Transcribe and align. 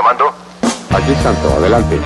llamando? 0.00 0.24
Aquí 0.90 1.14
Santo, 1.22 1.54
adelante. 1.56 1.98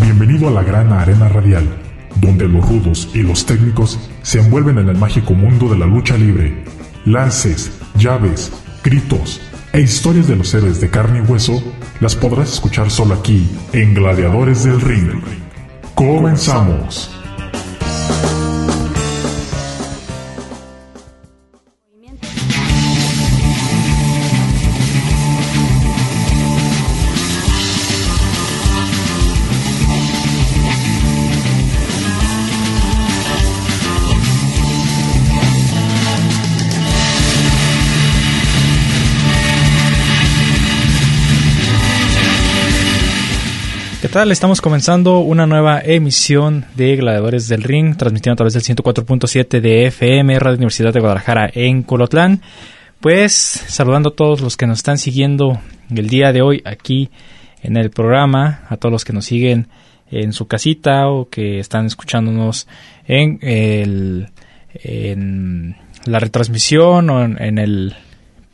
Bienvenido 0.00 0.48
a 0.48 0.50
la 0.52 0.62
gran 0.62 0.92
arena 0.92 1.28
radial, 1.28 1.68
donde 2.16 2.48
los 2.48 2.66
rudos 2.68 3.08
y 3.12 3.22
los 3.22 3.44
técnicos 3.44 3.98
se 4.22 4.38
envuelven 4.40 4.78
en 4.78 4.88
el 4.88 4.96
mágico 4.96 5.34
mundo 5.34 5.68
de 5.68 5.78
la 5.78 5.86
lucha 5.86 6.16
libre. 6.16 6.64
Lances, 7.04 7.72
llaves, 7.96 8.52
gritos 8.82 9.40
e 9.72 9.80
historias 9.80 10.28
de 10.28 10.36
los 10.36 10.54
héroes 10.54 10.80
de 10.80 10.90
carne 10.90 11.18
y 11.18 11.22
hueso 11.22 11.62
las 12.00 12.14
podrás 12.14 12.52
escuchar 12.52 12.90
solo 12.90 13.14
aquí, 13.14 13.48
en 13.72 13.94
Gladiadores 13.94 14.64
del 14.64 14.80
Ring. 14.80 15.22
Comenzamos. 15.94 17.15
Estamos 44.16 44.62
comenzando 44.62 45.18
una 45.18 45.46
nueva 45.46 45.78
emisión 45.78 46.64
de 46.74 46.96
Gladiadores 46.96 47.48
del 47.48 47.62
Ring, 47.62 47.98
transmitiendo 47.98 48.32
a 48.32 48.36
través 48.36 48.54
del 48.54 48.62
104.7 48.62 49.60
de 49.60 49.86
FM, 49.88 50.38
Radio 50.38 50.56
Universidad 50.56 50.94
de 50.94 51.00
Guadalajara 51.00 51.50
en 51.52 51.82
Colotlán. 51.82 52.40
Pues 52.98 53.34
saludando 53.34 54.08
a 54.08 54.14
todos 54.14 54.40
los 54.40 54.56
que 54.56 54.66
nos 54.66 54.78
están 54.78 54.96
siguiendo 54.96 55.60
el 55.94 56.08
día 56.08 56.32
de 56.32 56.40
hoy 56.40 56.62
aquí 56.64 57.10
en 57.62 57.76
el 57.76 57.90
programa, 57.90 58.62
a 58.70 58.78
todos 58.78 58.90
los 58.90 59.04
que 59.04 59.12
nos 59.12 59.26
siguen 59.26 59.68
en 60.10 60.32
su 60.32 60.46
casita 60.46 61.08
o 61.08 61.28
que 61.28 61.58
están 61.58 61.84
escuchándonos 61.84 62.66
en, 63.06 63.38
el, 63.42 64.30
en 64.72 65.76
la 66.06 66.20
retransmisión 66.20 67.10
o 67.10 67.22
en 67.22 67.58
el 67.58 67.94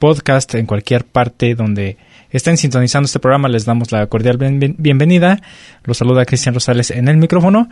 podcast 0.00 0.56
en 0.56 0.66
cualquier 0.66 1.04
parte 1.04 1.54
donde 1.54 1.98
estén 2.32 2.56
sintonizando 2.56 3.06
este 3.06 3.18
programa, 3.20 3.48
les 3.48 3.64
damos 3.64 3.92
la 3.92 4.06
cordial 4.06 4.38
bienvenida. 4.78 5.40
Los 5.84 5.98
saluda 5.98 6.24
Cristian 6.24 6.54
Rosales 6.54 6.90
en 6.90 7.08
el 7.08 7.16
micrófono 7.16 7.68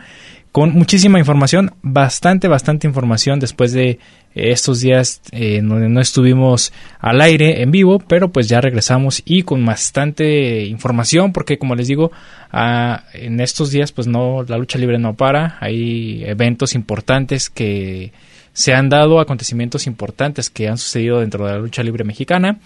con 0.51 0.73
muchísima 0.73 1.17
información, 1.17 1.73
bastante, 1.81 2.47
bastante 2.47 2.85
información 2.85 3.39
después 3.39 3.71
de 3.71 3.89
eh, 3.89 3.99
estos 4.33 4.81
días 4.81 5.21
eh, 5.31 5.61
donde 5.63 5.87
no 5.87 6.01
estuvimos 6.01 6.73
al 6.99 7.21
aire 7.21 7.61
en 7.61 7.71
vivo, 7.71 7.99
pero 7.99 8.31
pues 8.31 8.49
ya 8.49 8.59
regresamos 8.59 9.21
y 9.25 9.43
con 9.43 9.65
bastante 9.65 10.65
información 10.65 11.31
porque 11.31 11.57
como 11.57 11.75
les 11.75 11.87
digo, 11.87 12.11
ah, 12.51 13.05
en 13.13 13.39
estos 13.39 13.71
días 13.71 13.91
pues 13.93 14.07
no, 14.07 14.43
la 14.43 14.57
lucha 14.57 14.77
libre 14.77 14.99
no 14.99 15.15
para, 15.15 15.57
hay 15.61 16.23
eventos 16.25 16.75
importantes 16.75 17.49
que 17.49 18.11
se 18.53 18.73
han 18.73 18.89
dado, 18.89 19.21
acontecimientos 19.21 19.87
importantes 19.87 20.49
que 20.49 20.67
han 20.67 20.77
sucedido 20.77 21.21
dentro 21.21 21.45
de 21.45 21.53
la 21.53 21.59
lucha 21.59 21.83
libre 21.83 22.03
mexicana. 22.03 22.59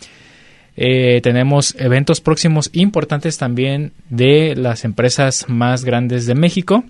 Eh, 0.77 1.21
tenemos 1.23 1.75
eventos 1.79 2.19
próximos 2.19 2.69
importantes 2.73 3.37
también 3.37 3.93
de 4.09 4.55
las 4.55 4.83
empresas 4.83 5.45
más 5.47 5.85
grandes 5.85 6.25
de 6.25 6.35
México. 6.35 6.83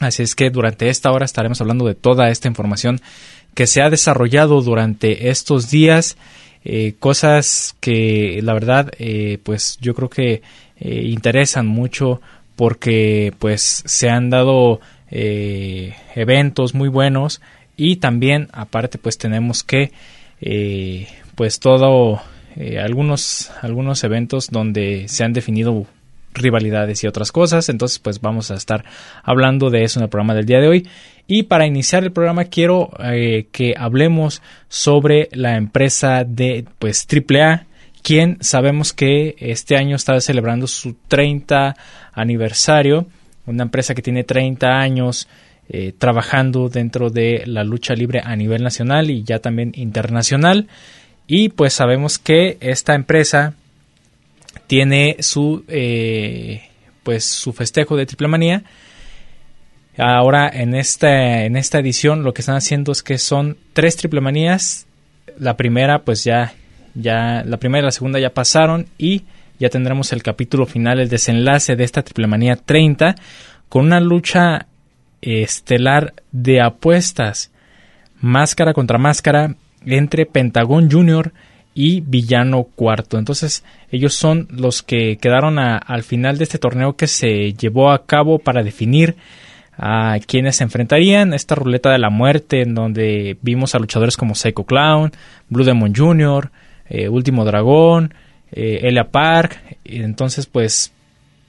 Así 0.00 0.22
es 0.22 0.34
que 0.34 0.50
durante 0.50 0.88
esta 0.88 1.12
hora 1.12 1.24
estaremos 1.24 1.60
hablando 1.60 1.86
de 1.86 1.94
toda 1.94 2.30
esta 2.30 2.48
información 2.48 3.00
que 3.54 3.66
se 3.66 3.82
ha 3.82 3.90
desarrollado 3.90 4.60
durante 4.62 5.28
estos 5.28 5.70
días. 5.70 6.16
Eh, 6.64 6.94
cosas 6.98 7.76
que 7.80 8.40
la 8.42 8.54
verdad 8.54 8.90
eh, 8.98 9.38
pues 9.42 9.76
yo 9.82 9.94
creo 9.94 10.08
que 10.08 10.42
interesan 10.80 11.66
mucho 11.66 12.20
porque 12.56 13.32
pues 13.38 13.82
se 13.86 14.10
han 14.10 14.28
dado 14.28 14.80
eventos 15.10 16.74
muy 16.74 16.88
buenos 16.88 17.40
y 17.76 17.96
también 17.96 18.48
aparte 18.52 18.98
pues 18.98 19.16
tenemos 19.16 19.62
que 19.62 19.92
pues 21.36 21.60
todo 21.60 22.20
eh, 22.56 22.78
algunos, 22.78 23.50
algunos 23.62 24.04
eventos 24.04 24.48
donde 24.50 25.08
se 25.08 25.24
han 25.24 25.32
definido 25.32 25.86
rivalidades 26.34 27.02
y 27.02 27.06
otras 27.06 27.32
cosas. 27.32 27.68
Entonces, 27.68 27.98
pues 27.98 28.20
vamos 28.20 28.50
a 28.50 28.54
estar 28.54 28.84
hablando 29.22 29.70
de 29.70 29.84
eso 29.84 29.98
en 29.98 30.04
el 30.04 30.10
programa 30.10 30.34
del 30.34 30.46
día 30.46 30.60
de 30.60 30.68
hoy. 30.68 30.88
Y 31.26 31.44
para 31.44 31.66
iniciar 31.66 32.04
el 32.04 32.12
programa 32.12 32.44
quiero 32.44 32.90
eh, 33.02 33.46
que 33.50 33.74
hablemos 33.76 34.42
sobre 34.68 35.28
la 35.32 35.56
empresa 35.56 36.24
de 36.24 36.66
pues 36.78 37.06
AAA, 37.10 37.66
quien 38.02 38.36
sabemos 38.40 38.92
que 38.92 39.34
este 39.38 39.76
año 39.76 39.96
está 39.96 40.20
celebrando 40.20 40.66
su 40.66 40.96
30 41.08 41.76
aniversario. 42.12 43.06
Una 43.46 43.62
empresa 43.62 43.94
que 43.94 44.02
tiene 44.02 44.24
30 44.24 44.78
años 44.78 45.28
eh, 45.68 45.94
trabajando 45.96 46.68
dentro 46.68 47.08
de 47.08 47.44
la 47.46 47.64
lucha 47.64 47.94
libre 47.94 48.20
a 48.22 48.36
nivel 48.36 48.62
nacional 48.62 49.10
y 49.10 49.22
ya 49.22 49.38
también 49.38 49.72
internacional. 49.74 50.68
Y 51.26 51.48
pues 51.50 51.72
sabemos 51.72 52.18
que 52.18 52.58
esta 52.60 52.94
empresa 52.94 53.54
tiene 54.66 55.16
su, 55.20 55.64
eh, 55.68 56.62
pues 57.02 57.24
su 57.24 57.52
festejo 57.52 57.96
de 57.96 58.06
triple 58.06 58.28
manía. 58.28 58.64
Ahora 59.96 60.48
en 60.48 60.74
esta, 60.74 61.44
en 61.44 61.56
esta 61.56 61.78
edición 61.78 62.24
lo 62.24 62.34
que 62.34 62.42
están 62.42 62.56
haciendo 62.56 62.92
es 62.92 63.02
que 63.02 63.18
son 63.18 63.56
tres 63.72 63.96
triple 63.96 64.20
manías. 64.20 64.86
La 65.38 65.56
primera 65.56 66.02
pues 66.02 66.24
ya, 66.24 66.54
ya, 66.94 67.42
la 67.44 67.58
primera 67.58 67.82
y 67.82 67.86
la 67.86 67.92
segunda 67.92 68.18
ya 68.18 68.34
pasaron 68.34 68.86
y 68.98 69.24
ya 69.58 69.68
tendremos 69.70 70.12
el 70.12 70.22
capítulo 70.22 70.66
final, 70.66 71.00
el 71.00 71.08
desenlace 71.08 71.76
de 71.76 71.84
esta 71.84 72.02
triple 72.02 72.26
manía 72.26 72.56
30 72.56 73.14
con 73.68 73.86
una 73.86 74.00
lucha 74.00 74.66
estelar 75.22 76.12
de 76.32 76.60
apuestas 76.60 77.50
máscara 78.20 78.74
contra 78.74 78.98
máscara 78.98 79.54
entre 79.86 80.26
Pentagón 80.26 80.90
Junior 80.90 81.32
y 81.74 82.00
Villano 82.00 82.64
Cuarto. 82.64 83.18
Entonces 83.18 83.64
ellos 83.90 84.14
son 84.14 84.48
los 84.50 84.82
que 84.82 85.16
quedaron 85.16 85.58
al 85.58 86.02
final 86.04 86.38
de 86.38 86.44
este 86.44 86.58
torneo 86.58 86.96
que 86.96 87.06
se 87.06 87.52
llevó 87.52 87.90
a 87.90 88.06
cabo 88.06 88.38
para 88.38 88.62
definir 88.62 89.16
a 89.76 90.18
quienes 90.26 90.56
se 90.56 90.64
enfrentarían. 90.64 91.34
Esta 91.34 91.56
ruleta 91.56 91.90
de 91.90 91.98
la 91.98 92.10
muerte 92.10 92.62
en 92.62 92.74
donde 92.74 93.36
vimos 93.42 93.74
a 93.74 93.78
luchadores 93.78 94.16
como 94.16 94.34
Psycho 94.34 94.64
Clown, 94.64 95.12
Blue 95.48 95.64
Demon 95.64 95.94
Jr., 95.94 96.50
eh, 96.88 97.08
Último 97.08 97.44
Dragón, 97.44 98.14
eh, 98.52 98.80
Elia 98.82 99.10
Park. 99.10 99.60
Entonces 99.84 100.46
pues 100.46 100.92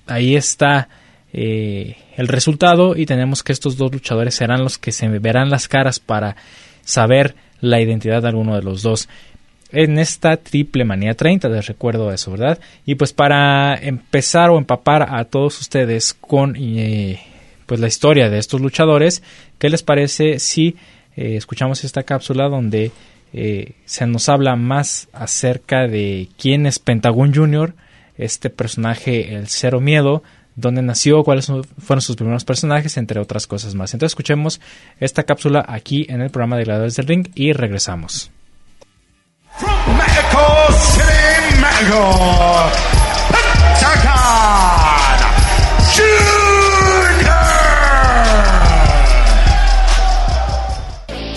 ahí 0.07 0.35
está 0.35 0.89
eh, 1.33 1.97
el 2.15 2.27
resultado 2.27 2.95
y 2.95 3.05
tenemos 3.05 3.43
que 3.43 3.51
estos 3.51 3.77
dos 3.77 3.91
luchadores 3.91 4.35
serán 4.35 4.63
los 4.63 4.77
que 4.77 4.91
se 4.91 5.07
verán 5.07 5.49
las 5.49 5.67
caras 5.67 5.99
para 5.99 6.35
saber 6.83 7.35
la 7.65 7.81
identidad 7.81 8.21
de 8.21 8.29
alguno 8.29 8.55
de 8.55 8.61
los 8.61 8.81
dos 8.81 9.07
en 9.71 9.99
esta 9.99 10.37
triple 10.37 10.85
manía 10.85 11.15
30, 11.15 11.49
les 11.49 11.67
recuerdo 11.67 12.11
eso, 12.11 12.31
¿verdad? 12.31 12.59
Y 12.85 12.95
pues 12.95 13.13
para 13.13 13.75
empezar 13.75 14.49
o 14.49 14.57
empapar 14.57 15.13
a 15.13 15.25
todos 15.25 15.59
ustedes 15.59 16.13
con 16.13 16.55
eh, 16.57 17.19
pues 17.65 17.79
la 17.79 17.87
historia 17.87 18.29
de 18.29 18.37
estos 18.37 18.61
luchadores, 18.61 19.23
¿qué 19.57 19.69
les 19.69 19.83
parece 19.83 20.39
si 20.39 20.75
eh, 21.17 21.35
escuchamos 21.35 21.83
esta 21.83 22.03
cápsula 22.03 22.47
donde 22.47 22.91
eh, 23.33 23.73
se 23.85 24.05
nos 24.05 24.29
habla 24.29 24.55
más 24.55 25.09
acerca 25.11 25.87
de 25.87 26.29
quién 26.37 26.65
es 26.65 26.79
Pentagon 26.79 27.33
Jr., 27.33 27.73
este 28.17 28.49
personaje, 28.49 29.35
el 29.35 29.49
Cero 29.49 29.81
Miedo, 29.81 30.23
dónde 30.55 30.81
nació, 30.81 31.23
cuáles 31.23 31.51
fueron 31.79 32.01
sus 32.01 32.15
primeros 32.15 32.45
personajes, 32.45 32.97
entre 32.97 33.19
otras 33.19 33.47
cosas 33.47 33.75
más. 33.75 33.93
Entonces 33.93 34.11
escuchemos 34.11 34.61
esta 34.99 35.23
cápsula 35.23 35.65
aquí 35.67 36.05
en 36.09 36.21
el 36.21 36.29
programa 36.29 36.57
de 36.57 36.63
Gladiadores 36.63 36.95
del 36.95 37.07
Ring 37.07 37.27
y 37.35 37.53
regresamos. 37.53 38.31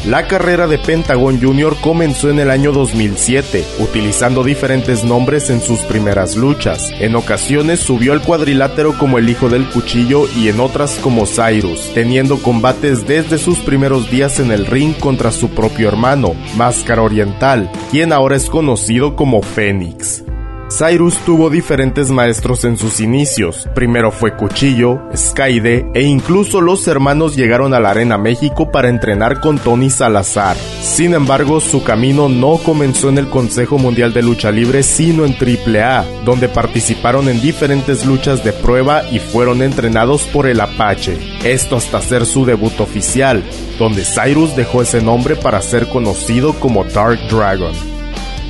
La 0.08 0.26
carrera 0.26 0.66
de 0.66 0.78
Pentagon 0.78 1.38
Jr. 1.38 1.76
comenzó 1.82 2.30
en 2.30 2.38
el 2.38 2.50
año 2.50 2.72
2007, 2.72 3.62
utilizando 3.78 4.42
diferentes 4.42 5.04
nombres 5.04 5.50
en 5.50 5.60
sus 5.60 5.80
primeras 5.80 6.34
luchas. 6.34 6.90
En 6.98 7.14
ocasiones 7.14 7.80
subió 7.80 8.14
al 8.14 8.22
cuadrilátero 8.22 8.96
como 8.96 9.18
el 9.18 9.28
hijo 9.28 9.50
del 9.50 9.68
cuchillo 9.68 10.26
y 10.34 10.48
en 10.48 10.60
otras 10.60 10.98
como 11.02 11.26
Cyrus, 11.26 11.92
teniendo 11.92 12.38
combates 12.38 13.06
desde 13.06 13.36
sus 13.36 13.58
primeros 13.58 14.10
días 14.10 14.40
en 14.40 14.50
el 14.50 14.64
ring 14.64 14.94
contra 14.94 15.30
su 15.30 15.50
propio 15.50 15.88
hermano, 15.88 16.32
Máscara 16.56 17.02
Oriental, 17.02 17.70
quien 17.90 18.14
ahora 18.14 18.36
es 18.36 18.48
conocido 18.48 19.14
como 19.14 19.42
Fénix. 19.42 20.24
Cyrus 20.70 21.16
tuvo 21.24 21.48
diferentes 21.48 22.10
maestros 22.10 22.64
en 22.64 22.76
sus 22.76 23.00
inicios. 23.00 23.66
Primero 23.74 24.12
fue 24.12 24.36
Cuchillo, 24.36 25.00
Skyde 25.16 25.86
e 25.94 26.02
incluso 26.02 26.60
los 26.60 26.86
hermanos 26.86 27.36
llegaron 27.36 27.72
a 27.72 27.80
la 27.80 27.90
Arena 27.90 28.18
México 28.18 28.70
para 28.70 28.90
entrenar 28.90 29.40
con 29.40 29.58
Tony 29.58 29.88
Salazar. 29.88 30.56
Sin 30.82 31.14
embargo, 31.14 31.60
su 31.60 31.82
camino 31.82 32.28
no 32.28 32.58
comenzó 32.58 33.08
en 33.08 33.16
el 33.16 33.30
Consejo 33.30 33.78
Mundial 33.78 34.12
de 34.12 34.22
Lucha 34.22 34.50
Libre, 34.50 34.82
sino 34.82 35.24
en 35.24 35.34
AAA, 35.34 36.04
donde 36.26 36.48
participaron 36.48 37.30
en 37.30 37.40
diferentes 37.40 38.04
luchas 38.04 38.44
de 38.44 38.52
prueba 38.52 39.04
y 39.10 39.20
fueron 39.20 39.62
entrenados 39.62 40.24
por 40.24 40.46
el 40.46 40.60
Apache. 40.60 41.16
Esto 41.44 41.76
hasta 41.76 41.96
hacer 41.96 42.26
su 42.26 42.44
debut 42.44 42.78
oficial, 42.80 43.42
donde 43.78 44.04
Cyrus 44.04 44.54
dejó 44.54 44.82
ese 44.82 45.00
nombre 45.00 45.34
para 45.34 45.62
ser 45.62 45.88
conocido 45.88 46.52
como 46.60 46.84
Dark 46.84 47.18
Dragon. 47.30 47.97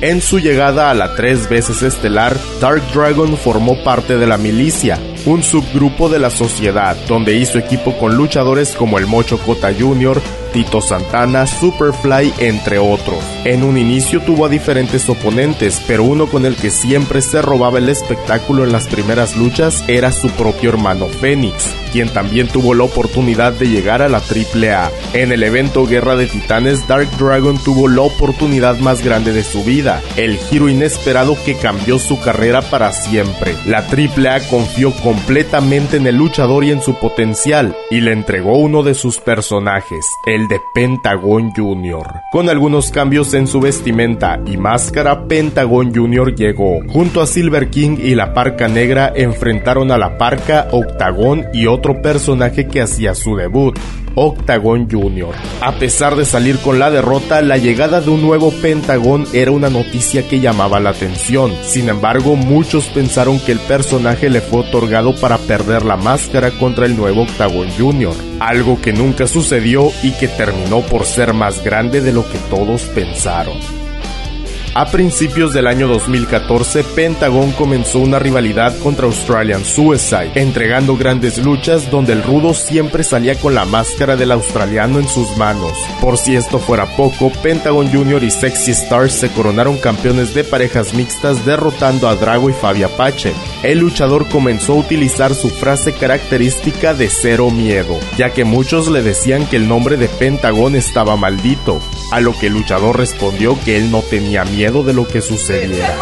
En 0.01 0.21
su 0.21 0.39
llegada 0.39 0.89
a 0.89 0.93
la 0.93 1.13
tres 1.15 1.49
veces 1.49 1.81
estelar, 1.81 2.37
Dark 2.61 2.81
Dragon 2.93 3.35
formó 3.35 3.83
parte 3.83 4.17
de 4.17 4.27
la 4.27 4.37
milicia, 4.37 4.97
un 5.25 5.43
subgrupo 5.43 6.07
de 6.07 6.19
la 6.19 6.29
sociedad, 6.29 6.95
donde 7.09 7.35
hizo 7.35 7.57
equipo 7.57 7.97
con 7.97 8.15
luchadores 8.15 8.71
como 8.71 8.97
el 8.97 9.07
Mocho 9.07 9.37
Cota 9.39 9.73
Jr., 9.77 10.21
Tito 10.51 10.81
Santana, 10.81 11.47
Superfly, 11.47 12.33
entre 12.39 12.79
otros. 12.79 13.23
En 13.45 13.63
un 13.63 13.77
inicio 13.77 14.21
tuvo 14.21 14.45
a 14.45 14.49
diferentes 14.49 15.07
oponentes, 15.09 15.81
pero 15.87 16.03
uno 16.03 16.27
con 16.27 16.45
el 16.45 16.55
que 16.55 16.69
siempre 16.69 17.21
se 17.21 17.41
robaba 17.41 17.77
el 17.77 17.89
espectáculo 17.89 18.63
en 18.63 18.71
las 18.71 18.87
primeras 18.87 19.35
luchas 19.35 19.83
era 19.87 20.11
su 20.11 20.29
propio 20.31 20.69
hermano 20.69 21.07
Fénix, 21.07 21.73
quien 21.91 22.09
también 22.09 22.47
tuvo 22.47 22.73
la 22.73 22.83
oportunidad 22.83 23.53
de 23.53 23.67
llegar 23.67 24.01
a 24.01 24.09
la 24.09 24.19
AAA. 24.19 24.91
En 25.13 25.31
el 25.31 25.43
evento 25.43 25.85
Guerra 25.85 26.15
de 26.15 26.27
Titanes, 26.27 26.87
Dark 26.87 27.09
Dragon 27.17 27.57
tuvo 27.63 27.87
la 27.87 28.01
oportunidad 28.01 28.77
más 28.79 29.03
grande 29.03 29.33
de 29.33 29.43
su 29.43 29.63
vida, 29.63 30.01
el 30.15 30.37
giro 30.37 30.69
inesperado 30.69 31.37
que 31.45 31.55
cambió 31.55 31.99
su 31.99 32.19
carrera 32.19 32.61
para 32.61 32.91
siempre. 32.93 33.55
La 33.65 33.79
AAA 33.79 34.47
confió 34.49 34.91
completamente 34.91 35.97
en 35.97 36.07
el 36.07 36.15
luchador 36.15 36.63
y 36.63 36.71
en 36.71 36.81
su 36.81 36.95
potencial, 36.95 37.75
y 37.89 38.01
le 38.01 38.11
entregó 38.11 38.57
uno 38.57 38.83
de 38.83 38.93
sus 38.93 39.19
personajes, 39.19 40.05
de 40.47 40.59
Pentagon 40.73 41.51
Jr. 41.51 42.05
Con 42.31 42.49
algunos 42.49 42.91
cambios 42.91 43.33
en 43.33 43.47
su 43.47 43.59
vestimenta 43.59 44.39
y 44.45 44.57
máscara, 44.57 45.27
Pentagon 45.27 45.93
Jr. 45.93 46.35
llegó. 46.35 46.79
Junto 46.87 47.21
a 47.21 47.27
Silver 47.27 47.69
King 47.69 47.97
y 47.99 48.15
la 48.15 48.33
Parca 48.33 48.67
Negra 48.67 49.11
enfrentaron 49.15 49.91
a 49.91 49.97
la 49.97 50.17
Parca, 50.17 50.67
Octagón 50.71 51.45
y 51.53 51.67
otro 51.67 52.01
personaje 52.01 52.67
que 52.67 52.81
hacía 52.81 53.15
su 53.15 53.35
debut, 53.35 53.77
Octagon 54.21 54.89
Jr. 54.91 55.33
A 55.61 55.71
pesar 55.79 56.17
de 56.17 56.25
salir 56.25 56.59
con 56.59 56.77
la 56.77 56.91
derrota, 56.91 57.41
la 57.41 57.55
llegada 57.55 58.01
de 58.01 58.09
un 58.09 58.21
nuevo 58.21 58.51
Pentagón 58.51 59.25
era 59.31 59.51
una 59.51 59.69
noticia 59.69 60.27
que 60.27 60.41
llamaba 60.41 60.81
la 60.81 60.89
atención. 60.89 61.53
Sin 61.63 61.87
embargo, 61.87 62.35
muchos 62.35 62.87
pensaron 62.87 63.39
que 63.39 63.53
el 63.53 63.59
personaje 63.59 64.29
le 64.29 64.41
fue 64.41 64.59
otorgado 64.59 65.15
para 65.15 65.37
perder 65.37 65.85
la 65.85 65.95
máscara 65.95 66.51
contra 66.51 66.85
el 66.85 66.97
nuevo 66.97 67.21
Octagon 67.21 67.69
Jr., 67.77 68.13
algo 68.41 68.81
que 68.81 68.91
nunca 68.91 69.25
sucedió 69.25 69.89
y 70.03 70.11
que 70.11 70.27
terminó 70.27 70.81
por 70.81 71.05
ser 71.05 71.33
más 71.33 71.63
grande 71.63 72.01
de 72.01 72.11
lo 72.11 72.29
que 72.29 72.39
todos 72.49 72.81
pensaron. 72.93 73.78
A 74.75 74.85
principios 74.85 75.51
del 75.51 75.65
año 75.65 75.87
2014, 75.87 76.83
Pentagon 76.83 77.51
comenzó 77.53 77.99
una 77.99 78.19
rivalidad 78.19 78.77
contra 78.77 79.07
Australian 79.07 79.65
Suicide, 79.65 80.31
entregando 80.35 80.95
grandes 80.95 81.39
luchas 81.39 81.89
donde 81.89 82.13
el 82.13 82.21
rudo 82.21 82.53
siempre 82.53 83.03
salía 83.03 83.33
con 83.33 83.55
la 83.55 83.65
máscara 83.65 84.15
del 84.15 84.31
australiano 84.31 84.99
en 84.99 85.07
sus 85.07 85.35
manos. 85.37 85.73
Por 85.99 86.19
si 86.19 86.35
esto 86.35 86.59
fuera 86.59 86.85
poco, 86.95 87.31
Pentagon 87.41 87.91
Jr. 87.91 88.23
y 88.23 88.29
Sexy 88.29 88.71
Stars 88.71 89.13
se 89.13 89.29
coronaron 89.29 89.77
campeones 89.77 90.35
de 90.35 90.43
parejas 90.43 90.93
mixtas 90.93 91.45
derrotando 91.47 92.07
a 92.07 92.15
Drago 92.15 92.51
y 92.51 92.53
Fabi 92.53 92.83
Apache. 92.83 93.33
El 93.63 93.79
luchador 93.79 94.29
comenzó 94.29 94.73
a 94.73 94.77
utilizar 94.77 95.33
su 95.33 95.49
frase 95.49 95.93
característica 95.93 96.93
de 96.93 97.09
cero 97.09 97.49
miedo, 97.49 97.99
ya 98.17 98.29
que 98.29 98.45
muchos 98.45 98.87
le 98.87 99.01
decían 99.01 99.47
que 99.47 99.55
el 99.55 99.67
nombre 99.67 99.97
de 99.97 100.07
Pentagon 100.07 100.75
estaba 100.75 101.17
maldito, 101.17 101.81
a 102.11 102.21
lo 102.21 102.37
que 102.37 102.47
el 102.47 102.53
luchador 102.53 102.97
respondió 102.97 103.57
que 103.65 103.75
él 103.75 103.89
no 103.89 104.03
tenía 104.03 104.45
miedo 104.45 104.58
de 104.59 104.93
lo 104.93 105.07
que 105.07 105.21
sucediera. 105.21 105.95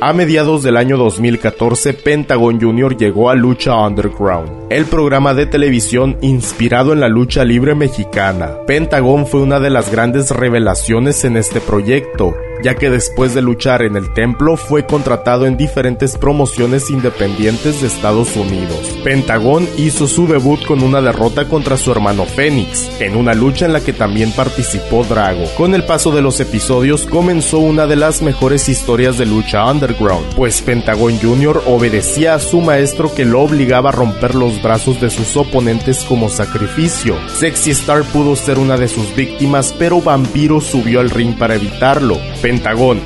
A 0.00 0.12
mediados 0.12 0.64
del 0.64 0.76
año 0.76 0.96
2014, 0.96 1.92
Pentagon 1.92 2.60
Jr. 2.60 2.96
llegó 2.96 3.30
a 3.30 3.36
Lucha 3.36 3.76
Underground, 3.76 4.66
el 4.68 4.84
programa 4.86 5.32
de 5.32 5.46
televisión 5.46 6.18
inspirado 6.22 6.92
en 6.92 6.98
la 6.98 7.08
lucha 7.08 7.44
libre 7.44 7.76
mexicana. 7.76 8.50
Pentagon 8.66 9.28
fue 9.28 9.42
una 9.42 9.60
de 9.60 9.70
las 9.70 9.92
grandes 9.92 10.32
revelaciones 10.32 11.24
en 11.24 11.36
este 11.36 11.60
proyecto, 11.60 12.34
ya 12.62 12.74
que 12.74 12.90
después 12.90 13.34
de 13.34 13.42
luchar 13.42 13.82
en 13.82 13.96
el 13.96 14.12
templo 14.12 14.56
fue 14.56 14.86
contratado 14.86 15.46
en 15.46 15.56
diferentes 15.56 16.16
promociones 16.16 16.90
independientes 16.90 17.80
de 17.80 17.88
Estados 17.88 18.36
Unidos. 18.36 18.98
Pentagón 19.04 19.68
hizo 19.76 20.06
su 20.06 20.26
debut 20.26 20.64
con 20.64 20.82
una 20.82 21.00
derrota 21.00 21.48
contra 21.48 21.76
su 21.76 21.92
hermano 21.92 22.24
Fénix, 22.24 23.00
en 23.00 23.16
una 23.16 23.34
lucha 23.34 23.66
en 23.66 23.72
la 23.72 23.80
que 23.80 23.92
también 23.92 24.32
participó 24.32 25.04
Drago. 25.04 25.44
Con 25.56 25.74
el 25.74 25.84
paso 25.84 26.10
de 26.12 26.22
los 26.22 26.40
episodios 26.40 27.06
comenzó 27.06 27.58
una 27.58 27.86
de 27.86 27.96
las 27.96 28.22
mejores 28.22 28.68
historias 28.68 29.18
de 29.18 29.26
lucha 29.26 29.64
underground, 29.70 30.34
pues 30.34 30.62
Pentagón 30.62 31.18
Jr. 31.20 31.62
obedecía 31.66 32.34
a 32.34 32.38
su 32.38 32.60
maestro 32.60 33.14
que 33.14 33.24
lo 33.24 33.42
obligaba 33.42 33.90
a 33.90 33.92
romper 33.92 34.34
los 34.34 34.62
brazos 34.62 35.00
de 35.00 35.10
sus 35.10 35.36
oponentes 35.36 36.04
como 36.04 36.28
sacrificio. 36.28 37.16
Sexy 37.38 37.72
Star 37.72 38.02
pudo 38.04 38.36
ser 38.36 38.58
una 38.58 38.76
de 38.76 38.88
sus 38.88 39.14
víctimas, 39.14 39.74
pero 39.78 40.00
Vampiro 40.00 40.60
subió 40.60 41.00
al 41.00 41.10
ring 41.10 41.36
para 41.36 41.54
evitarlo. 41.54 42.18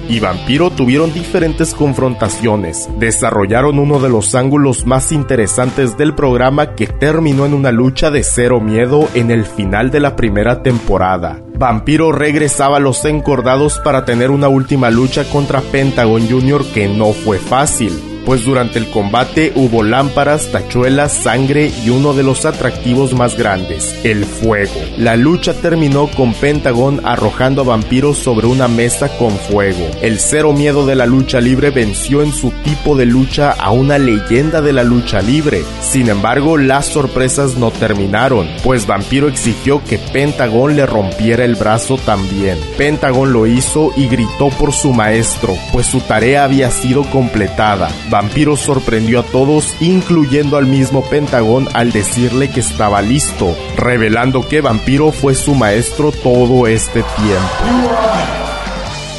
Y 0.08 0.20
Vampiro 0.20 0.70
tuvieron 0.70 1.12
diferentes 1.12 1.72
confrontaciones, 1.72 2.88
desarrollaron 2.98 3.78
uno 3.78 4.00
de 4.00 4.08
los 4.08 4.34
ángulos 4.34 4.86
más 4.86 5.12
interesantes 5.12 5.96
del 5.96 6.14
programa 6.14 6.74
que 6.74 6.86
terminó 6.88 7.46
en 7.46 7.54
una 7.54 7.70
lucha 7.70 8.10
de 8.10 8.24
cero 8.24 8.60
miedo 8.60 9.08
en 9.14 9.30
el 9.30 9.44
final 9.44 9.90
de 9.90 10.00
la 10.00 10.16
primera 10.16 10.62
temporada. 10.62 11.42
Vampiro 11.58 12.12
regresaba 12.12 12.78
a 12.78 12.80
los 12.80 13.04
encordados 13.04 13.78
para 13.78 14.04
tener 14.04 14.30
una 14.30 14.48
última 14.48 14.90
lucha 14.90 15.24
contra 15.30 15.60
Pentagon 15.60 16.28
Jr. 16.28 16.64
que 16.74 16.88
no 16.88 17.12
fue 17.12 17.38
fácil 17.38 18.15
pues 18.26 18.44
durante 18.44 18.80
el 18.80 18.90
combate 18.90 19.52
hubo 19.54 19.84
lámparas, 19.84 20.50
tachuelas, 20.50 21.12
sangre 21.12 21.70
y 21.84 21.90
uno 21.90 22.12
de 22.12 22.24
los 22.24 22.44
atractivos 22.44 23.14
más 23.14 23.38
grandes, 23.38 23.94
el 24.04 24.24
fuego. 24.24 24.74
La 24.98 25.14
lucha 25.16 25.54
terminó 25.54 26.08
con 26.08 26.34
Pentagon 26.34 27.00
arrojando 27.04 27.62
a 27.62 27.64
vampiros 27.64 28.18
sobre 28.18 28.48
una 28.48 28.66
mesa 28.66 29.16
con 29.16 29.30
fuego. 29.30 29.88
El 30.02 30.18
cero 30.18 30.52
miedo 30.52 30.84
de 30.86 30.96
la 30.96 31.06
lucha 31.06 31.40
libre 31.40 31.70
venció 31.70 32.22
en 32.22 32.32
su 32.32 32.50
tipo 32.64 32.96
de 32.96 33.06
lucha 33.06 33.52
a 33.52 33.70
una 33.70 33.96
leyenda 33.96 34.60
de 34.60 34.72
la 34.72 34.82
lucha 34.82 35.22
libre. 35.22 35.62
Sin 35.80 36.08
embargo, 36.08 36.56
las 36.56 36.86
sorpresas 36.86 37.56
no 37.56 37.70
terminaron, 37.70 38.48
pues 38.64 38.88
Vampiro 38.88 39.28
exigió 39.28 39.84
que 39.84 39.98
Pentagon 39.98 40.74
le 40.74 40.84
rompiera 40.84 41.44
el 41.44 41.54
brazo 41.54 41.96
también. 41.98 42.58
Pentagon 42.76 43.32
lo 43.32 43.46
hizo 43.46 43.92
y 43.96 44.08
gritó 44.08 44.48
por 44.48 44.72
su 44.72 44.92
maestro, 44.92 45.54
pues 45.72 45.86
su 45.86 46.00
tarea 46.00 46.42
había 46.42 46.72
sido 46.72 47.04
completada. 47.04 47.88
Vampiro 48.16 48.56
sorprendió 48.56 49.20
a 49.20 49.22
todos, 49.24 49.76
incluyendo 49.78 50.56
al 50.56 50.64
mismo 50.64 51.02
Pentagón 51.04 51.68
al 51.74 51.92
decirle 51.92 52.48
que 52.48 52.60
estaba 52.60 53.02
listo, 53.02 53.54
revelando 53.76 54.48
que 54.48 54.62
Vampiro 54.62 55.12
fue 55.12 55.34
su 55.34 55.54
maestro 55.54 56.12
todo 56.12 56.66
este 56.66 57.02
tiempo. 57.02 58.45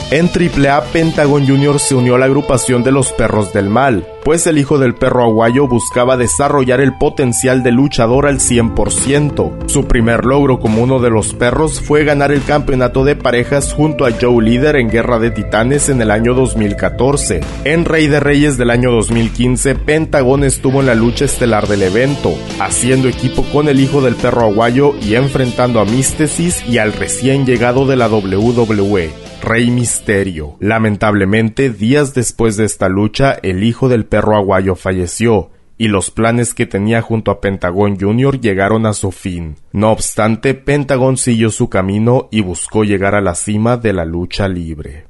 En 0.10 0.30
AAA, 0.30 0.86
Pentagon 0.94 1.46
Jr. 1.46 1.82
se 1.82 1.94
unió 1.94 2.16
a 2.16 2.18
la 2.18 2.28
agrupación 2.28 2.82
de 2.82 2.94
los 2.94 3.12
Perros 3.12 3.52
del 3.52 3.70
Mal, 3.70 4.08
pues 4.24 4.48
el 4.48 4.58
hijo 4.58 4.80
del 4.80 4.96
perro 4.96 5.22
aguayo 5.26 5.68
buscaba 5.68 6.16
desarrollar 6.16 6.80
el 6.80 6.98
potencial 6.98 7.62
de 7.62 7.74
luchador 7.74 8.26
al 8.26 8.40
100%. 8.40 9.68
Su 9.70 9.86
primer 9.86 10.24
logro 10.24 10.62
como 10.62 10.82
uno 10.82 11.00
de 11.00 11.10
los 11.10 11.34
perros 11.34 11.82
fue 11.82 12.06
ganar 12.06 12.32
el 12.32 12.42
campeonato 12.42 13.04
de 13.04 13.18
parejas 13.18 13.74
junto 13.74 14.06
a 14.06 14.12
Joe 14.12 14.42
Líder 14.42 14.78
en 14.78 14.90
Guerra 14.90 15.20
de 15.20 15.30
Titanes 15.30 15.90
en 15.90 16.02
el 16.02 16.10
año 16.10 16.34
2014. 16.34 17.42
En 17.66 17.84
Rey 17.84 18.08
de 18.08 18.22
Reyes 18.22 18.58
del 18.58 18.70
año 18.70 18.92
2015, 18.92 19.76
Pentagon 19.76 20.46
estuvo 20.46 20.80
en 20.80 20.86
la 20.86 20.96
lucha 20.96 21.26
estelar 21.26 21.68
del 21.68 21.84
evento, 21.84 22.34
haciendo 22.62 23.10
equipo 23.10 23.44
con 23.52 23.68
el 23.68 23.82
hijo 23.82 24.02
del 24.02 24.16
perro 24.16 24.44
aguayo 24.44 24.96
y 25.02 25.16
enfrentando 25.16 25.82
a 25.82 25.86
Místesis 25.86 26.64
y 26.66 26.78
al 26.78 26.94
recién 26.94 27.46
llegado 27.46 27.86
de 27.86 27.98
la 27.98 28.08
WWE. 28.08 29.26
Rey 29.41 29.72
Misterio. 29.72 30.56
Lamentablemente, 30.60 31.70
días 31.70 32.13
después 32.13 32.58
de 32.58 32.65
esta 32.65 32.89
lucha, 32.89 33.38
el 33.44 33.63
hijo 33.63 33.89
del 33.89 34.06
perro 34.06 34.36
aguayo 34.36 34.75
falleció, 34.75 35.51
y 35.77 35.88
los 35.88 36.12
planes 36.12 36.53
que 36.53 36.65
tenía 36.65 37.01
junto 37.01 37.32
a 37.32 37.39
Pentagon 37.39 38.00
Jr. 38.00 38.39
llegaron 38.39 38.86
a 38.86 38.94
su 38.94 39.12
fin. 39.12 39.56
No 39.72 39.91
obstante, 39.91 40.53
Pentagon 40.53 41.17
siguió 41.17 41.50
su 41.51 41.70
camino 41.70 42.27
y 42.32 42.41
buscó 42.41 42.84
llegar 42.84 43.15
a 43.15 43.22
la 43.22 43.36
cima 43.36 43.77
de 43.77 43.94
la 43.94 44.06
lucha 44.06 44.48
libre. 44.48 45.07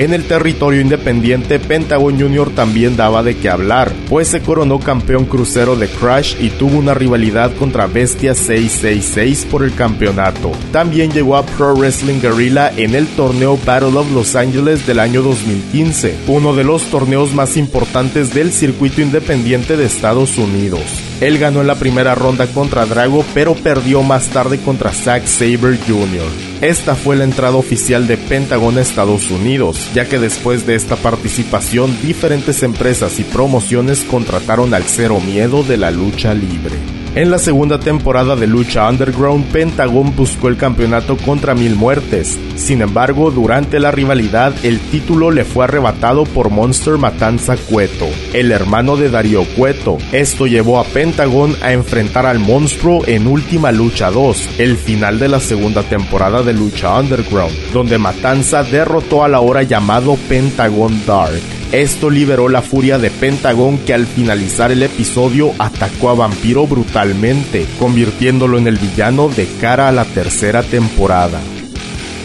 En 0.00 0.14
el 0.14 0.24
territorio 0.24 0.80
independiente, 0.80 1.58
Pentagon 1.58 2.18
Jr. 2.18 2.54
también 2.54 2.96
daba 2.96 3.22
de 3.22 3.36
qué 3.36 3.50
hablar, 3.50 3.92
pues 4.08 4.28
se 4.28 4.40
coronó 4.40 4.80
campeón 4.80 5.26
crucero 5.26 5.76
de 5.76 5.88
Crash 5.88 6.36
y 6.40 6.48
tuvo 6.48 6.78
una 6.78 6.94
rivalidad 6.94 7.54
contra 7.56 7.86
Bestia 7.86 8.34
666 8.34 9.46
por 9.50 9.62
el 9.62 9.74
campeonato. 9.74 10.52
También 10.72 11.12
llegó 11.12 11.36
a 11.36 11.44
Pro 11.44 11.74
Wrestling 11.74 12.22
Guerrilla 12.22 12.72
en 12.78 12.94
el 12.94 13.08
torneo 13.08 13.58
Battle 13.62 13.98
of 13.98 14.10
Los 14.12 14.36
Angeles 14.36 14.86
del 14.86 15.00
año 15.00 15.20
2015, 15.20 16.16
uno 16.28 16.54
de 16.54 16.64
los 16.64 16.84
torneos 16.84 17.34
más 17.34 17.58
importantes 17.58 18.32
del 18.32 18.52
circuito 18.52 19.02
independiente 19.02 19.76
de 19.76 19.84
Estados 19.84 20.38
Unidos. 20.38 21.09
Él 21.20 21.38
ganó 21.38 21.60
en 21.60 21.66
la 21.66 21.74
primera 21.74 22.14
ronda 22.14 22.46
contra 22.46 22.86
Drago, 22.86 23.24
pero 23.34 23.54
perdió 23.54 24.02
más 24.02 24.28
tarde 24.28 24.58
contra 24.58 24.90
Zack 24.90 25.26
Saber 25.26 25.78
Jr. 25.86 26.26
Esta 26.62 26.94
fue 26.94 27.16
la 27.16 27.24
entrada 27.24 27.56
oficial 27.56 28.06
de 28.06 28.16
Pentagon 28.16 28.78
a 28.78 28.80
Estados 28.80 29.30
Unidos, 29.30 29.90
ya 29.94 30.06
que 30.06 30.18
después 30.18 30.66
de 30.66 30.76
esta 30.76 30.96
participación 30.96 31.96
diferentes 32.02 32.62
empresas 32.62 33.18
y 33.20 33.24
promociones 33.24 34.02
contrataron 34.04 34.72
al 34.72 34.84
cero 34.84 35.20
miedo 35.20 35.62
de 35.62 35.76
la 35.76 35.90
lucha 35.90 36.32
libre. 36.32 36.99
En 37.16 37.28
la 37.28 37.40
segunda 37.40 37.80
temporada 37.80 38.36
de 38.36 38.46
Lucha 38.46 38.88
Underground, 38.88 39.46
Pentagon 39.50 40.14
buscó 40.14 40.46
el 40.46 40.56
campeonato 40.56 41.16
contra 41.16 41.56
Mil 41.56 41.74
Muertes. 41.74 42.38
Sin 42.54 42.82
embargo, 42.82 43.32
durante 43.32 43.80
la 43.80 43.90
rivalidad, 43.90 44.54
el 44.62 44.78
título 44.78 45.32
le 45.32 45.44
fue 45.44 45.64
arrebatado 45.64 46.22
por 46.22 46.50
Monster 46.50 46.98
Matanza 46.98 47.56
Cueto, 47.56 48.06
el 48.32 48.52
hermano 48.52 48.96
de 48.96 49.10
Darío 49.10 49.42
Cueto. 49.56 49.98
Esto 50.12 50.46
llevó 50.46 50.78
a 50.78 50.84
Pentagon 50.84 51.56
a 51.62 51.72
enfrentar 51.72 52.26
al 52.26 52.38
monstruo 52.38 53.02
en 53.08 53.26
Última 53.26 53.72
Lucha 53.72 54.12
2, 54.12 54.60
el 54.60 54.76
final 54.76 55.18
de 55.18 55.30
la 55.30 55.40
segunda 55.40 55.82
temporada 55.82 56.44
de 56.44 56.52
Lucha 56.52 56.96
Underground, 56.96 57.72
donde 57.72 57.98
Matanza 57.98 58.62
derrotó 58.62 59.24
al 59.24 59.34
ahora 59.34 59.64
llamado 59.64 60.16
Pentagon 60.28 61.02
Dark. 61.04 61.59
Esto 61.72 62.10
liberó 62.10 62.48
la 62.48 62.62
furia 62.62 62.98
de 62.98 63.10
Pentagon 63.10 63.78
que 63.78 63.94
al 63.94 64.06
finalizar 64.06 64.72
el 64.72 64.82
episodio 64.82 65.52
atacó 65.56 66.10
a 66.10 66.14
Vampiro 66.14 66.66
brutalmente, 66.66 67.64
convirtiéndolo 67.78 68.58
en 68.58 68.66
el 68.66 68.76
villano 68.76 69.28
de 69.28 69.46
cara 69.60 69.88
a 69.88 69.92
la 69.92 70.04
tercera 70.04 70.64
temporada. 70.64 71.40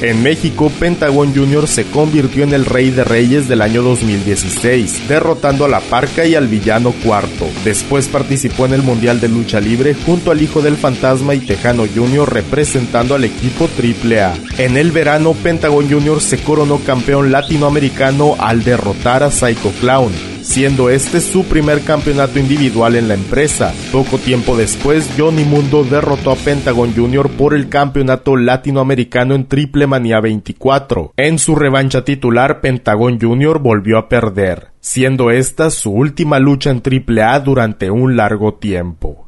En 0.01 0.21
México, 0.21 0.71
Pentagon 0.79 1.33
Jr. 1.33 1.67
se 1.67 1.85
convirtió 1.85 2.43
en 2.43 2.53
el 2.53 2.65
Rey 2.65 2.91
de 2.91 3.03
Reyes 3.03 3.47
del 3.47 3.61
año 3.61 3.81
2016, 3.81 5.07
derrotando 5.07 5.65
a 5.65 5.69
la 5.69 5.79
Parca 5.79 6.25
y 6.25 6.35
al 6.35 6.47
Villano 6.47 6.91
Cuarto. 7.03 7.47
Después 7.63 8.07
participó 8.09 8.65
en 8.65 8.73
el 8.73 8.83
Mundial 8.83 9.21
de 9.21 9.29
Lucha 9.29 9.61
Libre 9.61 9.95
junto 10.05 10.31
al 10.31 10.41
Hijo 10.41 10.61
del 10.61 10.75
Fantasma 10.75 11.33
y 11.33 11.39
Tejano 11.39 11.85
Jr. 11.93 12.33
representando 12.33 13.15
al 13.15 13.23
equipo 13.23 13.69
AAA. 13.69 14.35
En 14.57 14.75
el 14.75 14.91
verano, 14.91 15.33
Pentagon 15.33 15.89
Jr. 15.89 16.21
se 16.21 16.39
coronó 16.39 16.79
campeón 16.79 17.31
latinoamericano 17.31 18.35
al 18.37 18.63
derrotar 18.63 19.23
a 19.23 19.31
Psycho 19.31 19.71
Clown 19.79 20.34
siendo 20.45 20.89
este 20.89 21.19
su 21.19 21.43
primer 21.45 21.81
campeonato 21.81 22.39
individual 22.39 22.95
en 22.95 23.07
la 23.07 23.15
empresa. 23.15 23.73
Poco 23.91 24.19
tiempo 24.19 24.55
después, 24.55 25.09
Johnny 25.17 25.43
Mundo 25.43 25.83
derrotó 25.83 26.31
a 26.31 26.35
Pentagon 26.35 26.93
Jr. 26.95 27.29
por 27.31 27.55
el 27.55 27.67
campeonato 27.67 28.37
latinoamericano 28.37 29.33
en 29.33 29.47
Triple 29.47 29.87
Manía 29.87 30.21
24. 30.21 31.13
En 31.17 31.39
su 31.39 31.55
revancha 31.55 32.05
titular, 32.05 32.61
Pentagon 32.61 33.19
Jr. 33.19 33.59
volvió 33.59 33.97
a 33.97 34.07
perder, 34.07 34.67
siendo 34.79 35.31
esta 35.31 35.71
su 35.71 35.91
última 35.91 36.39
lucha 36.39 36.69
en 36.69 36.81
AAA 36.85 37.39
durante 37.39 37.89
un 37.89 38.15
largo 38.15 38.53
tiempo. 38.53 39.24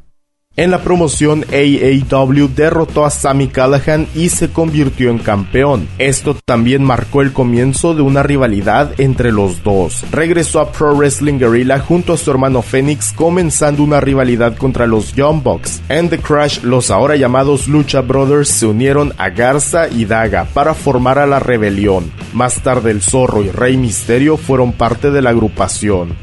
En 0.58 0.72
la 0.72 0.82
promoción 0.82 1.44
AAW 1.52 2.48
derrotó 2.48 3.04
a 3.04 3.10
Sammy 3.10 3.46
Callahan 3.46 4.08
y 4.16 4.28
se 4.28 4.50
convirtió 4.50 5.08
en 5.08 5.18
campeón. 5.18 5.86
Esto 5.98 6.36
también 6.44 6.82
marcó 6.82 7.22
el 7.22 7.32
comienzo 7.32 7.94
de 7.94 8.02
una 8.02 8.24
rivalidad 8.24 8.90
entre 8.98 9.30
los 9.30 9.62
dos. 9.62 10.04
Regresó 10.10 10.58
a 10.58 10.72
Pro 10.72 10.96
Wrestling 10.96 11.38
Guerrilla 11.38 11.78
junto 11.78 12.12
a 12.12 12.16
su 12.16 12.28
hermano 12.32 12.62
Phoenix 12.62 13.12
comenzando 13.12 13.84
una 13.84 14.00
rivalidad 14.00 14.56
contra 14.56 14.88
los 14.88 15.14
Young 15.14 15.44
Bucks. 15.44 15.80
En 15.88 16.08
The 16.08 16.18
Crash, 16.18 16.64
los 16.64 16.90
ahora 16.90 17.14
llamados 17.14 17.68
Lucha 17.68 18.00
Brothers 18.00 18.48
se 18.48 18.66
unieron 18.66 19.14
a 19.16 19.30
Garza 19.30 19.86
y 19.86 20.06
Daga 20.06 20.48
para 20.54 20.74
formar 20.74 21.20
a 21.20 21.28
la 21.28 21.38
rebelión. 21.38 22.10
Más 22.32 22.60
tarde 22.64 22.90
el 22.90 23.00
Zorro 23.00 23.44
y 23.44 23.50
Rey 23.52 23.76
Misterio 23.76 24.36
fueron 24.36 24.72
parte 24.72 25.12
de 25.12 25.22
la 25.22 25.30
agrupación. 25.30 26.16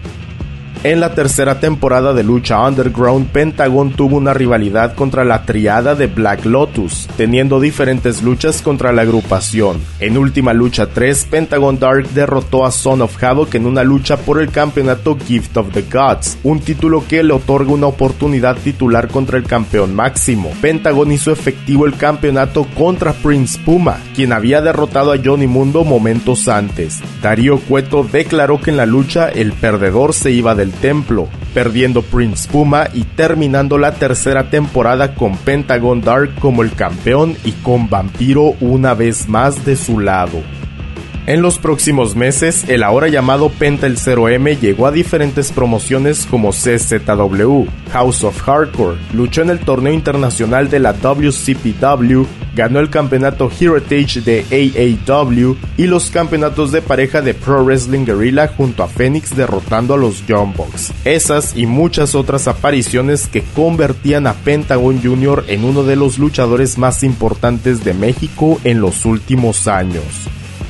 En 0.85 0.99
la 0.99 1.15
tercera 1.15 1.59
temporada 1.59 2.13
de 2.13 2.23
Lucha 2.23 2.61
Underground, 2.61 3.29
Pentagon 3.29 3.93
tuvo 3.93 4.17
una 4.17 4.35
rivalidad 4.35 4.93
contra 4.93 5.25
la 5.25 5.43
triada 5.43 5.95
de 5.95 6.05
Black 6.05 6.45
Lotus, 6.45 7.07
teniendo 7.17 7.59
diferentes 7.59 8.21
luchas 8.21 8.61
contra 8.61 8.91
la 8.91 9.01
agrupación. 9.01 9.79
En 9.99 10.15
Última 10.15 10.53
Lucha 10.53 10.85
3, 10.85 11.25
Pentagon 11.25 11.79
Dark 11.79 12.09
derrotó 12.09 12.67
a 12.67 12.71
Son 12.71 13.01
of 13.01 13.23
Havoc 13.23 13.55
en 13.55 13.65
una 13.65 13.83
lucha 13.83 14.15
por 14.17 14.39
el 14.39 14.51
campeonato 14.51 15.17
Gift 15.17 15.57
of 15.57 15.73
the 15.73 15.85
Gods, 15.91 16.37
un 16.43 16.59
título 16.59 17.03
que 17.07 17.23
le 17.23 17.33
otorga 17.33 17.71
una 17.71 17.87
oportunidad 17.87 18.55
titular 18.55 19.07
contra 19.07 19.39
el 19.39 19.45
campeón 19.45 19.95
máximo. 19.95 20.51
Pentagon 20.61 21.11
hizo 21.11 21.31
efectivo 21.31 21.87
el 21.87 21.97
campeonato 21.97 22.67
contra 22.77 23.13
Prince 23.13 23.57
Puma, 23.65 23.97
quien 24.13 24.31
había 24.31 24.61
derrotado 24.61 25.13
a 25.13 25.17
Johnny 25.17 25.47
Mundo 25.47 25.83
momentos 25.83 26.47
antes. 26.47 27.01
Darío 27.23 27.57
Cueto 27.57 28.03
declaró 28.03 28.61
que 28.61 28.69
en 28.69 28.77
la 28.77 28.85
lucha 28.85 29.29
el 29.29 29.51
perdedor 29.51 30.13
se 30.13 30.29
iba 30.29 30.53
del 30.53 30.74
templo, 30.75 31.27
perdiendo 31.53 32.01
Prince 32.01 32.47
Puma 32.47 32.87
y 32.93 33.03
terminando 33.03 33.77
la 33.77 33.93
tercera 33.93 34.49
temporada 34.49 35.15
con 35.15 35.35
Pentagon 35.37 36.01
Dark 36.01 36.35
como 36.39 36.61
el 36.61 36.71
campeón 36.73 37.35
y 37.43 37.51
con 37.51 37.89
Vampiro 37.89 38.55
una 38.61 38.93
vez 38.93 39.27
más 39.27 39.65
de 39.65 39.75
su 39.75 39.99
lado. 39.99 40.41
En 41.27 41.41
los 41.41 41.57
próximos 41.57 42.15
meses, 42.15 42.69
el 42.69 42.83
ahora 42.83 43.07
llamado 43.07 43.49
Penta 43.49 43.87
el 43.87 43.97
0M 43.97 44.59
llegó 44.59 44.85
a 44.85 44.91
diferentes 44.91 45.51
promociones 45.51 46.27
como 46.29 46.51
CZW, 46.51 47.65
House 47.91 48.23
of 48.23 48.39
Hardcore, 48.43 48.99
luchó 49.11 49.41
en 49.41 49.49
el 49.49 49.57
torneo 49.57 49.91
internacional 49.91 50.69
de 50.69 50.79
la 50.79 50.93
WCPW, 50.93 52.25
ganó 52.55 52.79
el 52.79 52.91
campeonato 52.91 53.49
Heritage 53.49 54.21
de 54.21 54.45
AAW 55.07 55.55
y 55.77 55.87
los 55.87 56.11
campeonatos 56.11 56.71
de 56.71 56.83
pareja 56.83 57.23
de 57.23 57.33
Pro 57.33 57.65
Wrestling 57.65 58.05
Guerrilla 58.05 58.47
junto 58.47 58.83
a 58.83 58.87
Phoenix 58.87 59.35
derrotando 59.35 59.95
a 59.95 59.97
los 59.97 60.27
Young 60.27 60.55
Bucks. 60.55 60.93
Esas 61.05 61.57
y 61.57 61.65
muchas 61.65 62.13
otras 62.13 62.47
apariciones 62.47 63.27
que 63.27 63.43
convertían 63.55 64.27
a 64.27 64.33
Pentagon 64.35 65.01
Jr. 65.01 65.45
en 65.47 65.65
uno 65.65 65.81
de 65.81 65.95
los 65.95 66.19
luchadores 66.19 66.77
más 66.77 67.01
importantes 67.01 67.83
de 67.83 67.95
México 67.95 68.61
en 68.63 68.79
los 68.79 69.05
últimos 69.05 69.67
años. 69.67 70.03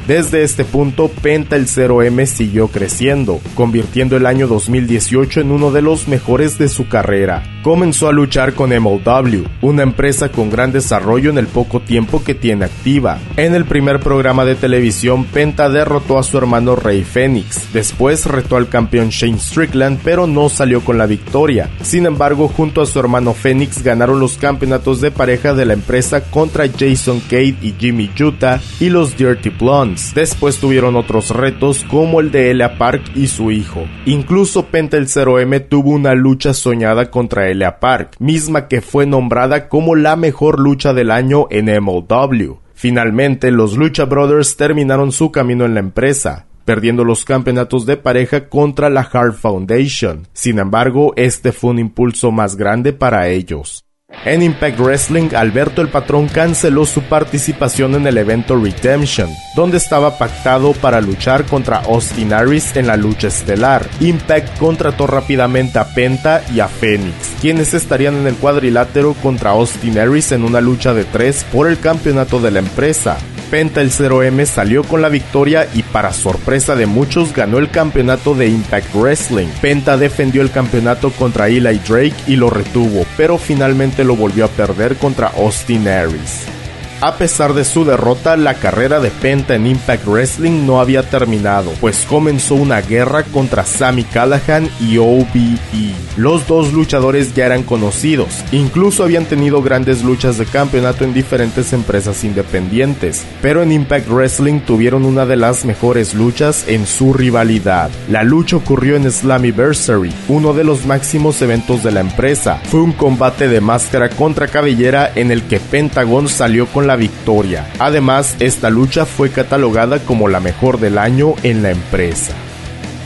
Desde 0.07 0.43
este 0.43 0.65
punto, 0.65 1.09
Penta 1.09 1.55
el 1.55 1.65
0M 1.65 2.27
siguió 2.27 2.67
creciendo, 2.67 3.39
convirtiendo 3.55 4.15
el 4.17 4.27
año 4.27 4.47
2018 4.47 5.41
en 5.41 5.51
uno 5.51 5.71
de 5.71 5.81
los 5.81 6.07
mejores 6.07 6.59
de 6.59 6.69
su 6.69 6.87
carrera. 6.87 7.54
Comenzó 7.65 8.07
a 8.07 8.11
luchar 8.11 8.53
con 8.53 8.69
MLW, 8.69 9.43
una 9.61 9.81
empresa 9.81 10.29
con 10.29 10.51
gran 10.51 10.71
desarrollo 10.71 11.31
en 11.31 11.39
el 11.39 11.47
poco 11.47 11.79
tiempo 11.79 12.23
que 12.23 12.35
tiene 12.35 12.65
activa. 12.65 13.17
En 13.37 13.55
el 13.55 13.65
primer 13.65 14.01
programa 14.01 14.45
de 14.45 14.53
televisión, 14.53 15.25
Penta 15.25 15.67
derrotó 15.67 16.19
a 16.19 16.23
su 16.23 16.37
hermano 16.37 16.75
Rey 16.75 17.03
Fénix. 17.03 17.73
Después 17.73 18.27
retó 18.27 18.57
al 18.57 18.69
campeón 18.69 19.09
Shane 19.09 19.39
Strickland, 19.39 19.99
pero 20.03 20.27
no 20.27 20.47
salió 20.47 20.81
con 20.81 20.99
la 20.99 21.07
victoria. 21.07 21.71
Sin 21.81 22.05
embargo, 22.05 22.49
junto 22.49 22.83
a 22.83 22.85
su 22.85 22.99
hermano 22.99 23.33
Fénix 23.33 23.81
ganaron 23.81 24.19
los 24.19 24.37
campeonatos 24.37 25.01
de 25.01 25.09
pareja 25.09 25.55
de 25.55 25.65
la 25.65 25.73
empresa 25.73 26.21
contra 26.21 26.67
Jason 26.67 27.19
Cade 27.19 27.57
y 27.63 27.73
Jimmy 27.79 28.11
Utah 28.19 28.61
y 28.79 28.89
los 28.89 29.17
Dirty 29.17 29.49
Blondes. 29.49 30.13
Después 30.13 30.59
tuvieron 30.59 30.95
otros 30.95 31.31
retos 31.31 31.83
como 31.89 32.19
el 32.19 32.29
de 32.29 32.51
Elia 32.51 32.77
Park 32.77 33.01
y 33.15 33.25
su 33.25 33.49
hijo. 33.49 33.87
Incluso 34.05 34.67
Penta 34.67 34.97
el 34.97 35.07
0M 35.07 35.67
tuvo 35.67 35.89
una 35.89 36.13
lucha 36.13 36.53
soñada 36.53 37.09
contra 37.09 37.54
Elia 37.55 37.79
Park, 37.79 38.17
misma 38.19 38.67
que 38.67 38.81
fue 38.81 39.05
nombrada 39.05 39.67
como 39.67 39.95
la 39.95 40.15
mejor 40.15 40.59
lucha 40.59 40.93
del 40.93 41.09
año 41.09 41.47
en 41.49 41.65
MLW. 41.65 42.59
Finalmente, 42.73 43.51
los 43.51 43.77
Lucha 43.77 44.05
Brothers 44.05 44.57
terminaron 44.57 45.11
su 45.11 45.31
camino 45.31 45.65
en 45.65 45.73
la 45.73 45.79
empresa, 45.79 46.45
perdiendo 46.65 47.03
los 47.03 47.23
campeonatos 47.23 47.85
de 47.85 47.97
pareja 47.97 48.49
contra 48.49 48.89
la 48.89 49.01
Hard 49.01 49.33
Foundation. 49.33 50.27
Sin 50.33 50.59
embargo, 50.59 51.13
este 51.15 51.51
fue 51.51 51.71
un 51.71 51.79
impulso 51.79 52.31
más 52.31 52.57
grande 52.57 52.91
para 52.91 53.29
ellos. 53.29 53.85
En 54.25 54.41
Impact 54.41 54.79
Wrestling, 54.79 55.35
Alberto 55.35 55.81
el 55.81 55.89
Patrón 55.89 56.27
canceló 56.27 56.85
su 56.85 57.01
participación 57.01 57.95
en 57.95 58.07
el 58.07 58.17
evento 58.17 58.55
Redemption, 58.55 59.29
donde 59.55 59.77
estaba 59.77 60.17
pactado 60.17 60.73
para 60.73 61.01
luchar 61.01 61.45
contra 61.45 61.77
Austin 61.77 62.33
Aries 62.33 62.75
en 62.75 62.87
la 62.87 62.97
lucha 62.97 63.27
estelar. 63.27 63.87
Impact 63.99 64.57
contrató 64.57 65.07
rápidamente 65.07 65.79
a 65.79 65.93
Penta 65.93 66.43
y 66.53 66.59
a 66.59 66.67
Phoenix, 66.67 67.35
quienes 67.41 67.73
estarían 67.73 68.15
en 68.15 68.27
el 68.27 68.35
cuadrilátero 68.35 69.13
contra 69.23 69.51
Austin 69.51 69.97
Aries 69.97 70.31
en 70.31 70.43
una 70.43 70.61
lucha 70.61 70.93
de 70.93 71.03
tres 71.03 71.43
por 71.51 71.67
el 71.67 71.79
campeonato 71.79 72.39
de 72.39 72.51
la 72.51 72.59
empresa. 72.59 73.17
Penta 73.49 73.81
el 73.81 73.91
0M 73.91 74.45
salió 74.45 74.83
con 74.83 75.01
la 75.01 75.09
victoria 75.09 75.67
y 75.73 75.83
para 75.83 76.11
sorpresa 76.13 76.75
de 76.75 76.85
muchos 76.85 77.33
ganó 77.33 77.59
el 77.59 77.69
campeonato 77.69 78.35
de 78.35 78.47
Impact 78.47 78.93
Wrestling. 78.93 79.47
Penta 79.61 79.97
defendió 79.97 80.41
el 80.41 80.51
campeonato 80.51 81.11
contra 81.11 81.47
Eli 81.47 81.79
Drake 81.79 82.15
y 82.27 82.35
lo 82.35 82.49
retuvo, 82.49 83.05
pero 83.17 83.37
finalmente 83.37 84.03
lo 84.03 84.15
volvió 84.15 84.45
a 84.45 84.49
perder 84.49 84.95
contra 84.97 85.27
Austin 85.27 85.87
Aries. 85.87 86.64
A 87.01 87.17
pesar 87.17 87.53
de 87.53 87.65
su 87.65 87.83
derrota, 87.83 88.37
la 88.37 88.53
carrera 88.53 89.01
de 89.01 89.11
Penta 89.11 89.55
en 89.55 89.67
Impact 89.67 90.07
Wrestling 90.07 90.65
no 90.65 90.79
había 90.79 91.03
terminado, 91.03 91.71
pues 91.81 92.05
comenzó 92.07 92.55
una 92.55 92.79
guerra 92.79 93.23
contra 93.23 93.65
Sammy 93.65 94.05
Callahan 94.05 94.69
y 94.79 94.97
OBE. 94.97 95.93
Los 96.15 96.47
dos 96.47 96.71
luchadores 96.71 97.33
ya 97.35 97.47
eran 97.47 97.63
conocidos, 97.63 98.29
incluso 98.53 99.03
habían 99.03 99.25
tenido 99.25 99.61
grandes 99.61 100.03
luchas 100.03 100.37
de 100.37 100.45
campeonato 100.45 101.03
en 101.03 101.13
diferentes 101.13 101.73
empresas 101.73 102.23
independientes, 102.23 103.25
pero 103.41 103.61
en 103.61 103.73
Impact 103.73 104.07
Wrestling 104.07 104.61
tuvieron 104.61 105.03
una 105.03 105.25
de 105.25 105.35
las 105.35 105.65
mejores 105.65 106.13
luchas 106.13 106.65
en 106.69 106.87
su 106.87 107.11
rivalidad. 107.11 107.89
La 108.09 108.23
lucha 108.23 108.55
ocurrió 108.55 108.95
en 108.95 109.11
Slammiversary, 109.11 110.13
uno 110.29 110.53
de 110.53 110.63
los 110.63 110.85
máximos 110.85 111.41
eventos 111.41 111.83
de 111.83 111.91
la 111.91 111.99
empresa. 111.99 112.61
Fue 112.69 112.81
un 112.81 112.93
combate 112.93 113.49
de 113.49 113.59
máscara 113.59 114.09
contra 114.09 114.47
cabellera 114.47 115.11
en 115.13 115.31
el 115.31 115.43
que 115.43 115.59
Pentagon 115.59 116.29
salió 116.29 116.67
con 116.67 116.84
la 116.85 116.95
victoria. 116.95 117.67
Además, 117.79 118.35
esta 118.39 118.69
lucha 118.69 119.05
fue 119.05 119.29
catalogada 119.29 119.99
como 119.99 120.27
la 120.27 120.39
mejor 120.39 120.79
del 120.79 120.97
año 120.97 121.35
en 121.43 121.63
la 121.63 121.71
empresa. 121.71 122.33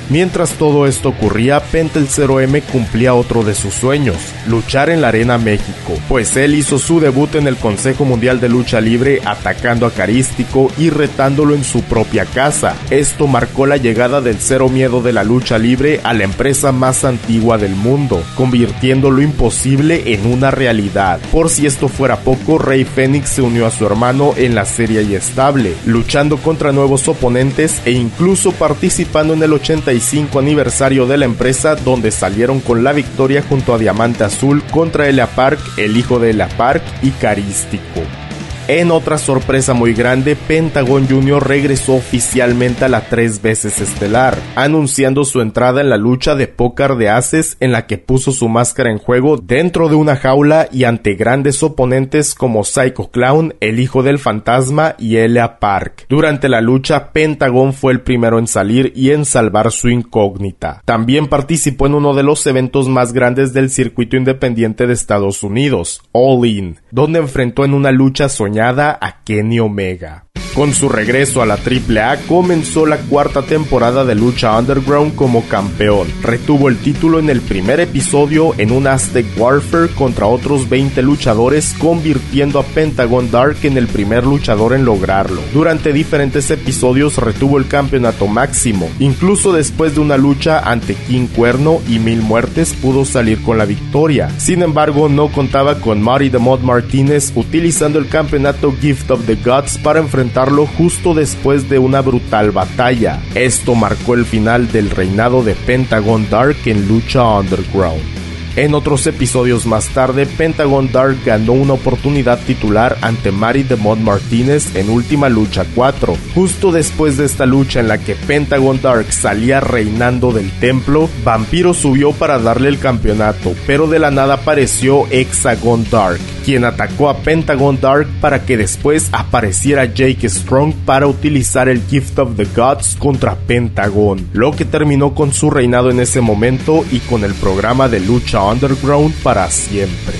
Mientras 0.09 0.53
todo 0.53 0.87
esto 0.87 1.09
ocurría, 1.09 1.59
Penta 1.59 1.99
el 1.99 2.07
0M 2.07 2.63
cumplía 2.63 3.13
otro 3.13 3.43
de 3.43 3.53
sus 3.53 3.75
sueños, 3.75 4.17
luchar 4.47 4.89
en 4.89 5.01
la 5.01 5.09
Arena 5.09 5.37
México, 5.37 5.93
pues 6.07 6.35
él 6.35 6.55
hizo 6.55 6.79
su 6.79 6.99
debut 6.99 7.35
en 7.35 7.45
el 7.45 7.57
Consejo 7.57 8.05
Mundial 8.05 8.39
de 8.39 8.49
Lucha 8.49 8.81
Libre 8.81 9.21
atacando 9.23 9.85
a 9.85 9.91
Carístico 9.91 10.71
y 10.79 10.89
retándolo 10.89 11.53
en 11.53 11.63
su 11.63 11.83
propia 11.83 12.25
casa. 12.25 12.75
Esto 12.89 13.27
marcó 13.27 13.67
la 13.67 13.77
llegada 13.77 14.19
del 14.19 14.37
cero 14.39 14.67
miedo 14.67 15.03
de 15.03 15.13
la 15.13 15.23
lucha 15.23 15.59
libre 15.59 16.01
a 16.03 16.15
la 16.15 16.23
empresa 16.23 16.71
más 16.71 17.05
antigua 17.05 17.59
del 17.59 17.75
mundo, 17.75 18.23
convirtiendo 18.33 19.11
lo 19.11 19.21
imposible 19.21 20.13
en 20.13 20.25
una 20.25 20.49
realidad. 20.49 21.19
Por 21.31 21.51
si 21.51 21.67
esto 21.67 21.87
fuera 21.87 22.21
poco, 22.21 22.57
Rey 22.57 22.83
Fénix 22.83 23.29
se 23.29 23.43
unió 23.43 23.67
a 23.67 23.71
su 23.71 23.85
hermano 23.85 24.33
en 24.37 24.55
la 24.55 24.65
serie 24.65 25.03
y 25.03 25.13
estable, 25.13 25.75
luchando 25.85 26.37
contra 26.37 26.71
nuevos 26.71 27.07
oponentes 27.07 27.79
e 27.85 27.91
incluso 27.91 28.51
participando 28.53 29.35
en 29.35 29.43
el 29.43 29.53
85 29.53 29.98
aniversario 30.39 31.05
de 31.07 31.17
la 31.17 31.25
empresa 31.25 31.75
donde 31.75 32.11
salieron 32.11 32.59
con 32.59 32.83
la 32.83 32.93
victoria 32.93 33.43
junto 33.47 33.73
a 33.73 33.77
Diamante 33.77 34.23
Azul 34.23 34.63
contra 34.71 35.07
Elia 35.07 35.27
Park, 35.27 35.59
el 35.77 35.97
hijo 35.97 36.19
de 36.19 36.31
Elia 36.31 36.49
Park 36.57 36.83
y 37.01 37.11
Carístico. 37.11 38.28
En 38.71 38.91
otra 38.91 39.17
sorpresa 39.17 39.73
muy 39.73 39.95
grande, 39.95 40.35
Pentagon 40.35 41.07
Jr. 41.09 41.43
regresó 41.43 41.95
oficialmente 41.95 42.85
a 42.85 42.87
la 42.87 43.01
tres 43.09 43.41
veces 43.41 43.81
estelar, 43.81 44.37
anunciando 44.55 45.25
su 45.25 45.41
entrada 45.41 45.81
en 45.81 45.89
la 45.89 45.97
lucha 45.97 46.35
de 46.35 46.45
póker 46.45 46.93
de 46.93 47.09
ases 47.09 47.57
en 47.61 47.71
la 47.71 47.87
que 47.87 47.97
puso 47.97 48.31
su 48.31 48.47
máscara 48.47 48.91
en 48.91 48.99
juego 48.99 49.37
dentro 49.37 49.89
de 49.89 49.95
una 49.95 50.17
jaula 50.17 50.69
y 50.71 50.83
ante 50.83 51.15
grandes 51.15 51.63
oponentes 51.63 52.35
como 52.35 52.63
Psycho 52.63 53.09
Clown, 53.09 53.55
el 53.59 53.79
hijo 53.79 54.03
del 54.03 54.19
fantasma 54.19 54.93
y 54.99 55.15
Elia 55.15 55.57
Park. 55.57 56.05
Durante 56.07 56.47
la 56.47 56.61
lucha, 56.61 57.11
Pentagon 57.11 57.73
fue 57.73 57.91
el 57.93 58.01
primero 58.01 58.37
en 58.37 58.45
salir 58.45 58.93
y 58.95 59.09
en 59.09 59.25
salvar 59.25 59.71
su 59.71 59.89
incógnita. 59.89 60.83
También 60.85 61.25
participó 61.25 61.87
en 61.87 61.95
uno 61.95 62.13
de 62.13 62.21
los 62.21 62.45
eventos 62.45 62.87
más 62.87 63.13
grandes 63.13 63.51
del 63.51 63.71
circuito 63.71 64.15
independiente 64.15 64.85
de 64.85 64.93
Estados 64.93 65.41
Unidos, 65.41 66.03
All 66.11 66.45
In, 66.45 66.77
donde 66.91 67.17
enfrentó 67.17 67.65
en 67.65 67.73
una 67.73 67.91
lucha 67.91 68.29
soñada 68.29 68.58
a 68.99 69.11
Kenny 69.23 69.59
Omega. 69.59 70.28
Con 70.53 70.73
su 70.73 70.89
regreso 70.89 71.41
a 71.41 71.45
la 71.45 71.55
AAA 71.55 72.17
comenzó 72.27 72.85
la 72.85 72.97
cuarta 72.97 73.43
temporada 73.43 74.03
de 74.03 74.15
Lucha 74.15 74.57
Underground 74.57 75.15
como 75.15 75.47
campeón. 75.47 76.07
Retuvo 76.21 76.69
el 76.69 76.77
título 76.77 77.19
en 77.19 77.29
el 77.29 77.41
primer 77.41 77.79
episodio 77.79 78.53
en 78.57 78.71
un 78.71 78.87
Aztec 78.87 79.25
Warfare 79.37 79.89
contra 79.89 80.25
otros 80.25 80.67
20 80.69 81.01
luchadores, 81.01 81.75
convirtiendo 81.77 82.59
a 82.59 82.63
Pentagon 82.63 83.29
Dark 83.29 83.57
en 83.63 83.77
el 83.77 83.87
primer 83.87 84.25
luchador 84.25 84.73
en 84.73 84.85
lograrlo. 84.85 85.41
Durante 85.53 85.93
diferentes 85.93 86.49
episodios 86.51 87.17
retuvo 87.17 87.57
el 87.57 87.67
campeonato 87.67 88.27
máximo. 88.27 88.89
Incluso 88.99 89.53
después 89.53 89.95
de 89.95 90.01
una 90.01 90.17
lucha 90.17 90.59
ante 90.59 90.95
King 90.95 91.27
Cuerno 91.27 91.79
y 91.87 91.99
Mil 91.99 92.21
Muertes 92.21 92.73
pudo 92.73 93.05
salir 93.05 93.41
con 93.43 93.57
la 93.57 93.65
victoria. 93.65 94.29
Sin 94.37 94.61
embargo, 94.61 95.09
no 95.09 95.31
contaba 95.31 95.75
con 95.75 96.01
Marty 96.01 96.29
the 96.29 96.37
Mod 96.37 96.61
Martínez 96.61 97.31
utilizando 97.35 97.99
el 97.99 98.07
campeonato 98.07 98.73
Gift 98.81 99.11
of 99.11 99.25
the 99.25 99.35
Gods 99.35 99.77
para 99.77 99.99
enfrentar 99.99 100.28
justo 100.65 101.13
después 101.13 101.69
de 101.69 101.79
una 101.79 102.01
brutal 102.01 102.51
batalla. 102.51 103.21
Esto 103.35 103.75
marcó 103.75 104.13
el 104.13 104.25
final 104.25 104.71
del 104.71 104.89
reinado 104.89 105.43
de 105.43 105.55
Pentagon 105.55 106.29
Dark 106.29 106.57
en 106.65 106.87
Lucha 106.87 107.23
Underground. 107.23 108.28
En 108.59 108.75
otros 108.75 109.07
episodios 109.07 109.65
más 109.65 109.87
tarde, 109.87 110.25
Pentagon 110.25 110.91
Dark 110.91 111.15
ganó 111.25 111.53
una 111.53 111.71
oportunidad 111.71 112.37
titular 112.39 112.97
ante 112.99 113.31
Mari 113.31 113.63
de 113.63 113.77
Mod 113.77 113.99
Martínez 113.99 114.75
en 114.75 114.89
Última 114.89 115.29
Lucha 115.29 115.63
4. 115.75 116.17
Justo 116.35 116.73
después 116.73 117.15
de 117.15 117.23
esta 117.23 117.45
lucha 117.45 117.79
en 117.79 117.87
la 117.87 117.99
que 117.99 118.15
Pentagon 118.15 118.81
Dark 118.81 119.13
salía 119.13 119.61
reinando 119.61 120.33
del 120.33 120.51
templo, 120.59 121.07
Vampiro 121.23 121.73
subió 121.73 122.11
para 122.11 122.37
darle 122.37 122.67
el 122.67 122.79
campeonato, 122.79 123.55
pero 123.65 123.87
de 123.87 123.99
la 123.99 124.11
nada 124.11 124.33
apareció 124.33 125.07
Hexagon 125.09 125.85
Dark, 125.89 126.19
quien 126.43 126.65
atacó 126.65 127.09
a 127.09 127.19
Pentagon 127.19 127.79
Dark 127.79 128.09
para 128.19 128.45
que 128.45 128.57
después 128.57 129.07
apareciera 129.13 129.85
Jake 129.85 130.27
Strong 130.27 130.73
para 130.85 131.07
utilizar 131.07 131.69
el 131.69 131.81
Gift 131.87 132.19
of 132.19 132.35
the 132.35 132.47
Gods 132.53 132.97
contra 132.99 133.35
Pentagon, 133.35 134.27
lo 134.33 134.51
que 134.51 134.65
terminó 134.65 135.15
con 135.15 135.31
su 135.31 135.49
reinado 135.49 135.91
en 135.91 136.01
ese 136.01 136.19
momento 136.19 136.83
y 136.91 136.99
con 136.99 137.23
el 137.23 137.33
programa 137.35 137.87
de 137.87 138.01
lucha 138.01 138.48
underground 138.49 139.13
para 139.23 139.49
siempre. 139.49 140.15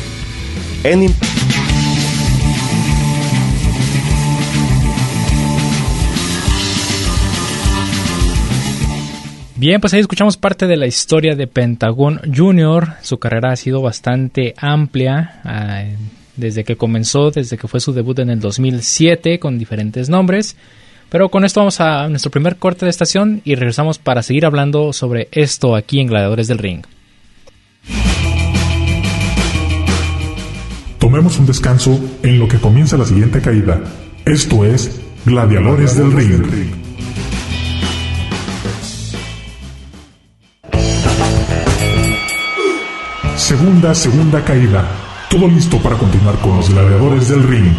Bien, 9.59 9.81
pues 9.81 9.93
ahí 9.93 9.99
escuchamos 9.99 10.37
parte 10.37 10.67
de 10.67 10.77
la 10.77 10.87
historia 10.87 11.35
de 11.35 11.45
Pentagon 11.45 12.21
Junior. 12.33 12.93
Su 13.01 13.19
carrera 13.19 13.51
ha 13.51 13.55
sido 13.57 13.81
bastante 13.81 14.53
amplia 14.57 15.41
ah, 15.43 15.83
desde 16.37 16.63
que 16.63 16.77
comenzó, 16.77 17.29
desde 17.29 17.57
que 17.57 17.67
fue 17.67 17.81
su 17.81 17.91
debut 17.91 18.19
en 18.19 18.29
el 18.29 18.39
2007 18.39 19.37
con 19.37 19.59
diferentes 19.59 20.07
nombres. 20.07 20.55
Pero 21.09 21.27
con 21.27 21.43
esto 21.43 21.59
vamos 21.59 21.81
a 21.81 22.07
nuestro 22.07 22.31
primer 22.31 22.55
corte 22.55 22.85
de 22.85 22.91
estación 22.91 23.41
y 23.43 23.55
regresamos 23.55 23.97
para 23.97 24.23
seguir 24.23 24.45
hablando 24.45 24.93
sobre 24.93 25.27
esto 25.33 25.75
aquí 25.75 25.99
en 25.99 26.07
Gladiadores 26.07 26.47
del 26.47 26.59
Ring. 26.59 26.85
Tomemos 30.99 31.39
un 31.39 31.45
descanso 31.45 31.97
en 32.23 32.39
lo 32.39 32.47
que 32.47 32.59
comienza 32.59 32.97
la 32.97 33.05
siguiente 33.05 33.41
caída. 33.41 33.81
Esto 34.25 34.65
es 34.65 34.99
Gladiadores 35.25 35.97
del 35.97 36.11
Ring. 36.11 36.43
Segunda, 43.37 43.95
segunda 43.95 44.43
caída. 44.43 44.85
Todo 45.29 45.47
listo 45.47 45.77
para 45.77 45.97
continuar 45.97 46.35
con 46.39 46.57
los 46.57 46.69
gladiadores 46.69 47.29
del 47.29 47.43
ring. 47.43 47.73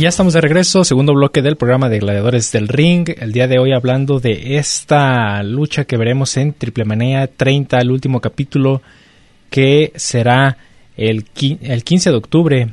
Ya 0.00 0.08
estamos 0.08 0.32
de 0.32 0.40
regreso, 0.40 0.82
segundo 0.82 1.12
bloque 1.12 1.42
del 1.42 1.56
programa 1.56 1.90
de 1.90 1.98
Gladiadores 1.98 2.50
del 2.52 2.68
Ring. 2.68 3.10
El 3.18 3.32
día 3.32 3.46
de 3.48 3.58
hoy 3.58 3.74
hablando 3.74 4.18
de 4.18 4.56
esta 4.56 5.42
lucha 5.42 5.84
que 5.84 5.98
veremos 5.98 6.38
en 6.38 6.54
Triple 6.54 6.86
Manía 6.86 7.26
30, 7.26 7.78
el 7.78 7.90
último 7.90 8.22
capítulo, 8.22 8.80
que 9.50 9.92
será 9.96 10.56
el, 10.96 11.26
el 11.60 11.84
15 11.84 12.10
de 12.12 12.16
octubre, 12.16 12.68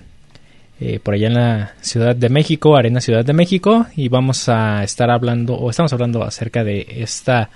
eh, 0.80 1.02
por 1.04 1.16
allá 1.16 1.28
en 1.28 1.34
la 1.34 1.74
Ciudad 1.82 2.16
de 2.16 2.30
México, 2.30 2.78
Arena 2.78 3.02
Ciudad 3.02 3.26
de 3.26 3.34
México. 3.34 3.88
Y 3.98 4.08
vamos 4.08 4.48
a 4.48 4.86
estar 4.86 5.12
hablando, 5.12 5.56
o 5.56 5.70
estamos 5.70 5.92
hablando 5.92 6.24
acerca 6.24 6.64
de 6.64 6.88
esta 6.90 7.50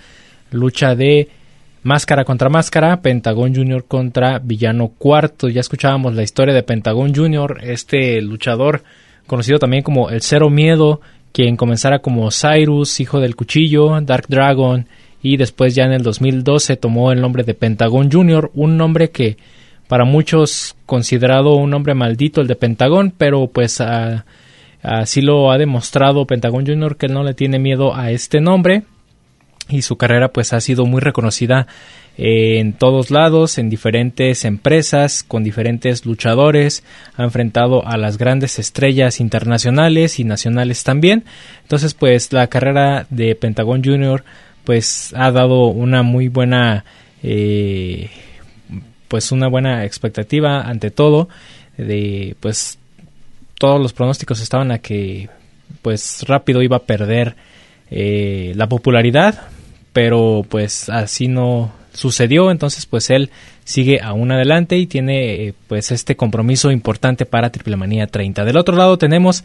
lucha 0.51 0.95
de 0.95 1.29
máscara 1.83 2.25
contra 2.25 2.49
máscara, 2.49 3.01
Pentagón 3.01 3.55
Jr. 3.55 3.85
contra 3.85 4.39
Villano 4.39 4.89
Cuarto. 4.89 5.47
Ya 5.47 5.61
escuchábamos 5.61 6.13
la 6.13 6.23
historia 6.23 6.53
de 6.53 6.63
Pentagón 6.63 7.15
Jr., 7.15 7.59
este 7.63 8.21
luchador 8.21 8.83
conocido 9.31 9.59
también 9.59 9.81
como 9.81 10.09
el 10.09 10.21
Cero 10.21 10.49
Miedo, 10.49 10.99
quien 11.31 11.55
comenzara 11.55 11.99
como 11.99 12.29
Cyrus, 12.31 12.99
hijo 12.99 13.21
del 13.21 13.37
cuchillo, 13.37 14.01
Dark 14.01 14.25
Dragon, 14.27 14.87
y 15.23 15.37
después 15.37 15.73
ya 15.73 15.85
en 15.85 15.93
el 15.93 16.03
2012 16.03 16.75
tomó 16.75 17.13
el 17.13 17.21
nombre 17.21 17.43
de 17.43 17.53
Pentagón 17.53 18.11
Jr., 18.11 18.51
un 18.55 18.75
nombre 18.75 19.09
que 19.09 19.37
para 19.87 20.03
muchos 20.03 20.75
considerado 20.85 21.55
un 21.55 21.69
nombre 21.69 21.93
maldito 21.93 22.41
el 22.41 22.47
de 22.47 22.57
Pentagón, 22.57 23.13
pero 23.17 23.47
pues 23.47 23.79
así 24.83 25.21
lo 25.21 25.49
ha 25.49 25.57
demostrado 25.57 26.27
Pentagón 26.27 26.67
Jr. 26.67 26.97
que 26.97 27.05
él 27.05 27.13
no 27.13 27.23
le 27.23 27.33
tiene 27.33 27.57
miedo 27.57 27.95
a 27.95 28.11
este 28.11 28.41
nombre 28.41 28.83
y 29.69 29.83
su 29.83 29.95
carrera 29.95 30.33
pues 30.33 30.51
ha 30.51 30.59
sido 30.59 30.85
muy 30.85 30.99
reconocida 30.99 31.67
en 32.17 32.73
todos 32.73 33.09
lados, 33.09 33.57
en 33.57 33.69
diferentes 33.69 34.45
empresas, 34.45 35.23
con 35.23 35.43
diferentes 35.43 36.05
luchadores, 36.05 36.83
ha 37.15 37.23
enfrentado 37.23 37.87
a 37.87 37.97
las 37.97 38.17
grandes 38.17 38.59
estrellas 38.59 39.19
internacionales 39.19 40.19
y 40.19 40.23
nacionales 40.23 40.83
también. 40.83 41.23
Entonces, 41.63 41.93
pues 41.93 42.31
la 42.33 42.47
carrera 42.47 43.07
de 43.09 43.35
Pentagon 43.35 43.83
Junior 43.83 44.23
pues 44.63 45.13
ha 45.15 45.31
dado 45.31 45.67
una 45.67 46.03
muy 46.03 46.27
buena 46.27 46.85
eh, 47.23 48.09
pues 49.07 49.31
una 49.31 49.47
buena 49.47 49.85
expectativa 49.85 50.61
ante 50.61 50.91
todo 50.91 51.29
de 51.77 52.35
pues 52.39 52.77
todos 53.57 53.81
los 53.81 53.93
pronósticos 53.93 54.41
estaban 54.41 54.71
a 54.71 54.79
que 54.79 55.29
pues 55.81 56.23
rápido 56.27 56.61
iba 56.61 56.77
a 56.77 56.83
perder 56.83 57.35
eh, 57.89 58.53
la 58.55 58.67
popularidad 58.67 59.47
pero 59.93 60.45
pues 60.47 60.89
así 60.89 61.27
no 61.27 61.71
sucedió 61.93 62.51
entonces 62.51 62.85
pues 62.85 63.09
él 63.09 63.29
sigue 63.63 63.99
aún 64.01 64.31
adelante 64.31 64.77
y 64.77 64.87
tiene 64.87 65.47
eh, 65.47 65.53
pues 65.67 65.91
este 65.91 66.15
compromiso 66.15 66.71
importante 66.71 67.25
para 67.25 67.51
Triple 67.51 67.75
Manía 67.75 68.07
30 68.07 68.45
del 68.45 68.57
otro 68.57 68.75
lado 68.75 68.97
tenemos 68.97 69.43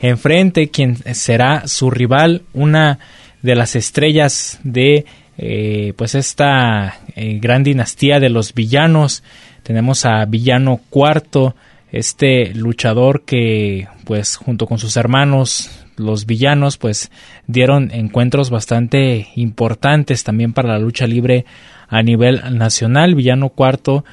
enfrente 0.00 0.68
quien 0.68 0.96
será 1.14 1.66
su 1.66 1.90
rival 1.90 2.42
una 2.52 2.98
de 3.42 3.54
las 3.54 3.76
estrellas 3.76 4.58
de 4.64 5.06
eh, 5.38 5.92
pues 5.96 6.14
esta 6.14 7.00
eh, 7.14 7.38
gran 7.40 7.62
dinastía 7.62 8.20
de 8.20 8.30
los 8.30 8.54
villanos. 8.54 9.22
Tenemos 9.62 10.06
a 10.06 10.24
Villano 10.24 10.80
Cuarto, 10.88 11.54
este 11.92 12.54
luchador 12.54 13.22
que 13.22 13.88
pues 14.04 14.36
junto 14.36 14.66
con 14.66 14.78
sus 14.78 14.96
hermanos 14.96 15.70
los 15.96 16.26
villanos 16.26 16.76
pues 16.76 17.10
dieron 17.46 17.90
encuentros 17.90 18.50
bastante 18.50 19.28
importantes 19.34 20.24
también 20.24 20.52
para 20.52 20.72
la 20.72 20.78
lucha 20.78 21.06
libre 21.06 21.46
a 21.88 22.02
nivel 22.02 22.42
nacional. 22.56 23.14
Villano 23.14 23.50
Cuarto 23.50 24.04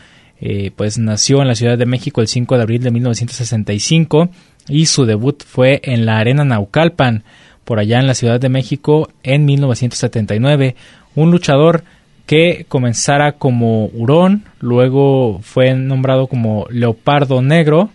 eh, 0.41 0.71
pues 0.75 0.97
nació 0.97 1.41
en 1.41 1.47
la 1.47 1.55
Ciudad 1.55 1.77
de 1.77 1.85
México 1.85 2.19
el 2.19 2.27
5 2.27 2.57
de 2.57 2.63
abril 2.63 2.83
de 2.83 2.91
1965 2.91 4.29
y 4.67 4.87
su 4.87 5.05
debut 5.05 5.41
fue 5.43 5.79
en 5.83 6.05
la 6.05 6.17
Arena 6.17 6.43
Naucalpan 6.43 7.23
por 7.63 7.79
allá 7.79 7.99
en 7.99 8.07
la 8.07 8.13
Ciudad 8.13 8.39
de 8.39 8.49
México 8.49 9.09
en 9.23 9.45
1979. 9.45 10.75
Un 11.15 11.31
luchador 11.31 11.83
que 12.25 12.65
comenzara 12.67 13.33
como 13.33 13.85
hurón, 13.87 14.43
luego 14.59 15.39
fue 15.41 15.73
nombrado 15.73 16.27
como 16.27 16.65
leopardo 16.69 17.41
negro, 17.41 17.89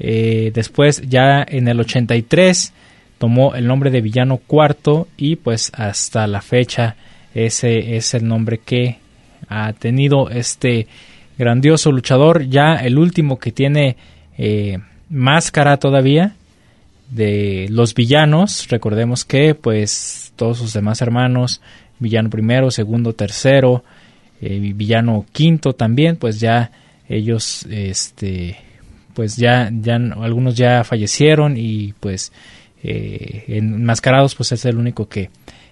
eh, 0.00 0.52
después 0.54 1.02
ya 1.08 1.44
en 1.46 1.68
el 1.68 1.80
83 1.80 2.72
tomó 3.18 3.54
el 3.54 3.66
nombre 3.66 3.90
de 3.90 4.00
villano 4.00 4.38
cuarto 4.38 5.08
y 5.16 5.36
pues 5.36 5.72
hasta 5.74 6.26
la 6.26 6.40
fecha 6.40 6.96
ese 7.34 7.96
es 7.96 8.14
el 8.14 8.26
nombre 8.26 8.58
que 8.58 8.98
ha 9.48 9.72
tenido 9.72 10.30
este 10.30 10.86
grandioso 11.38 11.92
luchador, 11.92 12.48
ya 12.48 12.74
el 12.76 12.98
último 12.98 13.38
que 13.38 13.52
tiene 13.52 13.96
eh, 14.36 14.78
máscara 15.08 15.76
todavía, 15.78 16.34
de 17.10 17.68
los 17.70 17.94
villanos. 17.94 18.68
Recordemos 18.68 19.24
que 19.24 19.54
pues 19.54 20.32
todos 20.36 20.58
sus 20.58 20.72
demás 20.72 21.00
hermanos, 21.00 21.60
villano 21.98 22.30
primero, 22.30 22.70
segundo, 22.70 23.14
tercero, 23.14 23.84
eh, 24.40 24.58
villano 24.74 25.26
quinto 25.32 25.72
también, 25.72 26.16
pues 26.16 26.40
ya 26.40 26.70
ellos, 27.08 27.66
este, 27.70 28.56
pues 29.14 29.36
ya, 29.36 29.70
ya 29.72 29.96
algunos 29.96 30.56
ya 30.56 30.84
fallecieron 30.84 31.56
y 31.56 31.94
pues 31.98 32.32
eh, 32.82 33.44
enmascarados 33.48 34.34
pues 34.34 34.52
es 34.52 34.64
el 34.64 34.76
único 34.76 35.08
que, 35.08 35.30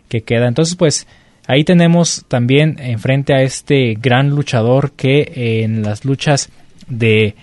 que 0.08 0.22
queda. 0.22 0.48
Entonces 0.48 0.76
pues 0.76 1.06
ahí 1.46 1.64
tenemos 1.64 2.24
también 2.28 2.76
enfrente 2.78 3.34
a 3.34 3.42
este 3.42 3.94
gran 3.94 4.30
luchador 4.30 4.92
que 4.92 5.62
en 5.64 5.82
las 5.82 6.04
luchas 6.04 6.50
de 6.88 7.34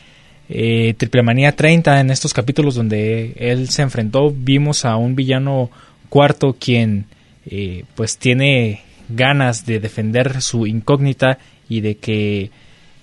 eh, 0.50 0.94
Triple 0.98 1.24
Manía 1.24 1.56
30, 1.56 2.00
en 2.00 2.12
estos 2.12 2.34
capítulos 2.34 2.76
donde 2.76 3.34
él 3.38 3.70
se 3.70 3.82
enfrentó, 3.82 4.32
vimos 4.32 4.86
a 4.86 4.98
un 4.98 5.16
villano 5.16 5.70
cuarto 6.10 6.56
quien 6.60 7.06
eh, 7.46 7.86
pues 7.96 8.18
tiene 8.20 8.82
ganas 9.10 9.66
de 9.66 9.80
defender 9.80 10.42
su 10.42 10.68
incógnita 10.68 11.40
y 11.68 11.82
de 11.82 11.96
que 11.96 12.52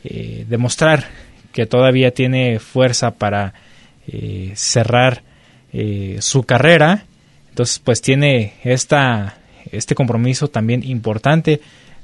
eh, 0.05 0.47
demostrar 0.49 1.07
que 1.53 1.67
todavía 1.67 2.13
tiene 2.13 2.59
fuerza 2.59 3.11
para 3.11 3.53
eh, 4.07 4.53
cerrar 4.55 5.25
su 6.21 6.43
carrera. 6.43 7.05
Entonces 7.51 7.81
pues 7.81 8.01
tiene 8.01 8.55
esta, 8.65 9.39
este 9.73 9.95
compromiso 9.95 10.49
también 10.49 10.83
importante. 10.83 11.61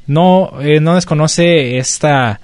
No, 0.06 0.52
no 0.80 0.94
desconoce 0.94 1.78
esta 1.78 2.40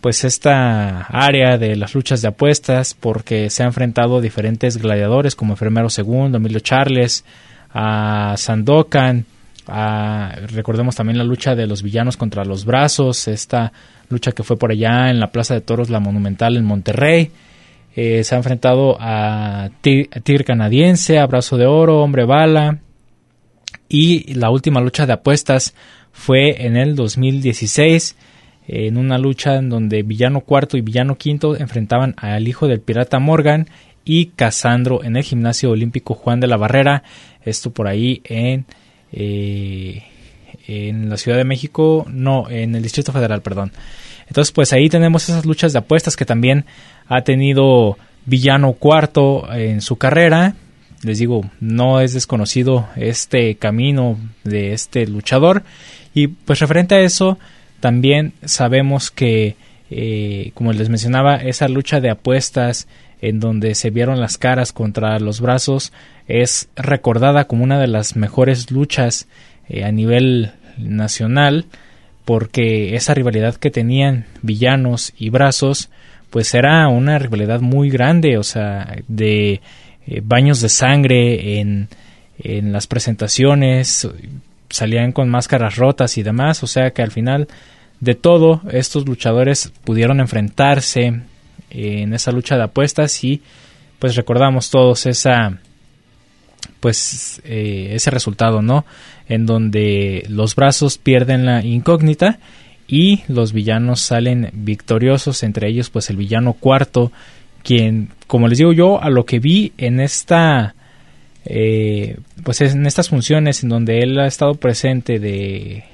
pues 0.00 0.24
esta 0.24 1.02
área 1.02 1.58
de 1.58 1.76
las 1.76 1.94
luchas 1.94 2.22
de 2.22 2.28
apuestas 2.28 2.94
porque 2.94 3.50
se 3.50 3.62
ha 3.62 3.66
enfrentado 3.66 4.18
a 4.18 4.20
diferentes 4.20 4.76
gladiadores 4.76 5.34
como 5.34 5.54
Enfermero 5.54 5.90
Segundo, 5.90 6.38
Emilio 6.38 6.60
Charles, 6.60 7.24
a 7.70 8.34
Sandokan, 8.36 9.26
a, 9.66 10.36
recordemos 10.52 10.94
también 10.94 11.18
la 11.18 11.24
lucha 11.24 11.54
de 11.54 11.66
los 11.66 11.82
villanos 11.82 12.16
contra 12.16 12.44
los 12.44 12.64
brazos, 12.64 13.28
esta 13.28 13.72
lucha 14.08 14.32
que 14.32 14.42
fue 14.42 14.56
por 14.56 14.70
allá 14.70 15.10
en 15.10 15.20
la 15.20 15.32
Plaza 15.32 15.54
de 15.54 15.60
Toros, 15.60 15.90
la 15.90 16.00
Monumental 16.00 16.56
en 16.56 16.64
Monterrey. 16.64 17.30
Eh, 17.94 18.22
se 18.22 18.34
ha 18.34 18.38
enfrentado 18.38 18.96
a 19.00 19.70
Canadiense, 20.46 21.18
a 21.18 21.26
Brazo 21.26 21.56
de 21.56 21.66
Oro, 21.66 22.00
Hombre 22.00 22.24
Bala. 22.24 22.78
Y 23.88 24.34
la 24.34 24.50
última 24.50 24.80
lucha 24.80 25.06
de 25.06 25.14
apuestas 25.14 25.74
fue 26.12 26.66
en 26.66 26.76
el 26.76 26.94
2016 26.94 28.16
en 28.68 28.98
una 28.98 29.16
lucha 29.16 29.56
en 29.56 29.70
donde 29.70 30.02
Villano 30.02 30.42
Cuarto 30.42 30.76
y 30.76 30.82
Villano 30.82 31.16
Quinto 31.16 31.56
enfrentaban 31.56 32.14
al 32.18 32.46
hijo 32.46 32.68
del 32.68 32.80
pirata 32.80 33.18
Morgan 33.18 33.66
y 34.04 34.26
Casandro 34.26 35.02
en 35.02 35.16
el 35.16 35.22
gimnasio 35.22 35.70
olímpico 35.70 36.14
Juan 36.14 36.40
de 36.40 36.46
la 36.46 36.58
Barrera, 36.58 37.02
esto 37.44 37.70
por 37.70 37.88
ahí 37.88 38.20
en, 38.24 38.66
eh, 39.12 40.02
en 40.66 41.08
la 41.08 41.16
Ciudad 41.16 41.38
de 41.38 41.44
México, 41.44 42.06
no, 42.10 42.48
en 42.50 42.74
el 42.74 42.82
Distrito 42.82 43.12
Federal, 43.12 43.40
perdón. 43.40 43.72
Entonces, 44.28 44.52
pues 44.52 44.74
ahí 44.74 44.90
tenemos 44.90 45.26
esas 45.28 45.46
luchas 45.46 45.72
de 45.72 45.78
apuestas 45.78 46.16
que 46.16 46.26
también 46.26 46.66
ha 47.06 47.22
tenido 47.22 47.96
Villano 48.26 48.74
Cuarto 48.74 49.50
en 49.52 49.80
su 49.80 49.96
carrera. 49.96 50.54
Les 51.02 51.18
digo, 51.18 51.48
no 51.60 52.00
es 52.00 52.12
desconocido 52.12 52.88
este 52.96 53.54
camino 53.56 54.18
de 54.44 54.72
este 54.72 55.06
luchador. 55.06 55.62
Y 56.14 56.28
pues 56.28 56.58
referente 56.58 56.96
a 56.96 57.00
eso, 57.00 57.38
también 57.80 58.32
sabemos 58.44 59.10
que, 59.10 59.56
eh, 59.90 60.50
como 60.54 60.72
les 60.72 60.88
mencionaba, 60.88 61.36
esa 61.36 61.68
lucha 61.68 62.00
de 62.00 62.10
apuestas 62.10 62.88
en 63.20 63.40
donde 63.40 63.74
se 63.74 63.90
vieron 63.90 64.20
las 64.20 64.38
caras 64.38 64.72
contra 64.72 65.18
los 65.18 65.40
brazos 65.40 65.92
es 66.26 66.68
recordada 66.76 67.46
como 67.46 67.64
una 67.64 67.80
de 67.80 67.88
las 67.88 68.16
mejores 68.16 68.70
luchas 68.70 69.28
eh, 69.68 69.84
a 69.84 69.92
nivel 69.92 70.52
nacional 70.76 71.66
porque 72.24 72.94
esa 72.94 73.14
rivalidad 73.14 73.56
que 73.56 73.70
tenían 73.70 74.26
villanos 74.42 75.12
y 75.18 75.30
brazos 75.30 75.90
pues 76.30 76.54
era 76.54 76.86
una 76.88 77.18
rivalidad 77.18 77.60
muy 77.60 77.90
grande 77.90 78.38
o 78.38 78.44
sea 78.44 78.96
de 79.08 79.60
eh, 80.08 80.22
baños 80.24 80.60
de 80.60 80.68
sangre 80.68 81.60
en, 81.60 81.88
en 82.38 82.72
las 82.72 82.86
presentaciones 82.86 84.08
salían 84.70 85.12
con 85.12 85.28
máscaras 85.28 85.76
rotas 85.76 86.18
y 86.18 86.22
demás, 86.22 86.62
o 86.62 86.66
sea 86.66 86.90
que 86.92 87.02
al 87.02 87.10
final 87.10 87.48
de 88.00 88.14
todo 88.14 88.62
estos 88.70 89.06
luchadores 89.06 89.72
pudieron 89.84 90.20
enfrentarse 90.20 91.20
en 91.70 92.14
esa 92.14 92.32
lucha 92.32 92.56
de 92.56 92.64
apuestas 92.64 93.22
y 93.24 93.42
pues 93.98 94.16
recordamos 94.16 94.70
todos 94.70 95.06
esa 95.06 95.58
pues 96.80 97.42
eh, 97.44 97.90
ese 97.92 98.10
resultado 98.10 98.62
no 98.62 98.84
en 99.28 99.46
donde 99.46 100.24
los 100.28 100.54
brazos 100.54 100.96
pierden 100.96 101.44
la 101.44 101.64
incógnita 101.64 102.38
y 102.86 103.22
los 103.28 103.52
villanos 103.52 104.00
salen 104.00 104.50
victoriosos 104.52 105.42
entre 105.42 105.68
ellos 105.68 105.90
pues 105.90 106.08
el 106.08 106.16
villano 106.16 106.54
cuarto 106.54 107.12
quien 107.68 108.08
como 108.26 108.48
les 108.48 108.56
digo 108.56 108.72
yo 108.72 109.02
a 109.02 109.10
lo 109.10 109.26
que 109.26 109.40
vi 109.40 109.74
en 109.76 110.00
esta 110.00 110.74
eh, 111.44 112.16
pues 112.42 112.62
en 112.62 112.86
estas 112.86 113.10
funciones 113.10 113.62
en 113.62 113.68
donde 113.68 113.98
él 113.98 114.18
ha 114.18 114.26
estado 114.26 114.54
presente 114.54 115.18
de 115.18 115.84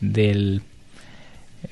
del 0.00 0.62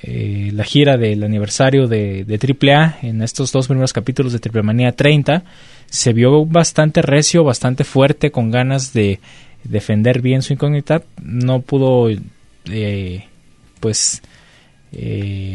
eh, 0.01 0.51
la 0.53 0.63
gira 0.63 0.95
del 0.95 1.25
aniversario 1.25 1.87
de, 1.87 2.23
de 2.23 2.39
AAA 2.71 2.99
en 3.01 3.21
estos 3.21 3.51
dos 3.51 3.67
primeros 3.67 3.91
capítulos 3.91 4.31
de 4.31 4.39
Triple 4.39 4.63
Manía 4.63 4.93
30 4.93 5.43
se 5.89 6.13
vio 6.13 6.45
bastante 6.45 7.01
recio, 7.01 7.43
bastante 7.43 7.83
fuerte, 7.83 8.31
con 8.31 8.51
ganas 8.51 8.93
de 8.93 9.19
defender 9.63 10.21
bien 10.21 10.41
su 10.41 10.53
incógnita. 10.53 11.01
No 11.21 11.61
pudo 11.61 12.09
eh, 12.71 13.25
pues 13.79 14.21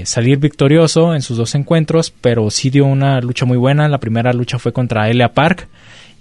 salir 0.05 0.39
victorioso 0.39 1.15
en 1.15 1.23
sus 1.23 1.37
dos 1.37 1.55
encuentros, 1.55 2.13
pero 2.21 2.51
sí 2.51 2.71
dio 2.71 2.87
una 2.87 3.21
lucha 3.21 3.45
muy 3.47 3.57
buena. 3.57 3.89
La 3.89 3.99
primera 3.99 4.33
lucha 4.33 4.59
fue 4.59 4.73
contra 4.73 5.09
Elia 5.09 5.33
Park 5.33 5.69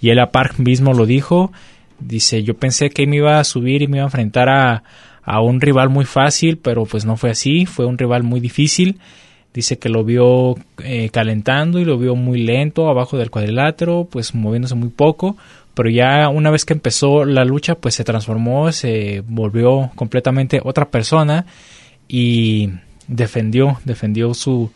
y 0.00 0.10
Elia 0.10 0.30
Park 0.30 0.58
mismo 0.58 0.92
lo 0.94 1.06
dijo. 1.06 1.52
Dice, 2.00 2.42
yo 2.42 2.54
pensé 2.54 2.90
que 2.90 3.06
me 3.06 3.16
iba 3.16 3.38
a 3.38 3.44
subir 3.44 3.82
y 3.82 3.86
me 3.86 3.98
iba 3.98 4.04
a 4.04 4.08
enfrentar 4.08 4.48
a, 4.48 4.82
a 5.22 5.40
un 5.40 5.60
rival 5.60 5.88
muy 5.88 6.04
fácil, 6.04 6.58
pero 6.58 6.84
pues 6.84 7.04
no 7.04 7.16
fue 7.16 7.30
así, 7.30 7.66
fue 7.66 7.86
un 7.86 7.98
rival 7.98 8.22
muy 8.22 8.40
difícil. 8.40 8.98
Dice 9.54 9.78
que 9.78 9.88
lo 9.88 10.04
vio 10.04 10.56
eh, 10.82 11.10
calentando 11.10 11.78
y 11.78 11.84
lo 11.84 11.96
vio 11.96 12.16
muy 12.16 12.42
lento 12.42 12.88
abajo 12.88 13.16
del 13.16 13.30
cuadrilátero, 13.30 14.08
pues 14.10 14.34
moviéndose 14.34 14.74
muy 14.74 14.88
poco, 14.88 15.36
pero 15.74 15.88
ya 15.88 16.28
una 16.28 16.50
vez 16.50 16.64
que 16.64 16.72
empezó 16.72 17.24
la 17.24 17.44
lucha, 17.44 17.76
pues 17.76 17.94
se 17.94 18.02
transformó, 18.02 18.72
se 18.72 19.22
volvió 19.28 19.92
completamente 19.94 20.60
otra 20.62 20.90
persona 20.90 21.46
y 22.08 22.70
defendió, 23.08 23.78
defendió 23.84 24.34
su, 24.34 24.70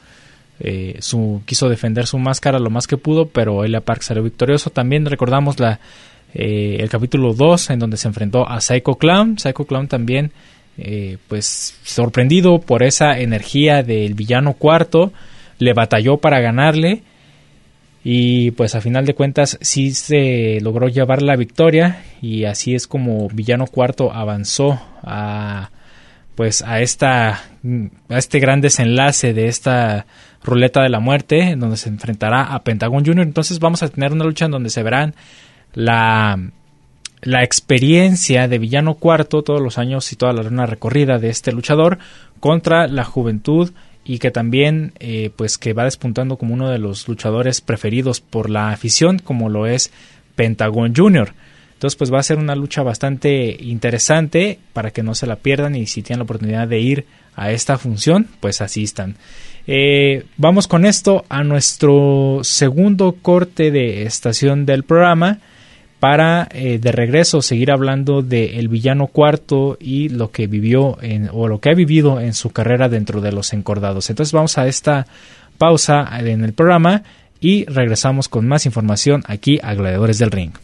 eh, 0.60 0.96
su 1.00 1.42
quiso 1.44 1.68
defender 1.68 2.06
su 2.06 2.18
máscara 2.18 2.58
lo 2.58 2.70
más 2.70 2.86
que 2.86 2.96
pudo, 2.96 3.28
pero 3.28 3.64
Elia 3.64 3.80
Park 3.80 4.02
salió 4.02 4.22
victorioso. 4.22 4.70
También 4.70 5.06
recordamos 5.06 5.58
la 5.60 5.80
eh, 6.34 6.76
el 6.80 6.88
capítulo 6.90 7.32
2 7.32 7.70
en 7.70 7.78
donde 7.78 7.96
se 7.96 8.08
enfrentó 8.08 8.48
a 8.48 8.60
Psycho 8.60 8.96
Clown. 8.96 9.38
Psycho 9.38 9.64
Clown 9.64 9.88
también 9.88 10.32
eh, 10.76 11.18
pues 11.26 11.76
sorprendido 11.82 12.60
por 12.60 12.82
esa 12.82 13.18
energía 13.18 13.82
del 13.82 14.14
villano 14.14 14.52
cuarto, 14.52 15.12
le 15.58 15.72
batalló 15.72 16.18
para 16.18 16.38
ganarle 16.38 17.02
y 18.04 18.52
pues 18.52 18.76
a 18.76 18.80
final 18.80 19.04
de 19.04 19.14
cuentas 19.14 19.58
sí 19.60 19.90
se 19.90 20.60
logró 20.60 20.88
llevar 20.88 21.20
la 21.20 21.34
victoria 21.34 22.04
y 22.22 22.44
así 22.44 22.76
es 22.76 22.86
como 22.86 23.28
villano 23.28 23.66
cuarto 23.66 24.12
avanzó 24.12 24.80
a 25.02 25.70
pues 26.38 26.62
a 26.62 26.80
esta 26.80 27.42
a 28.08 28.16
este 28.16 28.38
gran 28.38 28.60
desenlace 28.60 29.34
de 29.34 29.48
esta 29.48 30.06
ruleta 30.44 30.84
de 30.84 30.88
la 30.88 31.00
muerte 31.00 31.40
en 31.40 31.58
donde 31.58 31.76
se 31.76 31.88
enfrentará 31.88 32.44
a 32.44 32.62
Pentagon 32.62 33.04
Junior 33.04 33.26
entonces 33.26 33.58
vamos 33.58 33.82
a 33.82 33.88
tener 33.88 34.12
una 34.12 34.24
lucha 34.24 34.44
en 34.44 34.52
donde 34.52 34.70
se 34.70 34.84
verán 34.84 35.16
la 35.74 36.38
la 37.22 37.42
experiencia 37.42 38.46
de 38.46 38.60
Villano 38.60 38.94
Cuarto 38.94 39.42
todos 39.42 39.60
los 39.60 39.78
años 39.78 40.12
y 40.12 40.16
toda 40.16 40.32
la 40.32 40.42
arena 40.42 40.66
recorrida 40.66 41.18
de 41.18 41.30
este 41.30 41.50
luchador 41.50 41.98
contra 42.38 42.86
la 42.86 43.02
juventud 43.02 43.72
y 44.04 44.20
que 44.20 44.30
también 44.30 44.92
eh, 45.00 45.32
pues 45.34 45.58
que 45.58 45.72
va 45.72 45.82
despuntando 45.82 46.36
como 46.36 46.54
uno 46.54 46.70
de 46.70 46.78
los 46.78 47.08
luchadores 47.08 47.60
preferidos 47.60 48.20
por 48.20 48.48
la 48.48 48.70
afición 48.70 49.18
como 49.18 49.48
lo 49.48 49.66
es 49.66 49.90
Pentagon 50.36 50.94
Junior. 50.94 51.32
Entonces 51.78 51.96
pues 51.96 52.12
va 52.12 52.18
a 52.18 52.24
ser 52.24 52.38
una 52.38 52.56
lucha 52.56 52.82
bastante 52.82 53.56
interesante 53.60 54.58
para 54.72 54.90
que 54.90 55.04
no 55.04 55.14
se 55.14 55.28
la 55.28 55.36
pierdan 55.36 55.76
y 55.76 55.86
si 55.86 56.02
tienen 56.02 56.18
la 56.18 56.24
oportunidad 56.24 56.66
de 56.66 56.80
ir 56.80 57.06
a 57.36 57.52
esta 57.52 57.78
función 57.78 58.26
pues 58.40 58.60
asistan. 58.60 59.14
Eh, 59.68 60.24
vamos 60.36 60.66
con 60.66 60.84
esto 60.84 61.24
a 61.28 61.44
nuestro 61.44 62.40
segundo 62.42 63.14
corte 63.22 63.70
de 63.70 64.02
estación 64.02 64.66
del 64.66 64.82
programa 64.82 65.38
para 66.00 66.48
eh, 66.50 66.80
de 66.80 66.90
regreso 66.90 67.42
seguir 67.42 67.70
hablando 67.70 68.22
de 68.22 68.58
el 68.58 68.66
villano 68.66 69.06
cuarto 69.06 69.76
y 69.78 70.08
lo 70.08 70.32
que 70.32 70.48
vivió 70.48 71.00
en, 71.00 71.30
o 71.32 71.46
lo 71.46 71.60
que 71.60 71.70
ha 71.70 71.74
vivido 71.74 72.18
en 72.18 72.34
su 72.34 72.50
carrera 72.50 72.88
dentro 72.88 73.20
de 73.20 73.30
los 73.30 73.52
encordados. 73.52 74.10
Entonces 74.10 74.32
vamos 74.32 74.58
a 74.58 74.66
esta 74.66 75.06
pausa 75.58 76.08
en 76.18 76.42
el 76.42 76.54
programa 76.54 77.04
y 77.40 77.66
regresamos 77.66 78.28
con 78.28 78.48
más 78.48 78.66
información 78.66 79.22
aquí 79.28 79.60
a 79.62 79.74
Gladiadores 79.74 80.18
del 80.18 80.32
Ring. 80.32 80.54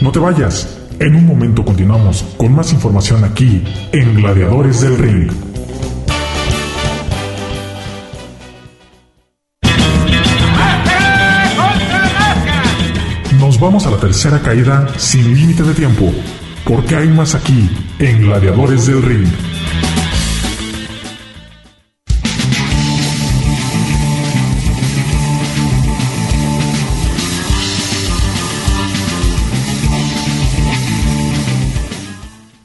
No 0.00 0.12
te 0.12 0.18
vayas, 0.18 0.78
en 0.98 1.16
un 1.16 1.26
momento 1.26 1.64
continuamos 1.64 2.24
con 2.36 2.54
más 2.54 2.72
información 2.72 3.24
aquí 3.24 3.62
en 3.92 4.14
Gladiadores 4.16 4.80
del 4.80 4.98
Ring. 4.98 5.54
vamos 13.64 13.86
a 13.86 13.90
la 13.90 13.96
tercera 13.96 14.40
caída 14.40 14.86
sin 14.98 15.34
límite 15.34 15.62
de 15.62 15.72
tiempo, 15.72 16.12
porque 16.66 16.96
hay 16.96 17.08
más 17.08 17.34
aquí 17.34 17.70
en 17.98 18.22
Gladiadores 18.22 18.86
del 18.86 19.02
Ring. 19.02 19.53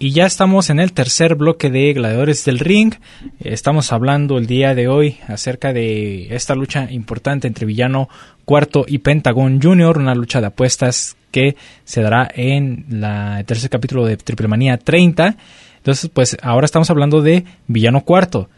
Y 0.01 0.11
ya 0.11 0.25
estamos 0.25 0.69
en 0.69 0.79
el 0.79 0.93
tercer 0.93 1.35
bloque 1.35 1.69
de 1.69 1.91
Gladiadores 1.91 2.45
del 2.45 2.59
Ring. 2.59 2.93
Estamos 3.41 3.91
hablando 3.91 4.37
el 4.37 4.47
día 4.47 4.73
de 4.73 4.87
hoy 4.87 5.17
acerca 5.27 5.73
de 5.73 6.33
esta 6.33 6.55
lucha 6.55 6.89
importante 6.89 7.47
entre 7.47 7.65
Villano 7.65 8.07
Cuarto 8.45 8.85
y 8.87 8.99
Pentagon 8.99 9.61
Junior, 9.61 9.97
una 9.97 10.15
lucha 10.15 10.39
de 10.39 10.47
apuestas 10.47 11.17
que 11.31 11.57
se 11.83 12.01
dará 12.01 12.31
en 12.33 12.85
la, 12.89 13.41
el 13.41 13.45
tercer 13.45 13.69
capítulo 13.69 14.05
de 14.05 14.15
Triple 14.15 14.47
Manía 14.47 14.77
30. 14.77 15.35
Entonces, 15.79 16.09
pues 16.13 16.37
ahora 16.41 16.63
estamos 16.63 16.89
hablando 16.89 17.21
de 17.21 17.43
Villano 17.67 18.05
Cuarto. 18.05 18.49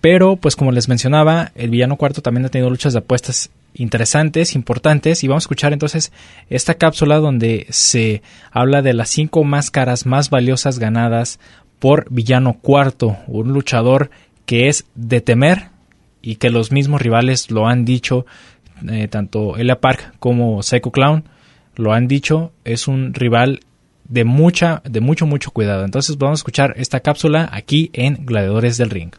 Pero, 0.00 0.36
pues 0.36 0.54
como 0.54 0.70
les 0.70 0.88
mencionaba, 0.88 1.50
el 1.56 1.70
Villano 1.70 1.96
Cuarto 1.96 2.22
también 2.22 2.46
ha 2.46 2.50
tenido 2.50 2.70
luchas 2.70 2.92
de 2.92 3.00
apuestas 3.00 3.50
interesantes, 3.78 4.54
importantes, 4.54 5.24
y 5.24 5.28
vamos 5.28 5.44
a 5.44 5.46
escuchar 5.46 5.72
entonces 5.72 6.12
esta 6.50 6.74
cápsula 6.74 7.18
donde 7.18 7.66
se 7.70 8.22
habla 8.50 8.82
de 8.82 8.92
las 8.92 9.08
cinco 9.08 9.44
máscaras 9.44 10.04
más 10.04 10.30
valiosas 10.30 10.78
ganadas 10.78 11.38
por 11.78 12.06
Villano 12.10 12.54
Cuarto, 12.54 13.16
un 13.26 13.52
luchador 13.52 14.10
que 14.46 14.68
es 14.68 14.84
de 14.94 15.20
temer 15.20 15.70
y 16.22 16.36
que 16.36 16.50
los 16.50 16.72
mismos 16.72 17.00
rivales 17.00 17.50
lo 17.50 17.68
han 17.68 17.84
dicho, 17.84 18.26
eh, 18.88 19.08
tanto 19.08 19.56
Elia 19.56 19.80
Park 19.80 20.14
como 20.18 20.62
Psycho 20.62 20.90
Clown 20.90 21.24
lo 21.76 21.92
han 21.92 22.08
dicho, 22.08 22.52
es 22.64 22.88
un 22.88 23.14
rival 23.14 23.60
de 24.08 24.24
mucha, 24.24 24.82
de 24.84 25.00
mucho, 25.00 25.26
mucho 25.26 25.52
cuidado. 25.52 25.84
Entonces 25.84 26.18
vamos 26.18 26.40
a 26.40 26.40
escuchar 26.40 26.74
esta 26.76 27.00
cápsula 27.00 27.48
aquí 27.52 27.90
en 27.92 28.26
Gladiadores 28.26 28.76
del 28.76 28.90
Ring. 28.90 29.12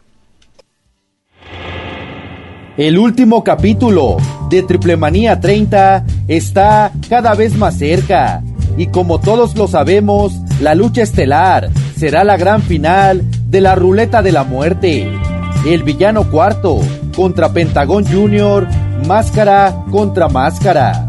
El 2.76 2.98
último 2.98 3.42
capítulo 3.42 4.16
de 4.48 4.62
Triple 4.62 4.96
Manía 4.96 5.40
30 5.40 6.04
está 6.28 6.92
cada 7.08 7.34
vez 7.34 7.56
más 7.56 7.76
cerca. 7.76 8.42
Y 8.76 8.86
como 8.86 9.18
todos 9.18 9.56
lo 9.56 9.66
sabemos, 9.66 10.40
la 10.60 10.74
lucha 10.76 11.02
estelar 11.02 11.68
será 11.96 12.22
la 12.22 12.36
gran 12.36 12.62
final 12.62 13.22
de 13.48 13.60
la 13.60 13.74
ruleta 13.74 14.22
de 14.22 14.32
la 14.32 14.44
muerte. 14.44 15.08
El 15.66 15.82
villano 15.82 16.30
cuarto 16.30 16.78
contra 17.14 17.52
Pentagón 17.52 18.06
Jr., 18.06 18.68
máscara 19.06 19.84
contra 19.90 20.28
máscara. 20.28 21.08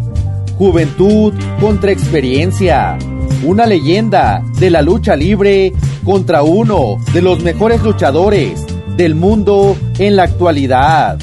Juventud 0.58 1.34
contra 1.60 1.92
experiencia. 1.92 2.98
Una 3.46 3.68
leyenda 3.68 4.44
de 4.60 4.72
la 4.72 4.82
lucha 4.82 5.16
libre 5.16 5.74
contra 6.04 6.42
uno 6.42 6.98
de 7.14 7.22
los 7.22 7.44
mejores 7.44 7.84
luchadores 7.84 8.66
del 8.98 9.14
mundo 9.14 9.78
en 10.00 10.16
la 10.16 10.24
actualidad. 10.24 11.18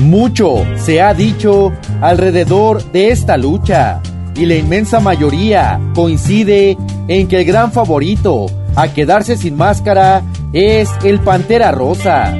Mucho 0.00 0.64
se 0.76 1.02
ha 1.02 1.12
dicho 1.12 1.72
alrededor 2.00 2.82
de 2.90 3.10
esta 3.10 3.36
lucha 3.36 4.00
y 4.34 4.46
la 4.46 4.54
inmensa 4.54 4.98
mayoría 4.98 5.78
coincide 5.94 6.78
en 7.06 7.28
que 7.28 7.40
el 7.40 7.44
gran 7.44 7.70
favorito 7.70 8.46
a 8.76 8.88
quedarse 8.88 9.36
sin 9.36 9.58
máscara 9.58 10.22
es 10.54 10.88
el 11.04 11.20
Pantera 11.20 11.70
Rosa. 11.70 12.34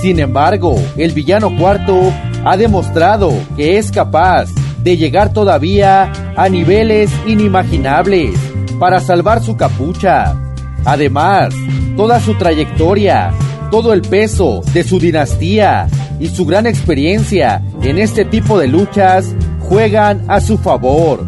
Sin 0.00 0.20
embargo, 0.20 0.76
el 0.96 1.12
villano 1.12 1.56
cuarto 1.58 2.12
ha 2.44 2.56
demostrado 2.56 3.32
que 3.56 3.76
es 3.76 3.90
capaz 3.90 4.50
de 4.82 4.96
llegar 4.96 5.32
todavía 5.32 6.12
a 6.36 6.48
niveles 6.48 7.10
inimaginables 7.26 8.38
para 8.78 9.00
salvar 9.00 9.42
su 9.42 9.56
capucha. 9.56 10.36
Además, 10.84 11.54
toda 11.96 12.20
su 12.20 12.34
trayectoria, 12.34 13.32
todo 13.74 13.92
el 13.92 14.02
peso 14.02 14.62
de 14.72 14.84
su 14.84 15.00
dinastía 15.00 15.88
y 16.20 16.28
su 16.28 16.46
gran 16.46 16.64
experiencia 16.64 17.60
en 17.82 17.98
este 17.98 18.24
tipo 18.24 18.56
de 18.56 18.68
luchas 18.68 19.34
juegan 19.58 20.22
a 20.28 20.40
su 20.40 20.58
favor. 20.58 21.26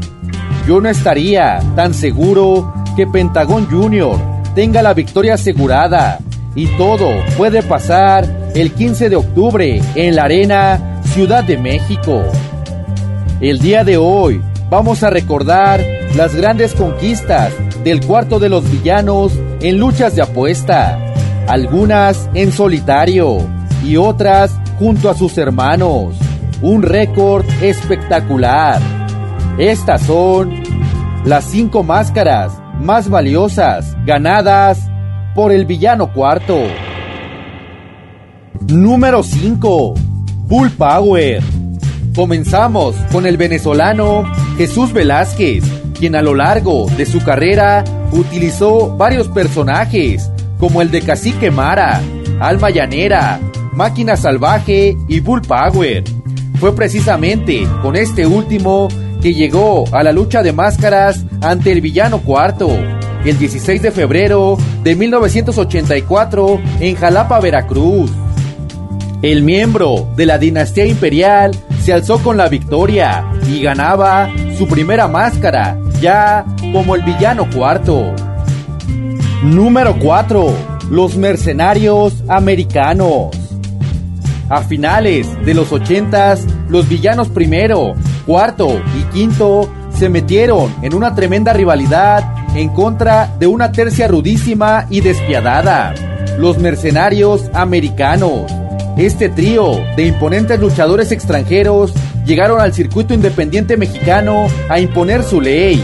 Yo 0.65 0.81
no 0.81 0.89
estaría 0.89 1.59
tan 1.75 1.93
seguro 1.93 2.73
que 2.95 3.05
Pentagón 3.09 3.67
Jr. 3.69 4.17
tenga 4.55 4.81
la 4.81 4.95
victoria 4.95 5.35
asegurada 5.35 6.21
y 6.55 6.69
todo 6.79 7.09
puede 7.37 7.65
pasar 7.65 8.53
el 8.55 8.71
15 8.71 9.09
de 9.09 9.17
octubre 9.17 9.83
en 9.97 10.15
la 10.15 10.23
Arena 10.23 11.01
Ciudad 11.03 11.43
de 11.43 11.59
México. 11.59 12.23
El 13.41 13.59
día 13.59 13.83
de 13.83 13.97
hoy 13.97 14.41
vamos 14.71 15.03
a 15.03 15.11
recordar 15.11 15.85
las 16.15 16.33
grandes 16.37 16.75
conquistas 16.75 17.53
del 17.83 18.07
cuarto 18.07 18.39
de 18.39 18.51
los 18.51 18.71
villanos 18.71 19.33
en 19.61 19.79
luchas 19.79 20.15
de 20.15 20.23
apuesta, 20.23 20.97
algunas 21.49 22.29
en 22.35 22.53
solitario 22.53 23.39
y 23.85 23.97
otras 23.97 24.59
junto 24.79 25.09
a 25.11 25.15
sus 25.15 25.37
hermanos. 25.39 26.17
Un 26.63 26.83
récord 26.83 27.45
espectacular. 27.63 28.81
Estas 29.59 30.03
son 30.03 30.63
las 31.25 31.45
cinco 31.45 31.83
máscaras 31.83 32.53
más 32.81 33.09
valiosas 33.09 33.97
ganadas 34.05 34.91
por 35.35 35.53
el 35.53 35.67
villano 35.67 36.13
cuarto. 36.13 36.59
Número 38.69 39.23
5. 39.23 39.95
Bull 40.49 40.71
Power. 40.71 41.43
Comenzamos 42.15 42.97
con 43.13 43.27
el 43.27 43.37
venezolano 43.37 44.25
Jesús 44.57 44.93
Velázquez, 44.93 45.65
quien 45.99 46.17
a 46.17 46.23
lo 46.23 46.35
largo 46.35 46.87
de 46.97 47.05
su 47.05 47.23
carrera 47.23 47.85
utilizó 48.13 48.97
varios 48.97 49.29
personajes, 49.29 50.31
como 50.59 50.83
el 50.83 50.91
de 50.91 51.03
Cacique 51.03 51.51
Mara, 51.51 52.01
Alma 52.41 52.71
Llanera, 52.71 53.41
Máquina 53.73 54.17
Salvaje 54.17 54.97
y 55.09 55.21
Bull 55.21 55.43
Power. 55.43 56.05
Fue 56.59 56.75
precisamente 56.75 57.69
con 57.83 57.97
este 57.97 58.27
último 58.27 58.89
que 59.21 59.35
llegó 59.35 59.85
a 59.93 60.03
la 60.03 60.13
lucha 60.13 60.43
de 60.43 60.53
máscaras 60.53 61.25
ante 61.43 61.73
el 61.73 61.81
villano 61.81 62.21
cuarto, 62.21 62.69
el 63.25 63.39
16 63.39 63.83
de 63.83 63.91
febrero 63.91 64.57
de 64.83 64.95
1984 64.95 66.61
en 66.81 66.97
Jalapa, 66.97 67.41
Veracruz. 67.41 68.11
El 69.23 69.43
miembro 69.43 70.09
de 70.17 70.27
la 70.27 70.39
dinastía 70.39 70.87
imperial 70.87 71.53
se 71.83 71.93
alzó 71.93 72.23
con 72.23 72.37
la 72.37 72.49
victoria 72.49 73.25
y 73.49 73.63
ganaba 73.63 74.31
su 74.57 74.67
primera 74.67 75.09
máscara, 75.09 75.79
ya 76.01 76.45
como 76.73 76.95
el 76.95 77.03
villano 77.03 77.49
cuarto. 77.51 78.15
Número 79.47 79.97
4. 79.97 80.55
Los 80.91 81.17
mercenarios 81.17 82.25
americanos. 82.27 83.29
A 84.49 84.63
finales 84.63 85.29
de 85.45 85.55
los 85.55 85.71
80, 85.71 86.37
los 86.69 86.89
villanos 86.89 87.29
primero, 87.29 87.95
cuarto 88.27 88.83
y 88.99 89.03
quinto 89.15 89.71
se 89.97 90.09
metieron 90.09 90.75
en 90.83 90.95
una 90.95 91.15
tremenda 91.15 91.53
rivalidad 91.53 92.25
en 92.57 92.71
contra 92.71 93.37
de 93.39 93.47
una 93.47 93.71
tercia 93.71 94.09
rudísima 94.09 94.89
y 94.91 95.01
despiadada, 95.01 95.95
los 96.39 96.59
mercenarios 96.59 97.49
americanos. 97.55 98.51
Este 98.97 99.29
trío 99.29 99.81
de 99.97 100.07
imponentes 100.07 100.59
luchadores 100.59 101.13
extranjeros 101.13 101.95
llegaron 102.25 102.61
al 102.61 102.75
circuito 102.75 103.15
independiente 103.15 103.77
mexicano 103.77 104.49
a 104.69 104.81
imponer 104.81 105.23
su 105.23 105.41
ley. 105.41 105.81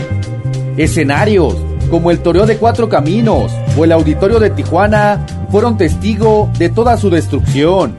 Escenarios 0.77 1.57
como 1.93 2.11
el 2.11 2.21
Toreo 2.21 2.47
de 2.47 2.57
Cuatro 2.57 2.89
Caminos 2.89 3.53
o 3.77 3.85
el 3.85 3.93
Auditorio 3.93 4.41
de 4.41 4.49
Tijuana 4.49 5.27
fueron 5.51 5.77
testigo 5.77 6.51
de 6.59 6.71
toda 6.71 6.97
su 6.97 7.11
destrucción. 7.11 7.95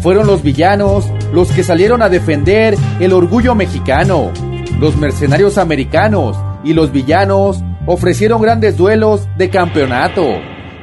Fueron 0.00 0.28
los 0.28 0.44
villanos 0.44 1.10
los 1.32 1.50
que 1.50 1.64
salieron 1.64 2.02
a 2.02 2.08
defender 2.08 2.76
el 3.00 3.12
orgullo 3.12 3.56
mexicano. 3.56 4.30
Los 4.78 4.96
mercenarios 4.96 5.58
americanos 5.58 6.36
y 6.62 6.72
los 6.72 6.92
villanos 6.92 7.64
ofrecieron 7.84 8.40
grandes 8.40 8.76
duelos 8.76 9.26
de 9.36 9.50
campeonato 9.50 10.24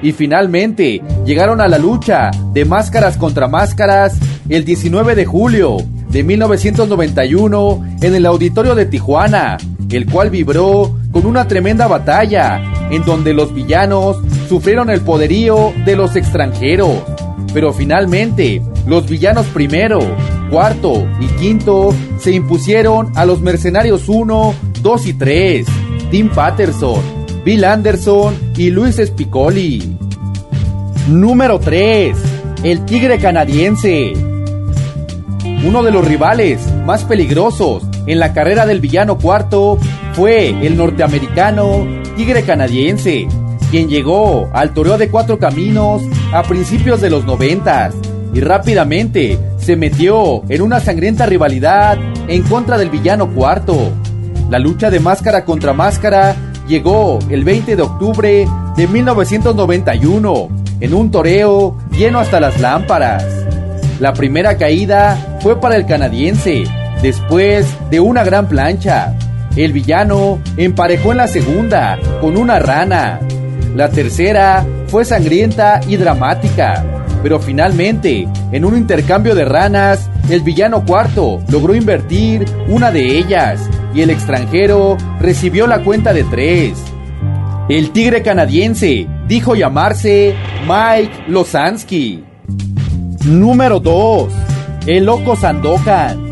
y 0.02 0.12
finalmente 0.12 1.02
llegaron 1.26 1.62
a 1.62 1.70
la 1.70 1.78
lucha 1.78 2.30
de 2.52 2.66
máscaras 2.66 3.16
contra 3.16 3.48
máscaras 3.48 4.20
el 4.50 4.66
19 4.66 5.16
de 5.16 5.24
julio 5.24 5.78
de 6.10 6.24
1991 6.24 7.86
en 8.02 8.16
el 8.16 8.26
auditorio 8.26 8.76
de 8.76 8.86
Tijuana, 8.86 9.56
el 9.90 10.08
cual 10.08 10.30
vibró 10.30 10.99
con 11.20 11.32
una 11.32 11.50
tremenda 11.50 11.86
batalla 11.88 12.62
en 12.92 13.04
donde 13.04 13.34
los 13.34 13.54
villanos 13.54 14.22
sufrieron 14.48 14.90
el 14.90 15.02
poderío 15.02 15.74
de 15.86 15.98
los 15.98 16.16
extranjeros. 16.16 17.04
Pero 17.54 17.74
finalmente, 17.74 18.62
los 18.88 19.10
villanos 19.10 19.46
primero, 19.48 20.00
cuarto 20.50 21.06
y 21.20 21.26
quinto 21.38 21.94
se 22.20 22.32
impusieron 22.32 23.12
a 23.18 23.26
los 23.26 23.42
mercenarios 23.42 24.08
1, 24.08 24.54
2 24.82 25.08
y 25.08 25.14
3, 25.14 25.68
Tim 26.10 26.30
Patterson, 26.30 27.02
Bill 27.44 27.66
Anderson 27.66 28.34
y 28.56 28.70
Luis 28.70 28.96
Spicoli. 29.04 29.98
Número 31.10 31.60
3. 31.60 32.16
El 32.64 32.86
Tigre 32.86 33.18
Canadiense. 33.18 34.14
Uno 35.66 35.84
de 35.84 35.92
los 35.92 36.08
rivales 36.08 36.62
más 36.86 37.04
peligrosos 37.04 37.84
en 38.08 38.20
la 38.20 38.32
carrera 38.32 38.66
del 38.66 38.80
villano 38.80 39.18
cuarto 39.18 39.78
fue 40.20 40.50
el 40.50 40.76
norteamericano 40.76 41.88
Tigre 42.18 42.44
Canadiense, 42.44 43.26
quien 43.72 43.88
llegó 43.88 44.50
al 44.52 44.74
toreo 44.74 44.98
de 44.98 45.08
cuatro 45.08 45.40
caminos 45.40 46.02
a 46.34 46.44
principios 46.44 47.00
de 47.00 47.10
los 47.10 47.24
noventas 47.24 47.96
y 48.34 48.42
rápidamente 48.42 49.40
se 49.58 49.78
metió 49.78 50.44
en 50.50 50.62
una 50.62 50.82
sangrienta 50.82 51.26
rivalidad 51.26 51.98
en 52.28 52.44
contra 52.44 52.78
del 52.78 52.90
villano 52.90 53.34
cuarto. 53.34 53.94
La 54.50 54.60
lucha 54.60 54.90
de 54.90 55.00
máscara 55.00 55.46
contra 55.46 55.72
máscara 55.72 56.36
llegó 56.68 57.20
el 57.30 57.46
20 57.46 57.78
de 57.78 57.82
octubre 57.82 58.46
de 58.76 58.88
1991 58.88 60.50
en 60.82 60.94
un 60.94 61.12
toreo 61.12 61.78
lleno 61.98 62.20
hasta 62.20 62.42
las 62.42 62.60
lámparas. 62.60 63.26
La 64.02 64.12
primera 64.12 64.58
caída 64.58 65.40
fue 65.40 65.62
para 65.62 65.78
el 65.78 65.86
canadiense, 65.86 66.66
después 67.02 67.66
de 67.90 68.02
una 68.02 68.26
gran 68.26 68.50
plancha. 68.50 69.16
El 69.60 69.74
villano 69.74 70.40
emparejó 70.56 71.12
en 71.12 71.18
la 71.18 71.28
segunda 71.28 72.00
con 72.22 72.38
una 72.38 72.60
rana. 72.60 73.20
La 73.76 73.90
tercera 73.90 74.66
fue 74.88 75.04
sangrienta 75.04 75.82
y 75.86 75.98
dramática, 75.98 76.86
pero 77.22 77.42
finalmente, 77.42 78.26
en 78.54 78.64
un 78.64 78.78
intercambio 78.78 79.36
de 79.36 79.44
ranas, 79.44 80.10
el 80.30 80.44
villano 80.44 80.86
cuarto 80.86 81.42
logró 81.50 81.76
invertir 81.76 82.46
una 82.70 82.90
de 82.90 83.18
ellas 83.18 83.70
y 83.94 84.00
el 84.00 84.12
extranjero 84.12 84.96
recibió 85.20 85.68
la 85.68 85.84
cuenta 85.84 86.14
de 86.14 86.24
tres. 86.24 86.82
El 87.68 87.92
tigre 87.92 88.24
canadiense 88.24 89.08
dijo 89.28 89.56
llamarse 89.56 90.36
Mike 90.62 91.26
Losansky. 91.28 92.24
Número 93.26 93.82
2. 93.82 94.32
El 94.88 95.04
loco 95.04 95.36
Sandokan. 95.36 96.29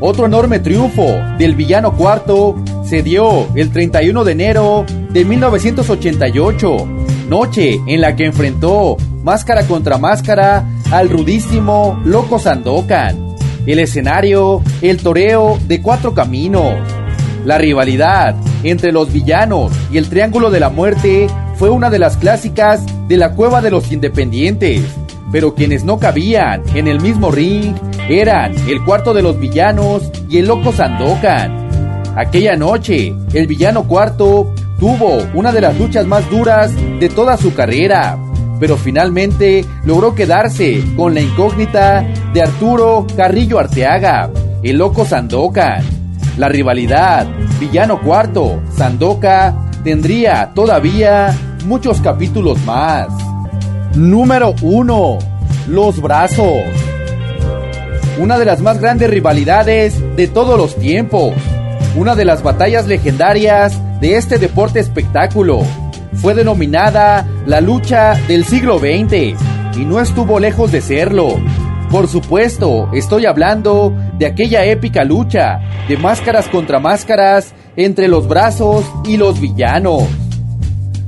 Otro 0.00 0.26
enorme 0.26 0.60
triunfo 0.60 1.06
del 1.38 1.56
villano 1.56 1.96
cuarto 1.96 2.54
se 2.84 3.02
dio 3.02 3.48
el 3.56 3.72
31 3.72 4.22
de 4.22 4.32
enero 4.32 4.86
de 5.10 5.24
1988, 5.24 6.86
noche 7.28 7.80
en 7.84 8.00
la 8.00 8.14
que 8.14 8.26
enfrentó 8.26 8.96
máscara 9.24 9.66
contra 9.66 9.98
máscara 9.98 10.68
al 10.92 11.10
rudísimo 11.10 12.00
Loco 12.04 12.38
Sandokan. 12.38 13.34
El 13.66 13.80
escenario, 13.80 14.62
el 14.82 14.98
toreo 14.98 15.58
de 15.66 15.82
cuatro 15.82 16.14
caminos. 16.14 16.74
La 17.44 17.58
rivalidad 17.58 18.36
entre 18.62 18.92
los 18.92 19.12
villanos 19.12 19.72
y 19.90 19.98
el 19.98 20.08
Triángulo 20.08 20.50
de 20.50 20.60
la 20.60 20.70
Muerte 20.70 21.26
fue 21.56 21.70
una 21.70 21.90
de 21.90 21.98
las 21.98 22.16
clásicas 22.16 22.84
de 23.08 23.16
la 23.16 23.32
Cueva 23.32 23.60
de 23.62 23.72
los 23.72 23.90
Independientes, 23.90 24.82
pero 25.32 25.56
quienes 25.56 25.82
no 25.82 25.98
cabían 25.98 26.62
en 26.74 26.86
el 26.86 27.00
mismo 27.00 27.32
ring 27.32 27.74
eran 28.08 28.54
el 28.68 28.82
cuarto 28.84 29.12
de 29.12 29.22
los 29.22 29.38
villanos 29.38 30.10
y 30.28 30.38
el 30.38 30.46
loco 30.46 30.72
Sandokan. 30.72 32.02
Aquella 32.16 32.56
noche, 32.56 33.14
el 33.32 33.46
villano 33.46 33.84
cuarto 33.84 34.52
tuvo 34.78 35.18
una 35.34 35.52
de 35.52 35.60
las 35.60 35.78
luchas 35.78 36.06
más 36.06 36.28
duras 36.30 36.72
de 36.98 37.08
toda 37.08 37.36
su 37.36 37.54
carrera, 37.54 38.18
pero 38.58 38.76
finalmente 38.76 39.64
logró 39.84 40.14
quedarse 40.14 40.82
con 40.96 41.14
la 41.14 41.20
incógnita 41.20 42.04
de 42.32 42.42
Arturo 42.42 43.06
Carrillo 43.16 43.58
Arteaga, 43.58 44.30
el 44.62 44.78
loco 44.78 45.04
Sandokan. 45.04 45.82
La 46.38 46.48
rivalidad 46.48 47.26
villano 47.58 48.00
cuarto, 48.00 48.62
Sandoka, 48.76 49.54
tendría 49.82 50.52
todavía 50.54 51.36
muchos 51.66 52.00
capítulos 52.00 52.58
más. 52.64 53.08
Número 53.94 54.54
1. 54.62 55.18
Los 55.68 56.00
brazos. 56.00 56.87
Una 58.18 58.36
de 58.36 58.44
las 58.44 58.60
más 58.60 58.80
grandes 58.80 59.08
rivalidades 59.08 59.94
de 60.16 60.26
todos 60.26 60.58
los 60.58 60.74
tiempos. 60.74 61.34
Una 61.96 62.16
de 62.16 62.24
las 62.24 62.42
batallas 62.42 62.88
legendarias 62.88 63.80
de 64.00 64.16
este 64.16 64.38
deporte 64.38 64.80
espectáculo. 64.80 65.60
Fue 66.14 66.34
denominada 66.34 67.28
la 67.46 67.60
lucha 67.60 68.14
del 68.26 68.44
siglo 68.44 68.80
XX 68.80 69.38
y 69.76 69.84
no 69.84 70.00
estuvo 70.00 70.40
lejos 70.40 70.72
de 70.72 70.80
serlo. 70.80 71.36
Por 71.92 72.08
supuesto, 72.08 72.90
estoy 72.92 73.24
hablando 73.24 73.94
de 74.18 74.26
aquella 74.26 74.64
épica 74.64 75.04
lucha 75.04 75.60
de 75.88 75.96
máscaras 75.96 76.48
contra 76.48 76.80
máscaras 76.80 77.54
entre 77.76 78.08
los 78.08 78.26
brazos 78.26 78.84
y 79.04 79.16
los 79.16 79.40
villanos. 79.40 80.02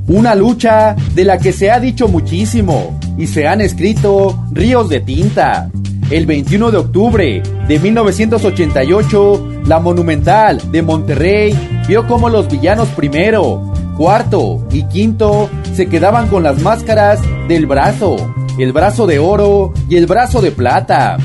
Una 0.06 0.36
lucha 0.36 0.94
de 1.14 1.24
la 1.24 1.38
que 1.38 1.52
se 1.52 1.72
ha 1.72 1.80
dicho 1.80 2.06
muchísimo 2.06 3.00
y 3.18 3.26
se 3.26 3.48
han 3.48 3.60
escrito 3.60 4.44
ríos 4.52 4.88
de 4.88 5.00
tinta. 5.00 5.70
El 6.10 6.26
21 6.26 6.70
de 6.70 6.78
octubre 6.78 7.42
de 7.68 7.78
1988, 7.78 9.62
la 9.66 9.78
Monumental 9.78 10.70
de 10.70 10.82
Monterrey 10.82 11.82
vio 11.86 12.06
como 12.06 12.28
los 12.28 12.48
villanos 12.50 12.88
primero, 12.88 13.72
cuarto 13.96 14.66
y 14.72 14.82
quinto 14.84 15.48
se 15.74 15.86
quedaban 15.86 16.28
con 16.28 16.42
las 16.42 16.60
máscaras 16.60 17.20
del 17.48 17.66
brazo 17.66 18.16
el 18.62 18.72
brazo 18.72 19.06
de 19.06 19.18
oro 19.18 19.72
y 19.88 19.96
el 19.96 20.06
brazo 20.06 20.42
de 20.42 20.50
plata. 20.50 21.16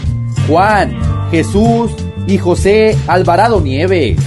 Juan, 0.47 0.97
Jesús 1.31 1.91
y 2.27 2.37
José 2.37 2.97
Alvarado 3.07 3.61
Nieves. 3.61 4.17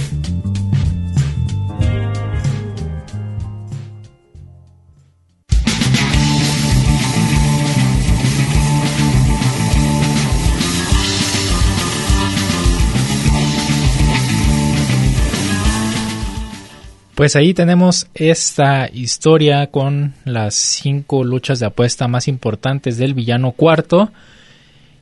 Pues 17.19 17.35
ahí 17.35 17.53
tenemos 17.53 18.07
esta 18.13 18.89
historia 18.93 19.67
con 19.67 20.13
las 20.23 20.55
cinco 20.55 21.25
luchas 21.25 21.59
de 21.59 21.65
apuesta 21.65 22.07
más 22.07 22.29
importantes 22.29 22.97
del 22.97 23.13
villano 23.13 23.51
cuarto. 23.51 24.09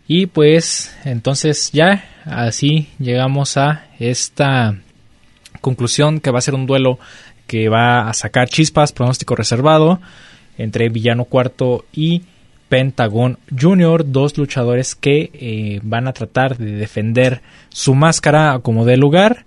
Y 0.07 0.25
pues 0.25 0.97
entonces 1.05 1.69
ya 1.73 2.05
así 2.25 2.87
llegamos 2.97 3.55
a 3.57 3.85
esta 3.99 4.79
conclusión 5.61 6.19
que 6.19 6.31
va 6.31 6.39
a 6.39 6.41
ser 6.41 6.55
un 6.55 6.65
duelo 6.65 6.97
que 7.45 7.69
va 7.69 8.09
a 8.09 8.13
sacar 8.13 8.49
chispas, 8.49 8.93
pronóstico 8.93 9.35
reservado 9.35 10.01
entre 10.57 10.89
villano 10.89 11.25
cuarto 11.25 11.85
y 11.93 12.23
Pentagon 12.67 13.37
Junior, 13.55 14.11
dos 14.11 14.35
luchadores 14.39 14.95
que 14.95 15.29
eh, 15.33 15.81
van 15.83 16.07
a 16.07 16.13
tratar 16.13 16.57
de 16.57 16.71
defender 16.71 17.43
su 17.69 17.93
máscara 17.93 18.57
como 18.63 18.85
de 18.85 18.97
lugar 18.97 19.45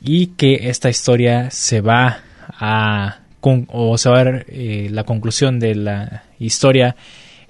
y 0.00 0.28
que 0.28 0.68
esta 0.68 0.90
historia 0.90 1.50
se 1.50 1.80
va 1.80 2.20
a 2.48 3.20
o 3.68 3.96
se 3.96 4.10
va 4.10 4.20
a 4.20 4.24
ver 4.24 4.46
eh, 4.48 4.88
la 4.90 5.04
conclusión 5.04 5.58
de 5.58 5.74
la 5.74 6.24
historia 6.38 6.96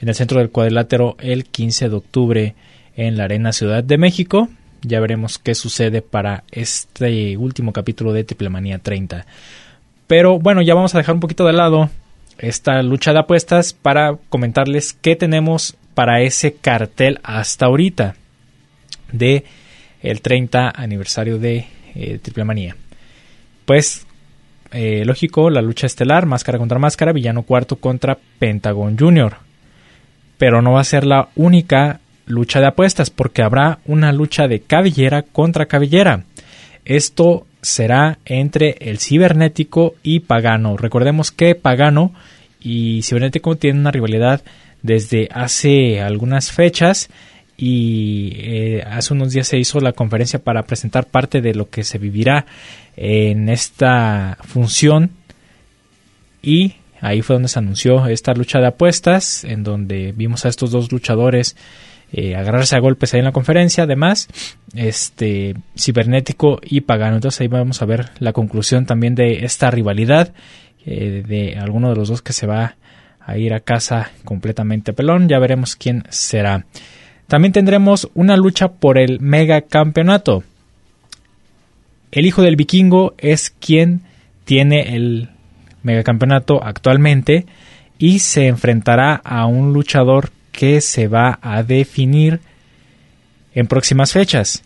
en 0.01 0.09
el 0.09 0.15
centro 0.15 0.39
del 0.39 0.51
cuadrilátero 0.51 1.17
el 1.19 1.45
15 1.45 1.89
de 1.89 1.97
octubre 1.97 2.55
en 2.97 3.17
la 3.17 3.25
Arena 3.25 3.53
Ciudad 3.53 3.83
de 3.83 3.99
México. 3.99 4.49
Ya 4.83 5.01
veremos 5.01 5.39
qué 5.39 5.55
sucede 5.55 6.03
para 6.03 6.45
este 6.53 7.37
último 7.37 7.73
capítulo 7.73 8.13
de 8.13 8.23
Triple 8.23 8.49
Manía 8.49 8.79
30. 8.79 9.27
Pero 10.07 10.39
bueno, 10.39 10.63
ya 10.63 10.75
vamos 10.75 10.95
a 10.95 10.99
dejar 10.99 11.15
un 11.15 11.21
poquito 11.21 11.47
de 11.47 11.53
lado 11.53 11.91
esta 12.39 12.81
lucha 12.83 13.13
de 13.13 13.19
apuestas 13.19 13.73
para 13.73 14.17
comentarles 14.29 14.93
qué 14.93 15.17
tenemos 15.17 15.77
para 15.95 16.23
ese 16.23 16.55
cartel 16.55 17.19
hasta 17.25 17.67
ahorita 17.67 18.15
de 19.11 19.45
el 20.01 20.21
30 20.21 20.71
aniversario 20.71 21.39
de 21.39 21.67
eh, 21.99 22.19
Triple 22.23 22.45
Manía. 22.45 22.77
Pues, 23.65 24.07
eh, 24.73 25.03
lógico, 25.05 25.51
la 25.51 25.61
lucha 25.61 25.87
estelar, 25.87 26.27
máscara 26.27 26.59
contra 26.59 26.79
máscara, 26.79 27.13
villano 27.13 27.43
cuarto 27.43 27.77
contra 27.77 28.17
Pentagon 28.39 28.97
Junior. 28.97 29.37
Pero 30.39 30.63
no 30.63 30.73
va 30.73 30.81
a 30.81 30.85
ser 30.85 31.05
la 31.05 31.29
única 31.35 32.01
lucha 32.27 32.61
de 32.61 32.67
apuestas, 32.67 33.11
porque 33.11 33.43
habrá 33.43 33.81
una 33.85 34.13
lucha 34.13 34.47
de 34.47 34.61
cabellera 34.61 35.23
contra 35.23 35.67
cabellera. 35.67 36.25
Esto 36.85 37.47
será 37.61 38.19
entre 38.25 38.77
el 38.81 38.99
cibernético 38.99 39.97
y 40.03 40.21
pagano. 40.21 40.77
Recordemos 40.77 41.33
que 41.33 41.55
pagano 41.55 42.13
y 42.61 43.03
cibernético 43.03 43.57
tienen 43.57 43.81
una 43.81 43.91
rivalidad 43.91 44.43
desde 44.83 45.29
hace 45.33 46.01
algunas 46.01 46.53
fechas 46.53 47.11
y 47.61 48.35
eh, 48.37 48.85
hace 48.87 49.13
unos 49.13 49.33
días 49.33 49.49
se 49.49 49.59
hizo 49.59 49.81
la 49.81 49.93
conferencia 49.93 50.39
para 50.39 50.63
presentar 50.63 51.07
parte 51.07 51.41
de 51.41 51.55
lo 51.55 51.69
que 51.69 51.83
se 51.83 51.99
vivirá 51.99 52.47
en 52.97 53.49
esta 53.49 54.39
función. 54.43 55.11
Y 56.41 56.77
ahí 57.01 57.21
fue 57.21 57.35
donde 57.35 57.49
se 57.49 57.59
anunció 57.59 58.07
esta 58.07 58.33
lucha 58.33 58.61
de 58.61 58.69
apuestas 58.69 59.43
en 59.43 59.65
donde 59.65 60.13
vimos 60.13 60.45
a 60.45 60.49
estos 60.49 60.71
dos 60.71 60.93
luchadores 60.93 61.57
eh, 62.13 62.37
agarrarse 62.37 62.77
a 62.77 62.81
golpes 62.81 63.13
ahí 63.13 63.19
en 63.19 63.25
la 63.25 63.33
conferencia. 63.33 63.83
Además 63.83 64.29
este 64.77 65.57
cibernético 65.77 66.61
y 66.63 66.83
pagano. 66.83 67.17
Entonces 67.17 67.41
ahí 67.41 67.49
vamos 67.49 67.83
a 67.83 67.87
ver 67.87 68.11
la 68.21 68.33
conclusión 68.33 68.87
también 68.87 69.17
de 69.17 69.45
esta 69.45 69.69
rivalidad 69.73 70.33
eh, 70.87 71.25
de 71.27 71.59
alguno 71.59 71.91
de 71.91 71.97
los 71.97 72.09
dos 72.09 72.23
que 72.23 72.33
se 72.33 72.47
va 72.47 72.77
a 73.19 73.37
ir 73.37 73.53
a 73.53 73.59
casa 73.59 74.13
completamente 74.25 74.93
pelón. 74.93 75.29
Ya 75.29 75.41
veremos 75.41 75.75
quién 75.75 76.05
será 76.09 76.65
también 77.29 77.53
tendremos 77.53 78.11
una 78.15 78.37
lucha 78.37 78.69
por 78.69 78.99
el 78.99 79.21
mega 79.21 79.61
campeonato. 79.61 80.43
El 82.11 82.25
hijo 82.25 82.41
del 82.43 82.57
vikingo 82.57 83.15
es 83.19 83.51
quien 83.51 84.01
tiene 84.47 84.97
el 84.97 85.29
megacampeonato 85.83 86.65
actualmente 86.65 87.45
y 87.99 88.21
se 88.21 88.47
enfrentará 88.47 89.15
a 89.15 89.45
un 89.45 89.75
luchador 89.75 90.31
que 90.53 90.81
se 90.81 91.07
va 91.07 91.39
a 91.43 91.63
definir 91.63 92.41
en 93.55 93.67
próximas 93.67 94.13
fechas. 94.13 94.63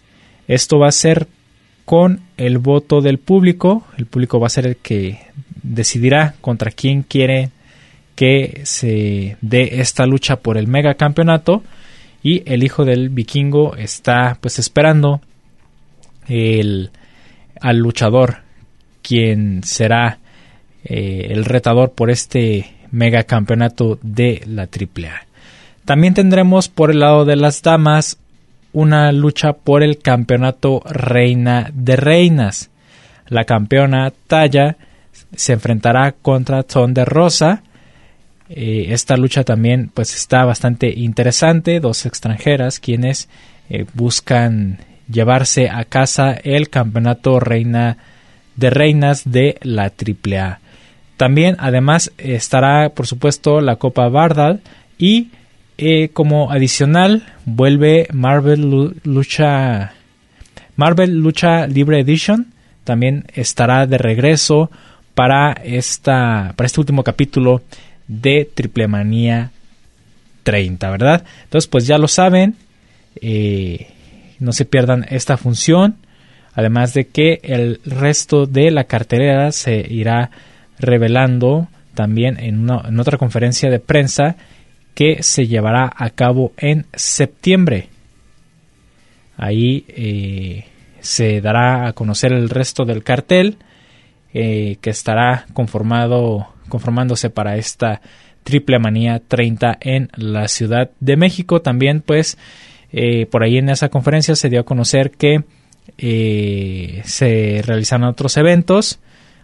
Esto 0.46 0.78
va 0.78 0.86
a 0.86 0.92
ser 0.92 1.26
con 1.84 2.20
el 2.36 2.58
voto 2.58 3.00
del 3.00 3.18
público. 3.18 3.84
El 3.98 4.06
público 4.06 4.38
va 4.38 4.46
a 4.46 4.50
ser 4.50 4.66
el 4.66 4.76
que 4.76 5.18
decidirá 5.64 6.36
contra 6.40 6.70
quién 6.70 7.02
quiere 7.02 7.50
que 8.14 8.60
se 8.62 9.36
dé 9.40 9.80
esta 9.80 10.06
lucha 10.06 10.36
por 10.36 10.56
el 10.56 10.68
megacampeonato 10.68 11.64
y 12.22 12.42
el 12.46 12.62
hijo 12.62 12.84
del 12.84 13.08
vikingo 13.08 13.76
está 13.76 14.38
pues 14.40 14.58
esperando 14.58 15.20
el, 16.28 16.90
al 17.60 17.78
luchador 17.78 18.38
quien 19.02 19.62
será 19.64 20.18
eh, 20.84 21.28
el 21.30 21.44
retador 21.44 21.92
por 21.92 22.10
este 22.10 22.74
megacampeonato 22.90 23.98
de 24.02 24.42
la 24.46 24.62
AAA. 24.62 25.26
También 25.84 26.14
tendremos 26.14 26.68
por 26.68 26.90
el 26.90 27.00
lado 27.00 27.24
de 27.24 27.36
las 27.36 27.62
damas 27.62 28.18
una 28.72 29.10
lucha 29.12 29.52
por 29.52 29.82
el 29.82 29.98
campeonato 29.98 30.82
reina 30.84 31.70
de 31.74 31.96
reinas. 31.96 32.70
La 33.26 33.44
campeona 33.44 34.12
Talla 34.26 34.76
se 35.34 35.54
enfrentará 35.54 36.12
contra 36.12 36.62
de 36.62 37.04
Rosa 37.04 37.62
eh, 38.48 38.86
esta 38.90 39.16
lucha 39.16 39.44
también 39.44 39.90
pues 39.92 40.14
está 40.14 40.44
bastante 40.44 40.92
interesante, 40.94 41.80
dos 41.80 42.06
extranjeras 42.06 42.80
quienes 42.80 43.28
eh, 43.70 43.86
buscan 43.94 44.78
llevarse 45.10 45.68
a 45.68 45.84
casa 45.84 46.32
el 46.32 46.68
campeonato 46.68 47.40
reina 47.40 47.98
de 48.56 48.70
reinas 48.70 49.30
de 49.30 49.58
la 49.62 49.84
AAA. 49.84 50.60
También 51.16 51.56
además 51.58 52.12
estará 52.18 52.90
por 52.90 53.06
supuesto 53.06 53.60
la 53.60 53.76
Copa 53.76 54.08
Bardal 54.08 54.60
y 54.98 55.30
eh, 55.78 56.10
como 56.12 56.50
adicional 56.50 57.24
vuelve 57.44 58.08
Marvel 58.12 58.94
Lucha 59.04 59.94
Marvel 60.76 61.18
Lucha 61.18 61.66
Libre 61.66 62.00
Edition 62.00 62.52
también 62.84 63.24
estará 63.34 63.86
de 63.86 63.98
regreso 63.98 64.70
para 65.14 65.52
esta 65.52 66.54
para 66.56 66.66
este 66.66 66.80
último 66.80 67.04
capítulo 67.04 67.62
de 68.08 68.48
Triple 68.52 68.88
Manía 68.88 69.50
30, 70.42 70.90
¿verdad? 70.90 71.24
Entonces, 71.44 71.68
pues 71.68 71.86
ya 71.86 71.98
lo 71.98 72.08
saben, 72.08 72.56
eh, 73.20 73.88
no 74.38 74.52
se 74.52 74.64
pierdan 74.64 75.06
esta 75.08 75.36
función, 75.36 75.96
además 76.54 76.94
de 76.94 77.06
que 77.06 77.40
el 77.42 77.80
resto 77.84 78.46
de 78.46 78.70
la 78.70 78.84
cartelera 78.84 79.52
se 79.52 79.86
irá 79.88 80.30
revelando 80.78 81.68
también 81.94 82.38
en, 82.38 82.68
en 82.68 83.00
otra 83.00 83.18
conferencia 83.18 83.70
de 83.70 83.78
prensa 83.78 84.36
que 84.94 85.22
se 85.22 85.46
llevará 85.46 85.90
a 85.94 86.10
cabo 86.10 86.52
en 86.56 86.86
septiembre. 86.94 87.88
Ahí 89.36 89.84
eh, 89.88 90.64
se 91.00 91.40
dará 91.40 91.86
a 91.86 91.92
conocer 91.92 92.32
el 92.32 92.48
resto 92.48 92.84
del 92.84 93.02
cartel 93.02 93.56
eh, 94.34 94.76
que 94.80 94.90
estará 94.90 95.46
conformado 95.52 96.48
conformándose 96.72 97.28
para 97.28 97.58
esta 97.58 98.00
Triple 98.44 98.78
Manía 98.78 99.20
30 99.28 99.76
en 99.82 100.08
la 100.16 100.48
Ciudad 100.48 100.90
de 101.00 101.18
México. 101.18 101.60
También, 101.60 102.00
pues, 102.00 102.38
eh, 102.92 103.26
por 103.26 103.42
ahí 103.42 103.58
en 103.58 103.68
esa 103.68 103.90
conferencia 103.90 104.34
se 104.34 104.48
dio 104.48 104.60
a 104.60 104.64
conocer 104.64 105.10
que 105.10 105.44
eh, 105.98 107.02
se 107.04 107.60
realizan 107.62 108.04
otros 108.04 108.38
eventos. 108.38 109.00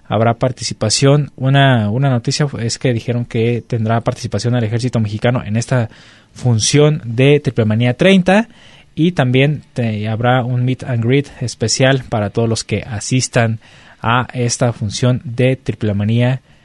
Habrá 0.06 0.38
participación. 0.38 1.30
Una, 1.36 1.90
una 1.90 2.08
noticia 2.08 2.46
es 2.60 2.78
que 2.78 2.94
dijeron 2.94 3.26
que 3.26 3.62
tendrá 3.66 4.00
participación 4.00 4.56
el 4.56 4.64
ejército 4.64 4.98
mexicano 4.98 5.42
en 5.44 5.58
esta 5.58 5.90
función 6.32 7.02
de 7.04 7.40
Triple 7.40 7.66
Manía 7.66 7.92
30 7.92 8.48
y 8.94 9.12
también 9.12 9.64
habrá 10.10 10.44
un 10.44 10.64
meet 10.64 10.82
and 10.82 11.04
greet 11.04 11.26
especial 11.42 12.04
para 12.08 12.30
todos 12.30 12.48
los 12.48 12.64
que 12.64 12.82
asistan 12.86 13.60
a 14.00 14.28
esta 14.32 14.72
función 14.72 15.20
de 15.24 15.56
Triple 15.56 15.92
Manía 15.92 16.36
30, 16.36 16.57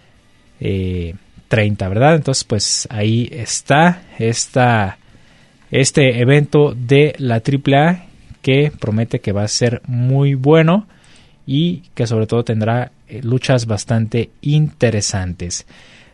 eh, 0.60 1.16
¿verdad? 1.50 2.16
Entonces, 2.16 2.44
pues 2.44 2.88
ahí 2.90 3.30
está 3.32 4.02
esta, 4.18 4.98
este 5.70 6.20
evento 6.20 6.74
de 6.76 7.14
la 7.20 7.36
AAA 7.36 8.06
que 8.42 8.72
promete 8.80 9.20
que 9.20 9.32
va 9.32 9.44
a 9.44 9.48
ser 9.48 9.82
muy 9.86 10.34
bueno 10.34 10.88
y 11.46 11.84
que 11.94 12.08
sobre 12.08 12.26
todo 12.26 12.44
tendrá 12.44 12.92
eh, 13.08 13.22
luchas 13.24 13.66
bastante 13.66 14.32
interesantes. 14.42 15.66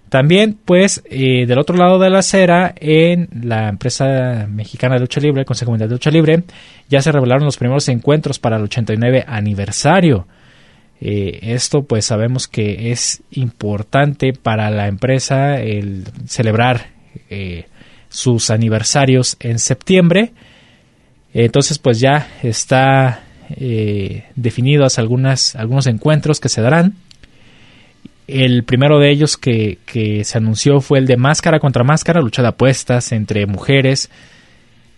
También, 0.09 0.57
pues, 0.65 1.03
eh, 1.09 1.45
del 1.45 1.59
otro 1.59 1.77
lado 1.77 1.99
de 1.99 2.09
la 2.09 2.19
acera, 2.19 2.73
en 2.75 3.29
la 3.43 3.69
empresa 3.69 4.47
mexicana 4.49 4.95
de 4.95 5.01
lucha 5.01 5.21
libre, 5.21 5.41
el 5.41 5.45
Consejo 5.45 5.71
Mundial 5.71 5.87
de 5.87 5.95
Lucha 5.95 6.09
Libre, 6.09 6.43
ya 6.89 6.99
se 7.01 7.11
revelaron 7.11 7.45
los 7.45 7.57
primeros 7.57 7.87
encuentros 7.89 8.39
para 8.39 8.57
el 8.57 8.63
89 8.63 9.23
aniversario. 9.27 10.25
Eh, 11.01 11.39
esto 11.53 11.83
pues 11.83 12.05
sabemos 12.05 12.47
que 12.47 12.91
es 12.91 13.21
importante 13.31 14.33
para 14.33 14.69
la 14.69 14.87
empresa 14.87 15.59
el 15.59 16.05
celebrar 16.27 16.87
eh, 17.29 17.65
sus 18.09 18.49
aniversarios 18.49 19.37
en 19.39 19.59
septiembre. 19.59 20.33
Entonces 21.33 21.79
pues 21.79 21.99
ya 21.99 22.27
está 22.43 23.23
eh, 23.55 24.25
definidos 24.35 24.99
algunos 24.99 25.87
encuentros 25.87 26.39
que 26.39 26.49
se 26.49 26.61
darán. 26.61 26.95
El 28.27 28.63
primero 28.63 28.99
de 28.99 29.09
ellos 29.09 29.37
que, 29.37 29.79
que 29.85 30.23
se 30.23 30.37
anunció 30.37 30.81
fue 30.81 30.99
el 30.99 31.07
de 31.07 31.17
máscara 31.17 31.59
contra 31.59 31.83
máscara, 31.83 32.21
lucha 32.21 32.43
de 32.43 32.49
apuestas 32.49 33.11
entre 33.11 33.47
mujeres. 33.47 34.11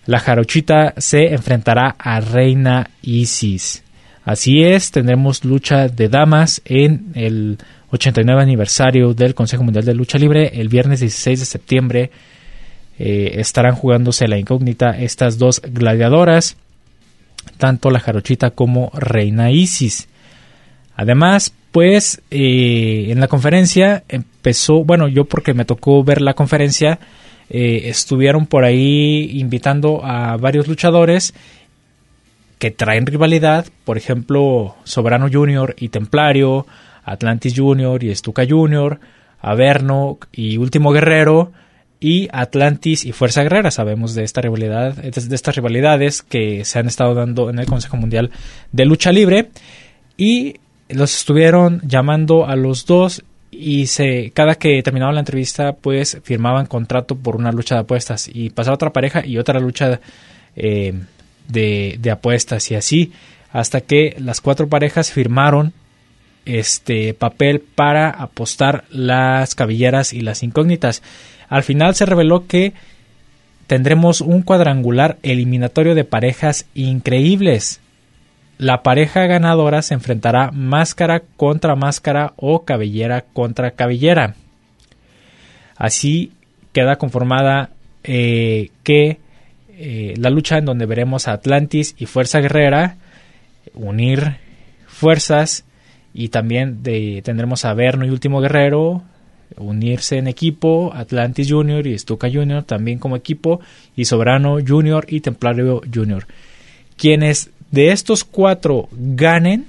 La 0.05 0.19
jarochita 0.19 0.95
se 0.97 1.33
enfrentará 1.33 1.95
a 1.97 2.19
Reina 2.19 2.89
Isis. 3.01 3.83
Así 4.23 4.63
es, 4.63 4.91
tendremos 4.91 5.43
lucha 5.43 5.87
de 5.87 6.07
damas 6.07 6.61
en 6.65 7.11
el 7.15 7.57
89 7.89 8.41
aniversario 8.41 9.13
del 9.13 9.33
Consejo 9.33 9.63
Mundial 9.63 9.85
de 9.85 9.95
Lucha 9.95 10.19
Libre. 10.19 10.51
El 10.61 10.69
viernes 10.69 10.99
16 10.99 11.39
de 11.39 11.45
septiembre 11.45 12.11
eh, 12.99 13.39
estarán 13.39 13.75
jugándose 13.75 14.27
la 14.27 14.37
incógnita 14.37 14.91
estas 14.91 15.39
dos 15.39 15.61
gladiadoras, 15.61 16.55
tanto 17.57 17.89
la 17.89 17.99
Jarochita 17.99 18.51
como 18.51 18.91
Reina 18.93 19.49
Isis. 19.49 20.07
Además, 20.95 21.51
pues 21.71 22.21
eh, 22.29 23.07
en 23.09 23.19
la 23.19 23.27
conferencia 23.27 24.03
empezó, 24.07 24.83
bueno, 24.83 25.07
yo 25.07 25.25
porque 25.25 25.55
me 25.55 25.65
tocó 25.65 26.03
ver 26.03 26.21
la 26.21 26.35
conferencia, 26.35 26.99
eh, 27.49 27.89
estuvieron 27.89 28.45
por 28.45 28.65
ahí 28.65 29.39
invitando 29.39 30.05
a 30.05 30.37
varios 30.37 30.67
luchadores 30.67 31.33
que 32.61 32.69
traen 32.69 33.07
rivalidad, 33.07 33.65
por 33.85 33.97
ejemplo, 33.97 34.75
Soberano 34.83 35.27
Junior 35.33 35.73
y 35.79 35.89
Templario, 35.89 36.67
Atlantis 37.03 37.55
Junior 37.57 38.03
y 38.03 38.11
Estuca 38.11 38.43
Junior, 38.47 38.99
Averno 39.39 40.19
y 40.31 40.57
Último 40.57 40.91
Guerrero, 40.91 41.51
y 41.99 42.29
Atlantis 42.31 43.03
y 43.03 43.13
Fuerza 43.13 43.41
Guerrera. 43.41 43.71
Sabemos 43.71 44.13
de 44.13 44.23
esta 44.23 44.41
rivalidad, 44.41 44.93
de 44.93 45.35
estas 45.35 45.55
rivalidades 45.55 46.21
que 46.21 46.63
se 46.63 46.77
han 46.77 46.85
estado 46.85 47.15
dando 47.15 47.49
en 47.49 47.57
el 47.57 47.65
Consejo 47.65 47.97
Mundial 47.97 48.29
de 48.71 48.85
Lucha 48.85 49.11
Libre. 49.11 49.49
Y 50.15 50.57
los 50.87 51.17
estuvieron 51.17 51.81
llamando 51.83 52.45
a 52.45 52.55
los 52.55 52.85
dos 52.85 53.23
y 53.49 53.87
se 53.87 54.29
cada 54.35 54.53
que 54.53 54.83
terminaba 54.83 55.13
la 55.13 55.21
entrevista 55.21 55.73
pues 55.73 56.19
firmaban 56.23 56.67
contrato 56.67 57.15
por 57.15 57.35
una 57.37 57.51
lucha 57.51 57.73
de 57.73 57.81
apuestas 57.81 58.29
y 58.31 58.51
pasaba 58.51 58.75
otra 58.75 58.93
pareja 58.93 59.25
y 59.25 59.39
otra 59.39 59.59
lucha 59.59 59.99
eh, 60.55 60.93
de, 61.47 61.99
apuestas 62.11 62.71
y 62.71 62.75
así 62.75 63.11
hasta 63.51 63.81
que 63.81 64.15
las 64.19 64.41
cuatro 64.41 64.67
parejas 64.67 65.11
firmaron 65.11 65.73
este 66.45 67.13
papel 67.13 67.59
para 67.59 68.09
apostar 68.09 68.85
las 68.89 69.55
cabelleras 69.55 70.13
y 70.13 70.21
las 70.21 70.41
incógnitas. 70.43 71.03
Al 71.49 71.63
final 71.63 71.95
se 71.95 72.05
reveló 72.05 72.47
que 72.47 72.73
tendremos 73.67 74.21
un 74.21 74.41
cuadrangular 74.41 75.17
eliminatorio 75.21 75.95
de 75.95 76.05
parejas 76.05 76.65
increíbles. 76.73 77.81
La 78.57 78.83
pareja 78.83 79.25
ganadora 79.27 79.81
se 79.81 79.93
enfrentará 79.93 80.51
máscara 80.51 81.23
contra 81.35 81.75
máscara 81.75 82.33
o 82.37 82.63
cabellera 82.63 83.25
contra 83.33 83.71
cabellera. 83.71 84.35
Así 85.75 86.31
queda 86.73 86.97
conformada 86.97 87.71
eh, 88.03 88.69
que 88.83 89.17
eh, 89.81 90.13
la 90.17 90.29
lucha 90.29 90.57
en 90.57 90.65
donde 90.65 90.85
veremos 90.85 91.27
a 91.27 91.33
Atlantis 91.33 91.95
y 91.97 92.05
Fuerza 92.05 92.39
Guerrera 92.39 92.97
unir 93.73 94.37
fuerzas 94.87 95.65
y 96.13 96.29
también 96.29 96.83
tendremos 96.83 97.65
a 97.65 97.73
Verno 97.73 98.05
y 98.05 98.09
Último 98.09 98.41
Guerrero 98.41 99.03
unirse 99.57 100.17
en 100.17 100.27
equipo, 100.27 100.91
Atlantis 100.93 101.51
Junior 101.51 101.85
y 101.87 101.97
Stuka 101.97 102.29
Junior 102.31 102.63
también 102.63 102.99
como 102.99 103.15
equipo 103.15 103.59
y 103.95 104.05
Soberano 104.05 104.57
Junior 104.65 105.05
y 105.09 105.21
Templario 105.21 105.81
Junior. 105.93 106.25
Quienes 106.97 107.49
de 107.71 107.91
estos 107.91 108.23
cuatro 108.23 108.89
ganen, 108.91 109.65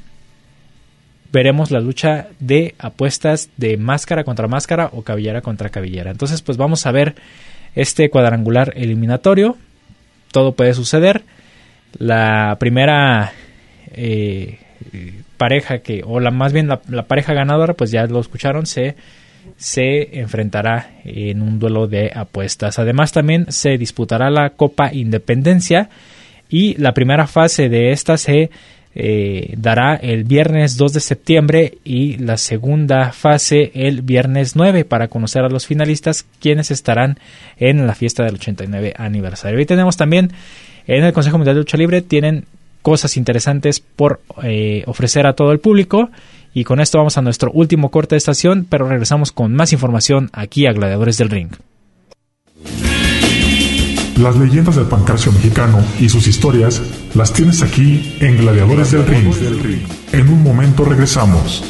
veremos 1.32 1.70
la 1.70 1.80
lucha 1.80 2.28
de 2.40 2.74
apuestas 2.78 3.48
de 3.56 3.76
máscara 3.76 4.24
contra 4.24 4.48
máscara 4.48 4.90
o 4.92 5.02
cabellera 5.02 5.40
contra 5.40 5.70
cabellera. 5.70 6.10
Entonces, 6.10 6.42
pues 6.42 6.58
vamos 6.58 6.84
a 6.86 6.92
ver 6.92 7.14
este 7.74 8.10
cuadrangular 8.10 8.74
eliminatorio 8.76 9.56
todo 10.32 10.52
puede 10.52 10.74
suceder. 10.74 11.22
La 11.98 12.56
primera 12.58 13.32
eh, 13.92 14.58
pareja 15.36 15.78
que, 15.78 16.02
o 16.04 16.20
la 16.20 16.30
más 16.30 16.52
bien 16.52 16.68
la, 16.68 17.02
pareja 17.04 17.34
ganadora, 17.34 17.74
pues 17.74 17.90
ya 17.90 18.06
lo 18.06 18.20
escucharon, 18.20 18.66
se, 18.66 18.96
se 19.56 20.18
enfrentará 20.20 20.90
en 21.04 21.42
un 21.42 21.58
duelo 21.58 21.86
de 21.86 22.10
apuestas. 22.14 22.78
Además 22.78 23.12
también 23.12 23.46
se 23.50 23.78
disputará 23.78 24.30
la 24.30 24.50
Copa 24.50 24.92
Independencia 24.92 25.90
y 26.48 26.74
la 26.74 26.92
primera 26.92 27.26
fase 27.26 27.68
de 27.68 27.92
esta 27.92 28.16
se 28.16 28.50
eh, 28.94 29.54
dará 29.56 29.94
el 29.96 30.24
viernes 30.24 30.76
2 30.76 30.92
de 30.92 31.00
septiembre 31.00 31.78
y 31.84 32.18
la 32.18 32.36
segunda 32.36 33.12
fase 33.12 33.72
el 33.74 34.02
viernes 34.02 34.54
9 34.54 34.84
para 34.84 35.08
conocer 35.08 35.42
a 35.42 35.48
los 35.48 35.66
finalistas 35.66 36.26
quienes 36.40 36.70
estarán 36.70 37.18
en 37.56 37.86
la 37.86 37.94
fiesta 37.94 38.24
del 38.24 38.34
89 38.34 38.94
aniversario. 38.96 39.60
Y 39.60 39.66
tenemos 39.66 39.96
también 39.96 40.32
en 40.86 41.04
el 41.04 41.12
Consejo 41.12 41.38
Mundial 41.38 41.56
de 41.56 41.60
Lucha 41.60 41.76
Libre 41.76 42.02
tienen 42.02 42.44
cosas 42.82 43.16
interesantes 43.16 43.80
por 43.80 44.20
eh, 44.42 44.82
ofrecer 44.86 45.26
a 45.26 45.34
todo 45.34 45.52
el 45.52 45.60
público. 45.60 46.10
Y 46.54 46.64
con 46.64 46.80
esto 46.80 46.98
vamos 46.98 47.16
a 47.16 47.22
nuestro 47.22 47.50
último 47.50 47.90
corte 47.90 48.14
de 48.14 48.18
estación, 48.18 48.66
pero 48.68 48.86
regresamos 48.86 49.32
con 49.32 49.54
más 49.54 49.72
información 49.72 50.28
aquí 50.34 50.66
a 50.66 50.72
Gladiadores 50.72 51.16
del 51.16 51.30
Ring. 51.30 51.52
Las 54.16 54.36
leyendas 54.36 54.76
del 54.76 54.86
pancracio 54.86 55.32
mexicano 55.32 55.84
y 55.98 56.08
sus 56.08 56.26
historias 56.26 56.82
las 57.14 57.32
tienes 57.32 57.62
aquí 57.62 58.16
en 58.20 58.36
Gladiadores 58.36 58.90
del 58.90 59.06
Ring. 59.06 59.32
En 60.12 60.28
un 60.28 60.42
momento 60.42 60.84
regresamos. 60.84 61.64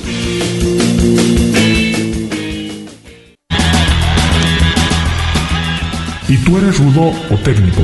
¿Y 6.28 6.36
tú 6.38 6.58
eres 6.58 6.78
rudo 6.78 7.12
o 7.30 7.36
técnico? 7.44 7.82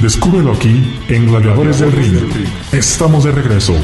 Descúbrelo 0.00 0.52
aquí 0.52 0.82
en 1.08 1.26
Gladiadores 1.26 1.80
del 1.80 1.92
Ring. 1.92 2.18
Estamos 2.72 3.24
de 3.24 3.32
regreso. 3.32 3.74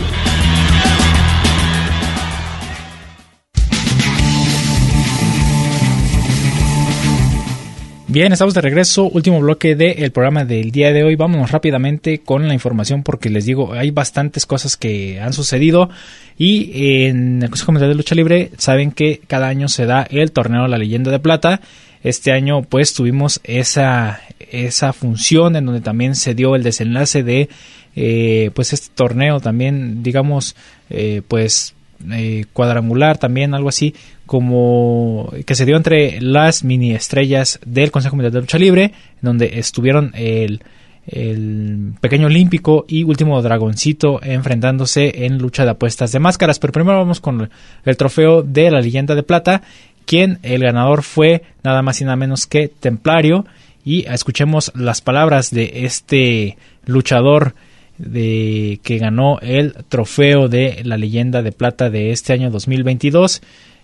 Bien, 8.13 8.33
estamos 8.33 8.55
de 8.55 8.61
regreso. 8.61 9.05
Último 9.05 9.39
bloque 9.39 9.77
del 9.77 10.11
programa 10.11 10.45
del 10.45 10.73
día 10.73 10.93
de 10.93 11.05
hoy. 11.05 11.15
Vámonos 11.15 11.53
rápidamente 11.53 12.19
con 12.19 12.49
la 12.49 12.55
información 12.55 13.05
porque 13.05 13.31
les 13.31 13.45
digo, 13.45 13.73
hay 13.73 13.93
bastantes 13.93 14.47
cosas 14.47 14.77
que 14.77 15.21
han 15.21 15.33
sucedido. 15.33 15.91
Y 16.37 17.05
en 17.05 17.41
el 17.41 17.51
Consejo 17.51 17.71
Mundial 17.71 17.93
de 17.93 17.95
Lucha 17.95 18.17
Libre 18.17 18.51
saben 18.59 18.91
que 18.91 19.21
cada 19.29 19.47
año 19.47 19.69
se 19.69 19.87
da 19.87 20.03
el 20.11 20.33
torneo 20.33 20.67
La 20.67 20.77
Leyenda 20.77 21.13
de 21.13 21.21
Plata. 21.21 21.61
Este 22.03 22.33
año 22.33 22.63
pues 22.63 22.95
tuvimos 22.95 23.41
esa, 23.45 24.21
esa 24.41 24.93
función 24.93 25.55
en 25.55 25.67
donde 25.67 25.81
también 25.81 26.17
se 26.17 26.35
dio 26.35 26.57
el 26.57 26.65
desenlace 26.65 27.23
de 27.23 27.49
eh, 27.95 28.51
pues 28.55 28.73
este 28.73 28.89
torneo 28.93 29.39
también 29.39 30.03
digamos 30.03 30.57
eh, 30.89 31.23
pues 31.29 31.75
eh, 32.13 32.47
cuadrangular 32.55 33.19
también, 33.19 33.53
algo 33.53 33.69
así, 33.69 33.95
como 34.31 35.33
que 35.45 35.57
se 35.57 35.67
dio 35.67 35.77
entre 35.77 36.21
las 36.21 36.63
mini 36.63 36.93
estrellas 36.93 37.59
del 37.67 37.91
Consejo 37.91 38.15
Mundial 38.15 38.33
de 38.33 38.41
Lucha 38.41 38.59
Libre, 38.59 38.93
donde 39.21 39.59
estuvieron 39.59 40.13
el, 40.15 40.63
el 41.09 41.95
pequeño 42.01 42.29
olímpico 42.29 42.85
y 42.87 43.03
último 43.03 43.43
dragoncito 43.43 44.21
enfrentándose 44.23 45.25
en 45.27 45.39
lucha 45.39 45.65
de 45.65 45.71
apuestas 45.71 46.13
de 46.13 46.21
máscaras. 46.21 46.61
Pero 46.61 46.73
primero 46.73 46.99
vamos 46.99 47.19
con 47.19 47.51
el 47.85 47.97
trofeo 47.97 48.45
de 48.45 48.71
la 48.71 48.81
leyenda 48.81 49.17
de 49.17 49.25
plata, 49.25 49.63
quien 50.07 50.39
el 50.45 50.63
ganador 50.63 51.03
fue 51.03 51.43
nada 51.65 51.83
más 51.83 52.01
y 52.01 52.05
nada 52.05 52.15
menos 52.15 52.47
que 52.47 52.69
Templario. 52.69 53.47
Y 53.85 54.07
escuchemos 54.07 54.71
las 54.77 55.01
palabras 55.01 55.51
de 55.51 55.73
este 55.87 56.57
luchador 56.87 57.57
de 57.99 58.79
que 58.85 58.99
ganó 58.99 59.41
el 59.41 59.75
trofeo 59.89 60.47
de 60.49 60.83
la 60.85 60.97
leyenda 60.99 61.43
de 61.43 61.51
plata 61.51 61.91
de 61.91 62.13
este 62.13 62.33
año 62.33 62.53
2022 62.53 63.43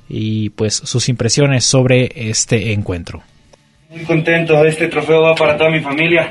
y 0.08 0.50
pues 0.50 0.74
sus 0.74 1.08
impresiones 1.08 1.64
sobre 1.64 2.10
este 2.14 2.72
encuentro. 2.72 3.22
Muy 3.90 4.04
contento, 4.04 4.64
este 4.64 4.88
trofeo 4.88 5.22
va 5.22 5.34
para 5.34 5.56
toda 5.56 5.70
mi 5.70 5.80
familia, 5.80 6.30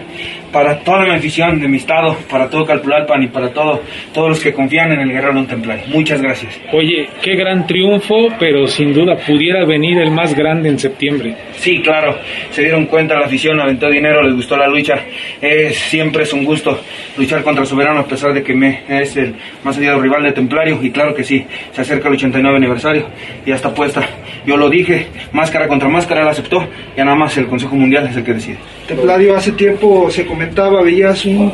para 0.55 0.79
toda 0.79 1.03
mi 1.03 1.09
afición 1.09 1.59
de 1.59 1.67
mi 1.67 1.75
estado, 1.75 2.15
para 2.29 2.49
todo 2.49 2.65
Calpulalpan 2.65 3.23
y 3.23 3.27
para 3.27 3.49
todo, 3.49 3.81
todos 4.13 4.29
los 4.29 4.39
que 4.39 4.53
confían 4.53 4.89
en 4.93 5.01
el 5.01 5.11
Guerrero 5.11 5.45
Templar. 5.45 5.81
Muchas 5.87 6.21
gracias. 6.21 6.57
Oye, 6.71 7.09
qué 7.21 7.35
gran 7.35 7.67
triunfo, 7.67 8.29
pero 8.39 8.65
sin 8.65 8.93
duda 8.93 9.17
pudiera 9.17 9.65
venir 9.65 9.97
el 9.97 10.11
más 10.11 10.33
grande 10.33 10.69
en 10.69 10.79
septiembre. 10.79 11.35
Sí, 11.57 11.81
claro, 11.81 12.17
se 12.51 12.61
dieron 12.61 12.85
cuenta 12.85 13.19
la 13.19 13.25
afición, 13.25 13.59
aventó 13.59 13.89
dinero, 13.89 14.23
les 14.23 14.33
gustó 14.33 14.55
la 14.55 14.69
lucha. 14.69 14.93
Es, 15.41 15.75
siempre 15.75 16.23
es 16.23 16.31
un 16.31 16.45
gusto 16.45 16.79
luchar 17.17 17.43
contra 17.43 17.65
Soberano 17.65 17.99
a 17.99 18.07
pesar 18.07 18.33
de 18.33 18.41
que 18.41 18.53
me, 18.55 18.83
es 18.87 19.17
el 19.17 19.35
más 19.61 19.77
odiado 19.77 19.99
rival 19.99 20.23
de 20.23 20.31
Templario 20.31 20.79
y 20.81 20.89
claro 20.89 21.13
que 21.13 21.25
sí, 21.25 21.45
se 21.73 21.81
acerca 21.81 22.07
el 22.07 22.13
89 22.13 22.55
aniversario 22.55 23.09
y 23.45 23.49
ya 23.49 23.55
está 23.55 23.73
puesta. 23.73 24.07
Yo 24.45 24.55
lo 24.55 24.69
dije, 24.69 25.07
máscara 25.33 25.67
contra 25.67 25.89
máscara, 25.89 26.21
él 26.21 26.29
aceptó, 26.29 26.65
ya 26.95 27.03
nada 27.03 27.17
más 27.17 27.35
el 27.37 27.47
Consejo 27.47 27.75
Mundial 27.75 28.07
es 28.07 28.15
el 28.15 28.23
que 28.23 28.33
decide. 28.35 28.57
Templario, 28.87 29.35
hace 29.35 29.51
tiempo 29.53 30.09
se 30.11 30.25
comentaba, 30.45 30.83
veías 30.83 31.25
un, 31.25 31.51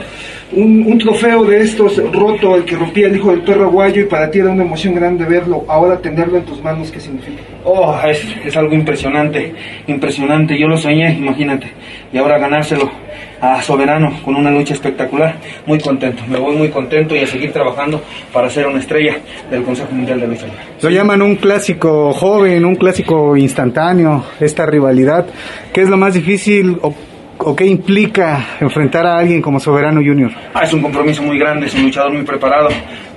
un, 0.51 0.83
un, 0.85 0.97
trofeo 0.97 1.45
de 1.45 1.61
estos 1.61 1.97
roto, 2.11 2.57
el 2.57 2.65
que 2.65 2.75
rompía 2.75 3.07
el 3.07 3.15
hijo 3.15 3.31
del 3.31 3.41
perro 3.41 3.65
aguayo, 3.65 4.01
y 4.01 4.05
para 4.05 4.29
ti 4.29 4.39
era 4.39 4.51
una 4.51 4.63
emoción 4.63 4.93
grande 4.93 5.23
verlo, 5.25 5.63
ahora 5.67 5.97
tenerlo 5.97 6.37
en 6.37 6.43
tus 6.43 6.61
manos, 6.61 6.91
¿qué 6.91 6.99
significa? 6.99 7.41
Oh, 7.63 7.97
es, 8.05 8.21
es 8.45 8.57
algo 8.57 8.73
impresionante, 8.73 9.53
impresionante, 9.87 10.59
yo 10.59 10.67
lo 10.67 10.77
soñé, 10.77 11.13
imagínate, 11.13 11.67
y 12.11 12.17
ahora 12.17 12.37
ganárselo 12.37 12.91
a 13.39 13.61
Soberano 13.61 14.19
con 14.23 14.35
una 14.35 14.51
lucha 14.51 14.73
espectacular, 14.73 15.35
muy 15.65 15.79
contento, 15.79 16.23
me 16.27 16.37
voy 16.37 16.55
muy 16.57 16.69
contento 16.69 17.15
y 17.15 17.19
a 17.19 17.27
seguir 17.27 17.51
trabajando 17.53 18.01
para 18.33 18.49
ser 18.49 18.67
una 18.67 18.79
estrella 18.79 19.17
del 19.49 19.63
Consejo 19.63 19.91
Mundial 19.93 20.19
de 20.19 20.27
Lucha 20.27 20.45
Lo 20.81 20.89
llaman 20.89 21.21
un 21.21 21.37
clásico 21.37 22.11
joven, 22.13 22.65
un 22.65 22.75
clásico 22.75 23.37
instantáneo, 23.37 24.25
esta 24.39 24.65
rivalidad, 24.65 25.25
¿qué 25.73 25.81
es 25.81 25.89
lo 25.89 25.97
más 25.97 26.13
difícil 26.13 26.77
o 26.81 26.93
o 27.43 27.55
qué 27.55 27.65
implica 27.65 28.57
enfrentar 28.59 29.05
a 29.05 29.17
alguien 29.17 29.41
como 29.41 29.59
Soberano 29.59 30.01
Junior? 30.01 30.31
Ah, 30.53 30.63
es 30.63 30.73
un 30.73 30.81
compromiso 30.81 31.23
muy 31.23 31.37
grande, 31.37 31.67
es 31.67 31.75
un 31.75 31.83
luchador 31.83 32.13
muy 32.13 32.23
preparado, 32.23 32.69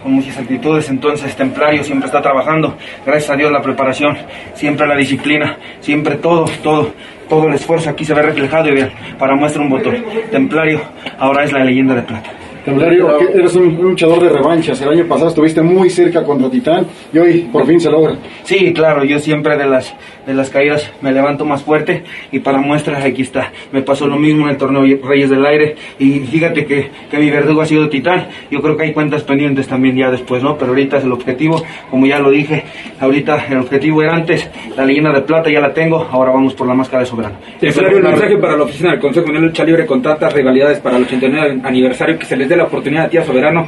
con 0.03 0.13
muchas 0.13 0.37
actitudes, 0.39 0.89
entonces 0.91 1.35
Templario 1.35 1.83
siempre 1.83 2.07
está 2.07 2.21
trabajando, 2.21 2.77
gracias 3.05 3.31
a 3.31 3.37
Dios 3.37 3.51
la 3.51 3.63
preparación, 3.63 4.17
siempre 4.55 4.87
la 4.87 4.97
disciplina, 4.97 5.57
siempre 5.81 6.17
todo, 6.17 6.47
todo, 6.63 6.93
todo 7.29 7.49
el 7.49 7.55
esfuerzo 7.55 7.91
aquí 7.91 8.05
se 8.05 8.15
ve 8.15 8.23
reflejado 8.23 8.69
y 8.69 8.91
para 9.19 9.35
muestra 9.35 9.63
un 9.63 9.71
botón. 9.71 10.05
Templario 10.31 10.81
ahora 11.19 11.45
es 11.45 11.53
la 11.53 11.65
leyenda 11.65 11.95
de 11.95 12.03
plata. 12.03 12.44
Templario, 12.65 13.19
eres 13.35 13.55
un 13.57 13.77
luchador 13.77 14.23
de 14.23 14.31
revanchas. 14.31 14.81
El 14.81 14.89
año 14.89 15.05
pasado 15.07 15.29
estuviste 15.29 15.61
muy 15.61 15.91
cerca 15.91 16.25
contra 16.25 16.51
Titán 16.51 16.87
y 17.13 17.19
hoy 17.19 17.49
por 17.53 17.67
fin 17.67 17.79
se 17.79 17.91
logra. 17.91 18.17
Sí, 18.43 18.73
claro, 18.73 19.05
yo 19.05 19.19
siempre 19.19 19.59
de 19.59 19.67
las, 19.67 19.95
de 20.27 20.33
las 20.33 20.49
caídas 20.49 20.91
me 21.03 21.13
levanto 21.13 21.45
más 21.45 21.63
fuerte 21.63 22.05
y 22.33 22.39
para 22.39 22.59
muestras 22.59 23.05
aquí 23.05 23.21
está. 23.21 23.53
Me 23.71 23.83
pasó 23.83 24.07
lo 24.07 24.17
mismo 24.17 24.45
en 24.45 24.53
el 24.53 24.57
torneo 24.57 24.83
Reyes 25.07 25.29
del 25.29 25.45
Aire 25.45 25.77
y 25.99 26.21
fíjate 26.21 26.65
que, 26.65 26.91
que 27.11 27.19
mi 27.19 27.31
verdugo 27.31 27.61
ha 27.61 27.67
sido 27.67 27.91
Titán. 27.91 28.29
Yo 28.51 28.63
creo 28.63 28.79
que 28.79 28.85
hay 28.85 28.93
cuentas 28.95 29.23
pendientes 29.25 29.69
también 29.69 29.97
ya 29.97 30.11
después, 30.11 30.43
¿no? 30.43 30.57
Pero 30.57 30.71
ahorita 30.71 30.97
es 30.97 31.05
el 31.05 31.13
objetivo, 31.13 31.63
como 31.91 32.07
ya 32.07 32.19
lo 32.19 32.31
dije, 32.31 32.65
ahorita 32.99 33.45
el 33.51 33.59
objetivo 33.59 34.03
era 34.03 34.15
antes, 34.15 34.49
la 34.75 34.87
leyenda 34.87 35.13
de 35.13 35.21
plata 35.21 35.51
ya 35.51 35.61
la 35.61 35.75
tengo, 35.75 36.09
ahora 36.11 36.33
vamos 36.33 36.55
por 36.55 36.67
la 36.67 36.75
máscara 36.75 37.01
de 37.03 37.07
soberano. 37.07 37.37
Templario, 37.61 37.99
el 37.99 38.05
mensaje 38.05 38.39
para 38.39 38.57
la 38.57 38.65
oficina 38.65 38.93
del 38.93 39.01
Consejo 39.01 39.27
Mundial 39.27 39.43
de 39.43 39.49
Lucha 39.49 39.65
Libre 39.65 39.85
con 39.85 40.01
tantas 40.01 40.33
rivalidades 40.33 40.81
para 40.81 40.97
el 40.97 41.03
89 41.03 41.61
aniversario 41.63 42.19
que 42.19 42.25
se 42.25 42.39
les 42.39 42.49
dé 42.49 42.54
la 42.57 42.65
oportunidad 42.65 43.07
a 43.07 43.09
ti, 43.09 43.19
a 43.19 43.25
Soberano. 43.25 43.67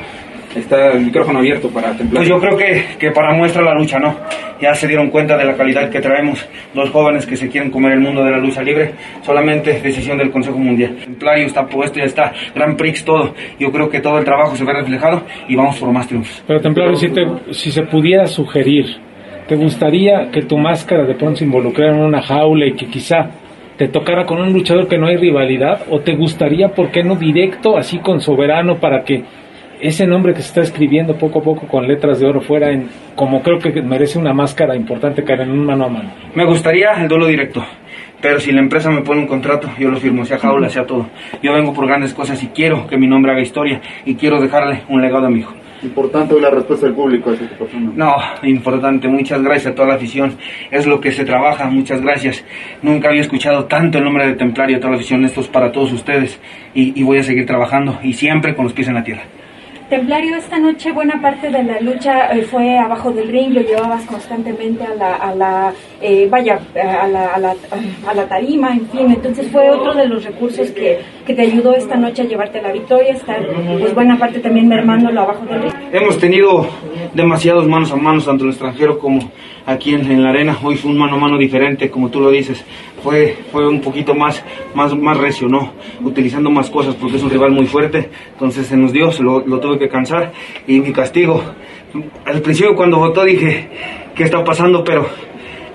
Está 0.54 0.92
el 0.92 1.00
micrófono 1.00 1.40
abierto 1.40 1.68
para 1.68 1.88
Templario. 1.88 2.14
Pues 2.14 2.28
yo 2.28 2.40
creo 2.40 2.56
que, 2.56 2.96
que 2.98 3.10
para 3.10 3.34
muestra 3.34 3.60
la 3.60 3.74
lucha, 3.74 3.98
¿no? 3.98 4.16
Ya 4.58 4.74
se 4.74 4.88
dieron 4.88 5.10
cuenta 5.10 5.36
de 5.36 5.44
la 5.44 5.54
calidad 5.54 5.90
que 5.90 6.00
traemos 6.00 6.48
dos 6.72 6.88
jóvenes 6.88 7.26
que 7.26 7.36
se 7.36 7.50
quieren 7.50 7.70
comer 7.70 7.92
el 7.92 8.00
mundo 8.00 8.24
de 8.24 8.30
la 8.30 8.38
lucha 8.38 8.62
libre. 8.62 8.92
Solamente 9.20 9.78
decisión 9.80 10.16
del 10.16 10.30
Consejo 10.30 10.56
Mundial. 10.56 10.96
Templario 11.04 11.44
está 11.44 11.66
puesto, 11.66 11.98
ya 11.98 12.06
está. 12.06 12.32
Grand 12.54 12.74
Prix, 12.78 13.04
todo. 13.04 13.34
Yo 13.58 13.70
creo 13.70 13.90
que 13.90 14.00
todo 14.00 14.18
el 14.18 14.24
trabajo 14.24 14.56
se 14.56 14.64
ve 14.64 14.72
reflejado 14.72 15.24
y 15.46 15.56
vamos 15.56 15.76
por 15.78 15.92
más 15.92 16.08
triunfos. 16.08 16.42
Pero 16.46 16.58
Templario, 16.58 16.96
si, 16.96 17.10
te, 17.10 17.26
si 17.50 17.70
se 17.70 17.82
pudiera 17.82 18.26
sugerir, 18.26 18.86
¿te 19.46 19.56
gustaría 19.56 20.30
que 20.30 20.40
tu 20.40 20.56
máscara 20.56 21.04
de 21.04 21.16
pronto 21.16 21.36
se 21.36 21.44
involucrara 21.44 21.94
en 21.94 22.00
una 22.00 22.22
jaula 22.22 22.66
y 22.66 22.72
que 22.72 22.86
quizá 22.86 23.28
te 23.76 23.88
tocara 23.88 24.24
con 24.24 24.40
un 24.40 24.52
luchador 24.52 24.88
que 24.88 24.98
no 24.98 25.06
hay 25.06 25.16
rivalidad? 25.16 25.82
¿O 25.90 26.00
te 26.00 26.14
gustaría, 26.14 26.68
por 26.68 26.90
qué 26.90 27.02
no, 27.02 27.16
directo, 27.16 27.76
así 27.76 27.98
con 27.98 28.20
Soberano, 28.20 28.76
para 28.76 29.04
que 29.04 29.24
ese 29.80 30.06
nombre 30.06 30.32
que 30.32 30.40
se 30.40 30.48
está 30.48 30.60
escribiendo 30.62 31.16
poco 31.16 31.40
a 31.40 31.42
poco 31.42 31.66
con 31.66 31.86
letras 31.86 32.18
de 32.18 32.26
oro 32.26 32.40
fuera 32.40 32.70
en, 32.70 32.88
como 33.14 33.42
creo 33.42 33.58
que 33.58 33.82
merece 33.82 34.18
una 34.18 34.32
máscara 34.32 34.74
importante 34.74 35.22
caer 35.22 35.42
en 35.42 35.50
un 35.50 35.66
mano 35.66 35.84
a 35.84 35.88
mano? 35.88 36.10
Me 36.34 36.46
gustaría 36.46 36.92
el 36.92 37.08
duelo 37.08 37.26
directo. 37.26 37.62
Pero 38.20 38.40
si 38.40 38.50
la 38.50 38.60
empresa 38.60 38.90
me 38.90 39.02
pone 39.02 39.20
un 39.20 39.26
contrato, 39.26 39.68
yo 39.78 39.90
lo 39.90 39.98
firmo, 39.98 40.24
sea 40.24 40.38
jaula, 40.38 40.70
sea 40.70 40.86
todo. 40.86 41.06
Yo 41.42 41.52
vengo 41.52 41.74
por 41.74 41.86
grandes 41.86 42.14
cosas 42.14 42.42
y 42.42 42.48
quiero 42.48 42.86
que 42.86 42.96
mi 42.96 43.06
nombre 43.06 43.32
haga 43.32 43.42
historia 43.42 43.82
y 44.06 44.14
quiero 44.14 44.40
dejarle 44.40 44.82
un 44.88 45.02
legado 45.02 45.26
a 45.26 45.30
mi 45.30 45.40
hijo. 45.40 45.54
Importante 45.82 46.40
la 46.40 46.50
respuesta 46.50 46.86
del 46.86 46.94
público. 46.94 47.32
No, 47.94 48.14
importante. 48.42 49.08
Muchas 49.08 49.42
gracias 49.42 49.72
a 49.72 49.74
toda 49.74 49.88
la 49.88 49.94
afición. 49.94 50.36
Es 50.70 50.86
lo 50.86 51.00
que 51.00 51.12
se 51.12 51.24
trabaja. 51.24 51.66
Muchas 51.66 52.00
gracias. 52.00 52.44
Nunca 52.82 53.08
había 53.08 53.22
escuchado 53.22 53.66
tanto 53.66 53.98
el 53.98 54.04
nombre 54.04 54.26
de 54.26 54.34
Templario 54.34 54.76
a 54.76 54.80
toda 54.80 54.92
la 54.92 54.96
afición. 54.96 55.24
Esto 55.24 55.40
es 55.40 55.48
para 55.48 55.70
todos 55.72 55.92
ustedes. 55.92 56.40
Y 56.74 57.02
voy 57.02 57.18
a 57.18 57.22
seguir 57.22 57.46
trabajando 57.46 57.98
y 58.02 58.12
siempre 58.12 58.54
con 58.54 58.64
los 58.64 58.72
pies 58.72 58.88
en 58.88 58.94
la 58.94 59.04
tierra. 59.04 59.22
Templario, 59.88 60.36
esta 60.36 60.58
noche 60.58 60.90
buena 60.90 61.22
parte 61.22 61.48
de 61.48 61.62
la 61.62 61.80
lucha 61.80 62.32
eh, 62.32 62.42
fue 62.42 62.76
abajo 62.76 63.12
del 63.12 63.28
ring, 63.28 63.52
lo 63.52 63.60
llevabas 63.60 64.04
constantemente 64.04 64.82
a 64.84 64.94
la, 64.96 65.14
a 65.14 65.32
la 65.32 65.72
eh, 66.00 66.26
vaya, 66.28 66.58
a 66.74 67.06
la, 67.06 67.26
a, 67.34 67.38
la, 67.38 67.54
a 68.04 68.14
la 68.14 68.26
tarima, 68.26 68.72
en 68.72 68.88
fin, 68.88 69.12
entonces 69.12 69.48
fue 69.48 69.70
otro 69.70 69.94
de 69.94 70.08
los 70.08 70.24
recursos 70.24 70.72
que, 70.72 70.98
que 71.24 71.34
te 71.34 71.42
ayudó 71.42 71.72
esta 71.76 71.94
noche 71.94 72.22
a 72.22 72.24
llevarte 72.24 72.60
la 72.60 72.72
victoria, 72.72 73.12
estar 73.12 73.38
pues 73.78 73.94
buena 73.94 74.18
parte 74.18 74.40
también 74.40 74.66
mermándolo 74.66 75.20
abajo 75.20 75.46
del 75.46 75.62
ring. 75.62 75.74
Hemos 75.92 76.18
tenido 76.18 76.66
demasiados 77.14 77.68
manos 77.68 77.92
a 77.92 77.96
manos, 77.96 78.24
tanto 78.24 78.42
el 78.42 78.50
extranjero 78.50 78.98
como 78.98 79.20
aquí 79.66 79.92
en, 79.94 80.10
en, 80.10 80.22
la 80.22 80.30
arena. 80.30 80.56
Hoy 80.62 80.76
fue 80.76 80.90
un 80.90 80.98
mano 80.98 81.16
a 81.16 81.18
mano 81.18 81.36
diferente, 81.36 81.90
como 81.90 82.08
tú 82.08 82.20
lo 82.20 82.30
dices. 82.30 82.64
Fue, 83.02 83.36
fue 83.52 83.68
un 83.68 83.80
poquito 83.80 84.14
más, 84.14 84.42
más, 84.74 84.96
más 84.96 85.16
recio, 85.18 85.48
¿no? 85.48 85.72
Utilizando 86.02 86.50
más 86.50 86.70
cosas 86.70 86.94
porque 86.94 87.16
es 87.16 87.22
un 87.22 87.30
rival 87.30 87.50
muy 87.50 87.66
fuerte. 87.66 88.08
Entonces 88.32 88.66
se 88.66 88.76
nos 88.76 88.92
dio, 88.92 89.12
se 89.12 89.22
lo, 89.22 89.46
lo 89.46 89.60
tuve 89.60 89.78
que 89.78 89.88
cansar. 89.88 90.32
Y 90.66 90.80
mi 90.80 90.92
castigo, 90.92 91.42
al 92.24 92.40
principio 92.40 92.74
cuando 92.74 92.98
votó 92.98 93.24
dije, 93.24 93.68
¿qué 94.14 94.24
está 94.24 94.42
pasando? 94.42 94.82
Pero 94.84 95.06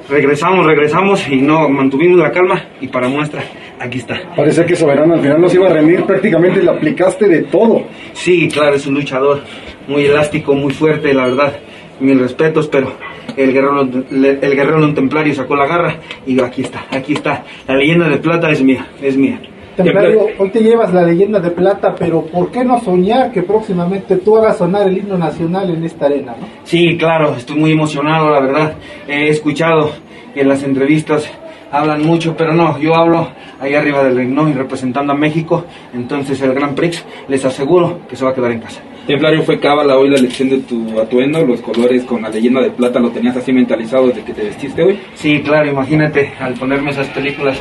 regresamos, 0.10 0.66
regresamos 0.66 1.28
y 1.30 1.42
no 1.42 1.70
mantuvimos 1.70 2.20
la 2.20 2.32
calma 2.32 2.66
y 2.82 2.88
para 2.88 3.08
muestra, 3.08 3.44
aquí 3.80 4.00
está. 4.00 4.20
Parece 4.36 4.66
que 4.66 4.76
Soberano 4.76 5.14
al 5.14 5.22
final 5.22 5.40
nos 5.40 5.54
iba 5.54 5.68
a 5.68 5.74
rendir, 5.74 6.04
prácticamente 6.04 6.62
le 6.62 6.70
aplicaste 6.70 7.28
de 7.28 7.44
todo. 7.44 7.84
Sí, 8.14 8.50
claro, 8.50 8.76
es 8.76 8.86
un 8.86 8.96
luchador 8.96 9.42
muy 9.88 10.06
elástico, 10.06 10.54
muy 10.54 10.74
fuerte, 10.74 11.14
la 11.14 11.26
verdad. 11.28 11.60
Mil 12.00 12.20
respetos, 12.20 12.68
pero 12.68 12.94
el 13.38 13.54
guerrero, 13.54 13.82
el 13.82 14.56
guerrero 14.56 14.94
templario 14.94 15.34
sacó 15.34 15.56
la 15.56 15.68
garra 15.68 15.96
y 16.26 16.40
aquí 16.42 16.62
está, 16.62 16.86
aquí 16.92 17.14
está. 17.14 17.44
La 17.68 17.76
leyenda 17.76 18.10
de 18.10 18.18
plata 18.18 18.50
es 18.50 18.62
mía, 18.64 18.88
es 19.02 19.18
mía. 19.18 19.40
Templario, 19.76 20.28
hoy 20.38 20.50
te 20.50 20.60
llevas 20.60 20.94
la 20.94 21.04
leyenda 21.04 21.40
de 21.40 21.50
plata, 21.52 21.96
pero 21.98 22.24
¿por 22.26 22.52
qué 22.52 22.64
no 22.64 22.80
soñar 22.82 23.32
que 23.32 23.42
próximamente 23.42 24.18
tú 24.18 24.38
hagas 24.38 24.58
sonar 24.58 24.88
el 24.88 24.98
himno 24.98 25.18
nacional 25.18 25.70
en 25.70 25.84
esta 25.86 26.08
arena? 26.08 26.36
¿no? 26.40 26.46
Sí, 26.64 26.98
claro, 26.98 27.36
estoy 27.36 27.58
muy 27.58 27.72
emocionado, 27.72 28.30
la 28.32 28.42
verdad. 28.42 28.74
He 29.08 29.30
escuchado 29.30 29.92
en 30.36 30.50
las 30.50 30.64
entrevistas 30.64 31.32
hablan 31.72 32.06
mucho, 32.06 32.36
pero 32.36 32.54
no, 32.54 32.78
yo 32.80 32.94
hablo 32.94 33.30
ahí 33.60 33.74
arriba 33.74 34.04
del 34.04 34.18
ring, 34.18 34.34
¿no? 34.34 34.50
Y 34.50 34.54
representando 34.54 35.14
a 35.14 35.16
México, 35.16 35.66
entonces 35.94 36.42
el 36.42 36.54
Grand 36.54 36.76
Prix, 36.76 37.04
les 37.28 37.44
aseguro 37.46 38.02
que 38.08 38.16
se 38.16 38.26
va 38.26 38.32
a 38.32 38.34
quedar 38.36 38.52
en 38.52 38.60
casa. 38.60 38.82
Templario 39.08 39.42
fue 39.42 39.60
cábala 39.60 39.98
hoy 39.98 40.10
la 40.10 40.18
elección 40.18 40.50
de 40.50 40.60
tu 40.60 41.00
atuendo, 41.00 41.44
los 41.44 41.60
colores 41.62 42.04
con 42.04 42.22
la 42.22 42.30
leyenda 42.30 42.62
de 42.62 42.70
plata, 42.70 43.00
¿lo 43.00 43.10
tenías 43.10 43.36
así 43.36 43.52
mentalizado 43.52 44.08
desde 44.08 44.24
que 44.24 44.34
te 44.34 44.44
vestiste 44.44 44.84
hoy? 44.84 45.00
Sí, 45.16 45.42
claro, 45.42 45.70
imagínate, 45.70 46.34
al 46.40 46.54
ponerme 46.54 46.92
esas 46.92 47.08
películas, 47.08 47.58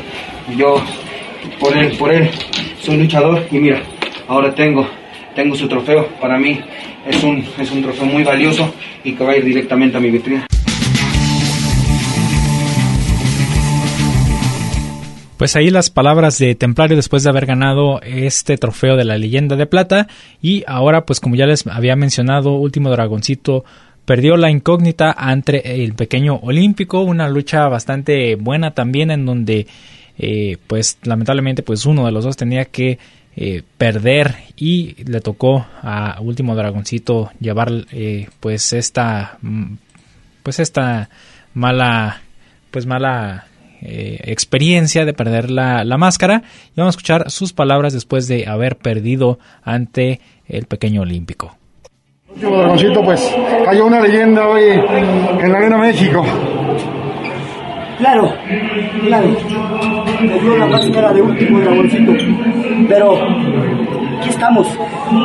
yo, 0.55 0.76
por 1.59 1.76
él, 1.76 1.97
por 1.99 2.12
él, 2.12 2.28
soy 2.80 2.99
luchador 2.99 3.43
y 3.51 3.59
mira, 3.59 3.80
ahora 4.28 4.55
tengo, 4.55 4.86
tengo 5.34 5.55
su 5.55 5.66
trofeo, 5.66 6.09
para 6.20 6.38
mí 6.38 6.61
es 7.07 7.22
un, 7.24 7.43
es 7.59 7.70
un 7.70 7.82
trofeo 7.82 8.05
muy 8.05 8.22
valioso 8.22 8.72
y 9.03 9.12
que 9.12 9.24
va 9.24 9.32
a 9.32 9.36
ir 9.38 9.45
directamente 9.45 9.97
a 9.97 10.01
mi 10.01 10.11
vitrina. 10.11 10.47
Pues 15.41 15.57
ahí 15.57 15.70
las 15.70 15.88
palabras 15.88 16.38
de 16.38 16.55
Templario 16.55 16.97
después 16.97 17.22
de 17.22 17.30
haber 17.30 17.47
ganado 17.47 17.99
este 18.03 18.59
trofeo 18.59 18.97
de 18.97 19.07
la 19.07 19.16
leyenda 19.16 19.57
de 19.57 19.64
plata. 19.64 20.07
Y 20.43 20.64
ahora 20.66 21.07
pues 21.07 21.18
como 21.18 21.34
ya 21.34 21.47
les 21.47 21.66
había 21.66 21.97
mencionado, 21.97 22.57
último 22.57 22.91
dragoncito 22.91 23.64
perdió 24.05 24.36
la 24.36 24.51
incógnita 24.51 25.14
ante 25.16 25.82
el 25.82 25.95
pequeño 25.95 26.36
olímpico, 26.43 27.01
una 27.01 27.26
lucha 27.30 27.66
bastante 27.68 28.34
buena 28.34 28.72
también 28.72 29.11
en 29.11 29.24
donde 29.24 29.66
eh, 30.18 30.59
pues 30.66 30.99
lamentablemente 31.05 31.62
pues 31.62 31.86
uno 31.86 32.05
de 32.05 32.12
los 32.12 32.24
dos 32.24 32.36
tenía 32.36 32.66
que 32.66 32.99
eh, 33.34 33.62
perder. 33.78 34.34
Y 34.57 35.03
le 35.05 35.22
tocó 35.22 35.66
a 35.80 36.18
último 36.20 36.55
dragoncito 36.55 37.30
llevar 37.41 37.72
eh, 37.93 38.28
pues 38.41 38.74
esta 38.74 39.38
pues 40.43 40.61
esta 40.61 41.09
mala 41.55 42.20
pues 42.70 42.84
mala 42.84 43.47
eh, 43.83 44.20
experiencia 44.24 45.07
de 45.07 45.14
perder 45.14 45.51
la, 45.51 45.85
la, 45.85 45.97
máscara 45.97 46.43
y 46.68 46.81
vamos 46.81 46.95
a 46.95 46.97
escuchar 46.99 47.31
sus 47.31 47.55
palabras 47.55 47.95
después 47.95 48.28
de 48.28 48.47
haber 48.47 48.76
perdido 48.76 49.39
ante 49.62 50.20
el 50.47 50.66
pequeño 50.66 51.01
olímpico. 51.01 51.57
Último 52.28 52.59
dragoncito, 52.59 53.03
pues 53.03 53.35
cayó 53.64 53.87
una 53.87 54.01
leyenda 54.01 54.47
hoy 54.47 54.64
en 54.64 55.53
la 55.53 55.59
Arena 55.59 55.78
México. 55.78 56.22
Claro, 57.99 58.35
claro, 59.07 59.28
me 60.20 60.41
dio 60.41 60.59
la 60.59 60.66
máscara 60.66 61.12
de 61.14 61.22
último 61.22 61.61
dragoncito, 61.61 62.12
pero 62.87 63.16
aquí 64.18 64.28
estamos 64.28 64.68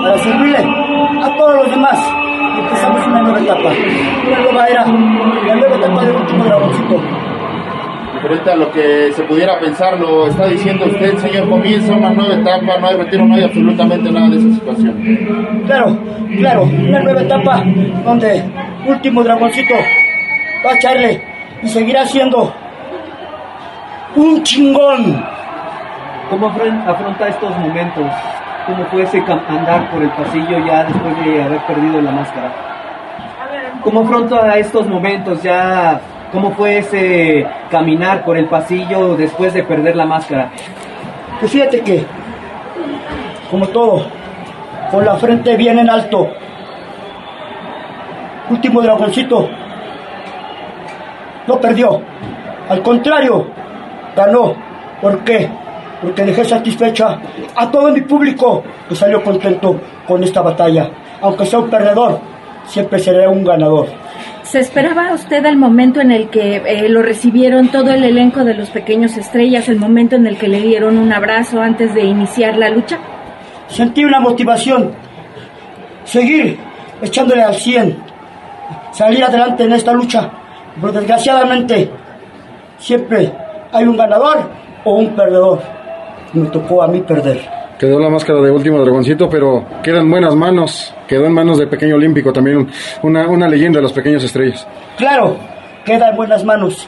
para 0.04 0.18
servirle 0.18 0.58
a 0.58 1.36
todos 1.38 1.56
los 1.58 1.72
demás. 1.72 2.00
Empezamos 2.58 3.08
una 3.08 3.22
nueva 3.22 3.40
etapa, 3.42 3.74
una 4.28 4.40
nueva 4.40 4.68
era, 4.68 4.86
la 4.86 5.56
nueva 5.56 5.76
etapa 5.76 6.06
de 6.06 6.12
último 6.12 6.44
dragoncito 6.46 7.35
ahorita 8.26 8.56
lo 8.56 8.72
que 8.72 9.12
se 9.14 9.24
pudiera 9.24 9.60
pensar 9.60 10.00
lo 10.00 10.28
está 10.28 10.48
diciendo 10.48 10.86
usted, 10.86 11.18
señor, 11.18 11.50
comienza 11.50 11.94
una 11.94 12.10
nueva 12.10 12.34
etapa, 12.34 12.78
no 12.80 12.88
hay 12.88 12.98
retiro, 12.98 13.26
no 13.26 13.36
hay 13.36 13.44
absolutamente 13.44 14.12
nada 14.12 14.30
de 14.30 14.38
esa 14.38 14.54
situación. 14.56 15.64
Claro, 15.68 15.98
claro, 16.38 16.64
una 16.64 17.00
nueva 17.02 17.22
etapa 17.22 17.64
donde 18.04 18.44
último 18.88 19.24
dragoncito 19.24 19.76
va 20.66 20.72
a 20.72 20.76
echarle 20.76 21.22
y 21.62 21.68
seguirá 21.68 22.06
siendo 22.06 22.54
un 24.16 24.44
chingón. 24.44 25.24
¿Cómo 26.30 26.48
afronta 26.48 27.28
estos 27.28 27.56
momentos? 27.60 28.06
¿Cómo 28.66 28.84
fue 28.86 29.04
ese 29.04 29.20
andar 29.20 29.92
por 29.92 30.02
el 30.02 30.10
pasillo 30.10 30.58
ya 30.66 30.86
después 30.86 31.24
de 31.24 31.44
haber 31.44 31.60
perdido 31.68 32.02
la 32.02 32.12
máscara? 32.12 32.52
¿Cómo 33.84 34.02
afronta 34.02 34.58
estos 34.58 34.88
momentos 34.88 35.44
ya? 35.44 36.02
¿Cómo 36.32 36.52
fue 36.52 36.80
ese 36.80 37.46
caminar 37.70 38.26
por 38.26 38.38
el 38.38 38.48
pasillo 38.48 39.16
después 39.16 39.54
de 39.54 39.64
perder 39.64 39.96
la 39.96 40.06
máscara? 40.06 40.52
Pues 41.40 41.52
fíjate 41.52 41.82
que, 41.82 42.06
como 43.50 43.68
todo, 43.68 44.06
con 44.92 45.06
la 45.06 45.16
frente 45.16 45.56
bien 45.56 45.80
en 45.80 45.90
alto. 45.90 46.30
Último 48.50 48.82
dragoncito 48.82 49.50
no 51.48 51.60
perdió, 51.60 52.02
al 52.70 52.82
contrario, 52.82 53.48
ganó. 54.16 54.56
¿Por 55.02 55.24
qué? 55.24 55.50
Porque 56.02 56.24
dejé 56.24 56.44
satisfecha 56.46 57.20
a 57.56 57.70
todo 57.70 57.92
mi 57.92 58.02
público 58.02 58.64
que 58.90 58.96
salió 58.96 59.24
contento 59.24 59.80
con 60.08 60.24
esta 60.24 60.42
batalla. 60.42 60.90
Aunque 61.22 61.46
sea 61.46 61.60
un 61.60 61.70
perdedor, 61.70 62.20
siempre 62.66 63.00
seré 63.00 63.28
un 63.28 63.44
ganador. 63.44 63.88
¿Se 64.46 64.60
esperaba 64.60 65.12
usted 65.12 65.44
el 65.48 65.58
momento 65.58 66.02
en 66.02 66.12
el 66.12 66.30
que 66.30 66.58
eh, 66.58 66.88
lo 66.88 67.02
recibieron 67.02 67.70
todo 67.70 67.90
el 67.90 68.04
elenco 68.04 68.44
de 68.44 68.54
los 68.54 68.70
pequeños 68.70 69.18
estrellas, 69.18 69.68
el 69.70 69.80
momento 69.80 70.18
en 70.18 70.28
el 70.28 70.38
que 70.38 70.48
le 70.48 70.62
dieron 70.62 71.00
un 71.00 71.12
abrazo 71.12 71.60
antes 71.60 71.96
de 71.96 72.04
iniciar 72.04 72.56
la 72.56 72.70
lucha? 72.70 73.00
Sentí 73.68 74.06
una 74.06 74.20
motivación, 74.20 74.92
seguir 76.04 76.60
echándole 77.02 77.42
al 77.42 77.56
100, 77.56 77.98
salir 78.92 79.24
adelante 79.24 79.64
en 79.64 79.74
esta 79.74 79.94
lucha, 79.94 80.30
pero 80.80 80.94
desgraciadamente 80.94 81.90
siempre 82.78 83.34
hay 83.72 83.86
un 83.86 83.98
ganador 83.98 84.48
o 84.84 84.98
un 84.98 85.16
perdedor. 85.16 85.60
Me 86.34 86.50
tocó 86.50 86.84
a 86.84 86.88
mí 86.88 87.02
perder. 87.02 87.65
Quedó 87.80 88.00
la 88.00 88.10
máscara 88.10 88.42
de 88.42 88.52
último 88.52 88.80
dragoncito, 88.80 89.30
pero 89.30 89.66
queda 89.84 90.00
en 90.00 90.10
buenas 90.10 90.36
manos. 90.36 90.94
Quedó 91.08 91.26
en 91.26 91.34
manos 91.34 91.58
de 91.58 91.68
Pequeño 91.68 91.96
Olímpico, 91.96 92.32
también 92.32 92.68
una, 93.04 93.28
una 93.28 93.48
leyenda 93.50 93.80
de 93.80 93.84
los 93.84 93.94
pequeños 93.94 94.24
estrellas. 94.24 94.66
Claro, 94.98 95.36
queda 95.84 96.10
en 96.10 96.16
buenas 96.16 96.44
manos, 96.46 96.88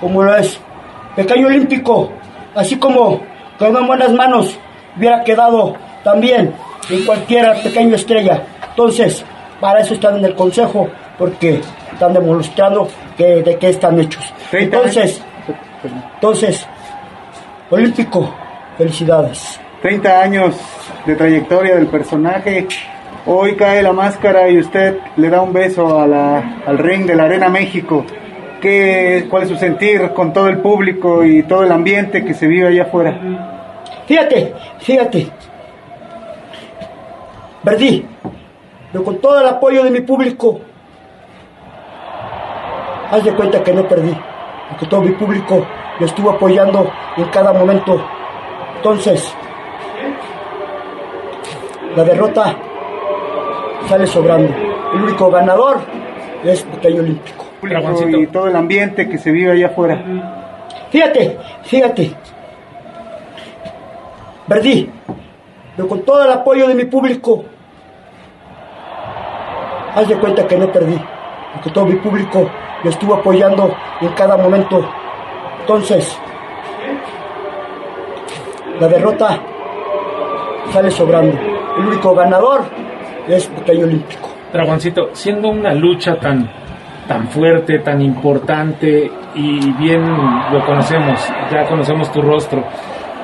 como 0.00 0.22
lo 0.22 0.36
es. 0.36 0.60
Pequeño 1.14 1.46
Olímpico, 1.46 2.12
así 2.54 2.76
como 2.76 3.20
quedó 3.58 3.78
en 3.78 3.86
buenas 3.86 4.12
manos, 4.12 4.58
hubiera 4.96 5.22
quedado 5.22 5.74
también 6.02 6.52
en 6.90 7.04
cualquier 7.04 7.62
pequeño 7.62 7.94
estrella. 7.94 8.42
Entonces, 8.70 9.24
para 9.60 9.80
eso 9.80 9.94
están 9.94 10.16
en 10.16 10.24
el 10.24 10.34
consejo, 10.34 10.88
porque 11.18 11.60
están 11.92 12.12
demostrando 12.12 12.88
que, 13.16 13.42
de 13.42 13.56
qué 13.58 13.70
están 13.70 13.98
hechos. 14.00 14.34
Entonces, 14.52 15.22
entonces, 16.14 16.66
Olímpico, 17.70 18.32
felicidades. 18.76 19.58
30 19.86 20.20
años 20.20 20.56
de 21.06 21.14
trayectoria 21.14 21.76
del 21.76 21.86
personaje. 21.86 22.66
Hoy 23.24 23.54
cae 23.54 23.84
la 23.84 23.92
máscara 23.92 24.50
y 24.50 24.58
usted 24.58 24.98
le 25.14 25.30
da 25.30 25.40
un 25.40 25.52
beso 25.52 26.00
al 26.00 26.78
ring 26.78 27.06
de 27.06 27.14
la 27.14 27.26
Arena 27.26 27.48
México. 27.48 28.04
¿Qué, 28.60 29.28
¿Cuál 29.30 29.44
es 29.44 29.48
su 29.48 29.54
sentir 29.54 30.10
con 30.12 30.32
todo 30.32 30.48
el 30.48 30.58
público 30.58 31.22
y 31.22 31.44
todo 31.44 31.62
el 31.62 31.70
ambiente 31.70 32.24
que 32.24 32.34
se 32.34 32.48
vive 32.48 32.66
allá 32.66 32.82
afuera? 32.82 33.16
Fíjate, 34.08 34.54
fíjate. 34.80 35.28
Perdí, 37.62 38.04
pero 38.90 39.04
con 39.04 39.20
todo 39.20 39.38
el 39.38 39.46
apoyo 39.46 39.84
de 39.84 39.92
mi 39.92 40.00
público, 40.00 40.58
haz 43.12 43.22
de 43.22 43.32
cuenta 43.36 43.62
que 43.62 43.72
no 43.72 43.86
perdí, 43.86 44.16
porque 44.68 44.86
todo 44.86 45.02
mi 45.02 45.12
público 45.12 45.64
lo 46.00 46.06
estuvo 46.06 46.30
apoyando 46.32 46.90
en 47.16 47.24
cada 47.26 47.52
momento. 47.52 48.04
Entonces, 48.78 49.32
la 51.96 52.04
derrota 52.04 52.54
sale 53.88 54.06
sobrando. 54.06 54.52
El 54.94 55.02
único 55.02 55.30
ganador 55.30 55.78
es 56.44 56.62
Pequeño 56.62 57.00
Olímpico. 57.00 57.46
Y 58.20 58.26
todo 58.26 58.48
el 58.48 58.56
ambiente 58.56 59.08
que 59.08 59.18
se 59.18 59.30
vive 59.30 59.52
allá 59.52 59.68
afuera. 59.68 60.04
Fíjate, 60.90 61.38
fíjate. 61.64 62.12
Perdí, 64.46 64.90
pero 65.74 65.88
con 65.88 66.02
todo 66.02 66.24
el 66.24 66.30
apoyo 66.30 66.68
de 66.68 66.74
mi 66.74 66.84
público, 66.84 67.44
haz 69.94 70.06
de 70.06 70.16
cuenta 70.16 70.46
que 70.46 70.56
no 70.56 70.70
perdí, 70.70 71.00
porque 71.54 71.70
todo 71.70 71.86
mi 71.86 71.96
público 71.96 72.48
lo 72.84 72.90
estuvo 72.90 73.14
apoyando 73.14 73.74
en 74.00 74.08
cada 74.10 74.36
momento. 74.36 74.88
Entonces, 75.60 76.16
la 78.78 78.86
derrota 78.86 79.40
sale 80.72 80.90
sobrando. 80.90 81.55
El 81.76 81.86
único 81.86 82.14
ganador 82.14 82.62
es 83.28 83.46
Pequeño 83.48 83.84
Olímpico. 83.84 84.30
Dragoncito, 84.50 85.10
siendo 85.12 85.48
una 85.48 85.74
lucha 85.74 86.16
tan, 86.16 86.48
tan 87.06 87.28
fuerte, 87.28 87.80
tan 87.80 88.00
importante 88.00 89.10
y 89.34 89.72
bien 89.72 90.02
lo 90.50 90.64
conocemos, 90.64 91.20
ya 91.52 91.66
conocemos 91.66 92.10
tu 92.10 92.22
rostro, 92.22 92.64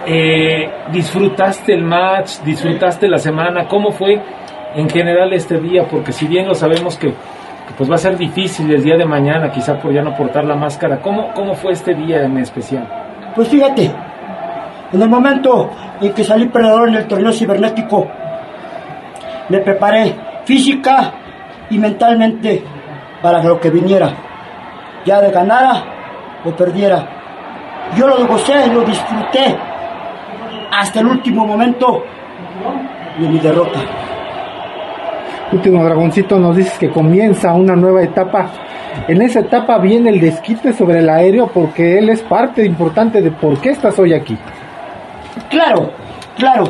eh, 0.07 0.71
¿disfrutaste 0.93 1.73
el 1.73 1.85
match? 1.85 2.41
¿Disfrutaste 2.45 3.09
la 3.09 3.19
semana? 3.19 3.67
¿Cómo 3.69 3.91
fue 3.91 4.21
en 4.75 4.91
general 4.91 5.33
este 5.33 5.59
día? 5.59 5.87
Porque 5.91 6.13
si 6.13 6.27
bien 6.27 6.47
lo 6.47 6.55
sabemos 6.55 6.99
que, 6.99 7.09
que 7.09 7.75
pues 7.79 7.91
va 7.91 7.95
a 7.95 7.99
ser 7.99 8.19
difícil 8.19 8.71
el 8.71 8.83
día 8.83 8.97
de 8.99 9.07
mañana, 9.07 9.51
quizá 9.51 9.79
por 9.81 9.95
ya 9.95 10.03
no 10.03 10.15
portar 10.15 10.45
la 10.45 10.57
máscara, 10.57 11.01
¿cómo, 11.01 11.33
cómo 11.35 11.55
fue 11.55 11.73
este 11.73 11.95
día 11.95 12.25
en 12.25 12.37
especial? 12.37 12.87
Pues 13.35 13.49
fíjate, 13.49 13.91
en 14.93 15.01
el 15.01 15.09
momento 15.09 15.71
en 16.03 16.13
que 16.13 16.23
salí 16.23 16.49
perdedor 16.49 16.91
en 16.91 16.97
el 16.97 17.07
torneo 17.07 17.33
cibernético, 17.33 18.09
me 19.53 19.59
preparé 19.59 20.15
física 20.47 21.13
y 21.69 21.77
mentalmente 21.79 22.63
para 23.21 23.43
lo 23.43 23.61
que 23.61 23.69
viniera, 23.69 24.09
ya 25.05 25.21
de 25.21 25.31
ganara 25.31 25.85
o 26.43 26.51
perdiera. 26.53 27.07
Yo 27.95 28.09
lo 28.09 28.27
gocé, 28.27 28.67
lo 28.69 28.81
disfruté 28.81 29.55
hasta 30.73 31.01
el 31.01 31.07
último 31.07 31.47
momento 31.47 32.03
de 33.19 33.29
mi 33.29 33.39
derrota. 33.39 33.79
Último 35.53 35.85
dragoncito, 35.85 36.39
nos 36.39 36.57
dices 36.57 36.79
que 36.79 36.89
comienza 36.89 37.53
una 37.53 37.77
nueva 37.77 38.03
etapa. 38.03 38.49
En 39.07 39.21
esa 39.21 39.41
etapa 39.41 39.77
viene 39.79 40.09
el 40.09 40.21
desquite 40.21 40.73
sobre 40.73 41.01
el 41.01 41.11
aéreo 41.11 41.49
porque 41.49 41.99
él 41.99 42.09
es 42.09 42.23
parte 42.23 42.65
importante 42.65 43.21
de 43.21 43.31
por 43.31 43.61
qué 43.61 43.71
estás 43.73 43.99
hoy 43.99 44.15
aquí. 44.15 44.39
Claro, 45.51 45.91
claro, 46.39 46.65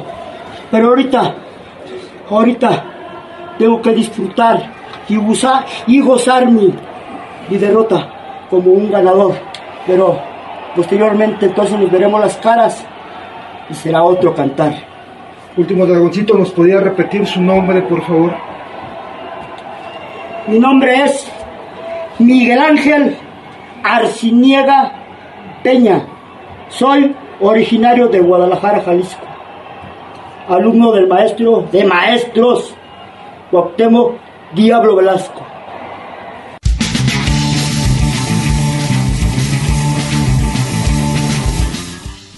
pero 0.69 0.89
ahorita, 0.89 1.35
ahorita 2.37 2.85
tengo 3.59 3.81
que 3.81 3.93
disfrutar 3.93 4.63
y 5.09 5.17
gozar, 5.17 5.65
y 5.87 6.01
gozar 6.01 6.51
mi, 6.51 6.73
mi 7.49 7.57
derrota 7.59 8.47
como 8.51 8.73
un 8.73 8.91
ganador. 8.91 9.35
Pero 9.87 10.19
posteriormente 10.75 11.47
entonces 11.47 11.79
nos 11.79 11.91
veremos 11.91 12.21
las 12.21 12.37
caras 12.39 12.85
y 13.69 13.75
será 13.75 14.03
otro 14.03 14.35
cantar. 14.35 14.75
Último 15.57 15.85
dragoncito, 15.85 16.37
¿nos 16.39 16.51
podía 16.51 16.81
repetir 16.81 17.27
su 17.27 17.41
nombre, 17.41 17.83
por 17.83 18.03
favor? 18.03 18.35
Mi 20.47 20.59
nombre 20.59 21.05
es 21.05 21.31
Miguel 22.19 22.59
Ángel 22.59 23.17
Arciniega 23.85 24.93
Peña. 25.63 26.07
Soy 26.69 27.15
originario 27.41 28.09
de 28.09 28.21
Guadalajara, 28.21 28.83
Jalisco. 28.83 29.32
Alumno 30.53 30.93
del 30.93 31.09
maestro 31.09 31.67
de 31.73 31.83
maestros, 31.85 32.75
Cuauhtémoc 33.51 34.17
Diablo 34.55 34.97
Velasco. 34.97 35.47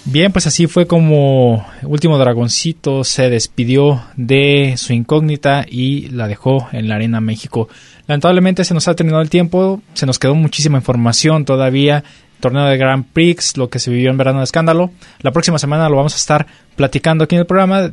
Bien, 0.05 0.31
pues 0.31 0.47
así 0.47 0.67
fue 0.67 0.87
como 0.87 1.65
Último 1.83 2.17
Dragoncito 2.17 3.03
se 3.03 3.29
despidió 3.29 4.01
de 4.15 4.75
su 4.77 4.93
incógnita 4.93 5.65
y 5.69 6.07
la 6.07 6.29
dejó 6.29 6.69
en 6.71 6.87
la 6.87 6.95
Arena 6.95 7.19
México. 7.19 7.67
Lamentablemente 8.07 8.63
se 8.63 8.73
nos 8.73 8.87
ha 8.87 8.95
terminado 8.95 9.21
el 9.21 9.29
tiempo, 9.29 9.81
se 9.93 10.05
nos 10.05 10.19
quedó 10.19 10.35
muchísima 10.35 10.77
información 10.77 11.43
todavía. 11.43 12.05
Torneo 12.39 12.65
de 12.65 12.77
Grand 12.77 13.05
Prix, 13.11 13.57
lo 13.57 13.69
que 13.69 13.79
se 13.79 13.91
vivió 13.91 14.09
en 14.09 14.17
verano 14.17 14.39
de 14.39 14.45
escándalo. 14.45 14.91
La 15.19 15.31
próxima 15.31 15.57
semana 15.57 15.89
lo 15.89 15.97
vamos 15.97 16.13
a 16.13 16.17
estar 16.17 16.45
platicando 16.75 17.23
aquí 17.23 17.35
en 17.35 17.41
el 17.41 17.47
programa 17.47 17.91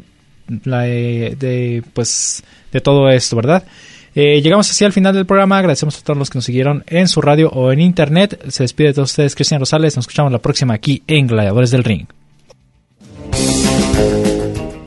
de, 0.48 1.82
pues, 1.92 2.42
de 2.72 2.80
todo 2.80 3.08
esto, 3.08 3.36
¿verdad? 3.36 3.64
Eh, 4.14 4.42
llegamos 4.42 4.70
así 4.70 4.84
al 4.84 4.92
final 4.92 5.14
del 5.14 5.26
programa. 5.26 5.58
Agradecemos 5.58 5.98
a 5.98 6.02
todos 6.02 6.18
los 6.18 6.30
que 6.30 6.38
nos 6.38 6.44
siguieron 6.44 6.84
en 6.86 7.08
su 7.08 7.20
radio 7.22 7.48
o 7.50 7.72
en 7.72 7.80
internet. 7.80 8.38
Se 8.48 8.64
despide 8.64 8.88
de 8.88 8.94
todos 8.94 9.10
ustedes 9.10 9.34
Cristian 9.34 9.60
Rosales. 9.60 9.96
Nos 9.96 10.04
escuchamos 10.04 10.32
la 10.32 10.38
próxima 10.38 10.74
aquí 10.74 11.02
en 11.06 11.26
Gladiadores 11.26 11.70
del 11.70 11.84
Ring. 11.84 12.06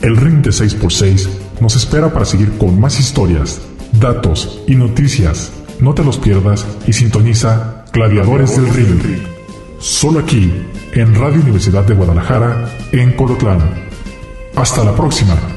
El 0.02 0.18
Ring 0.18 0.44
de 0.44 0.52
6x6 0.52 1.28
nos 1.62 1.76
espera 1.76 2.14
para 2.14 2.26
seguir 2.26 2.56
con 2.60 2.80
más 2.80 3.00
historias, 3.00 3.62
datos 3.94 4.62
y 4.68 4.76
noticias. 4.76 5.52
No 5.80 5.96
te 5.96 6.04
los 6.04 6.20
pierdas 6.20 6.66
y 6.86 6.94
sintoniza 6.94 7.86
Gladiadores 7.92 8.56
del 8.56 8.72
Ring. 8.72 9.24
Solo 9.80 10.20
aquí, 10.20 10.52
en 10.94 11.16
Radio 11.16 11.42
Universidad 11.42 11.84
de 11.86 11.96
Guadalajara, 11.96 12.70
en 12.92 13.14
Colotlán. 13.14 13.85
Hasta 14.56 14.84
la 14.86 14.96
próxima. 14.96 15.55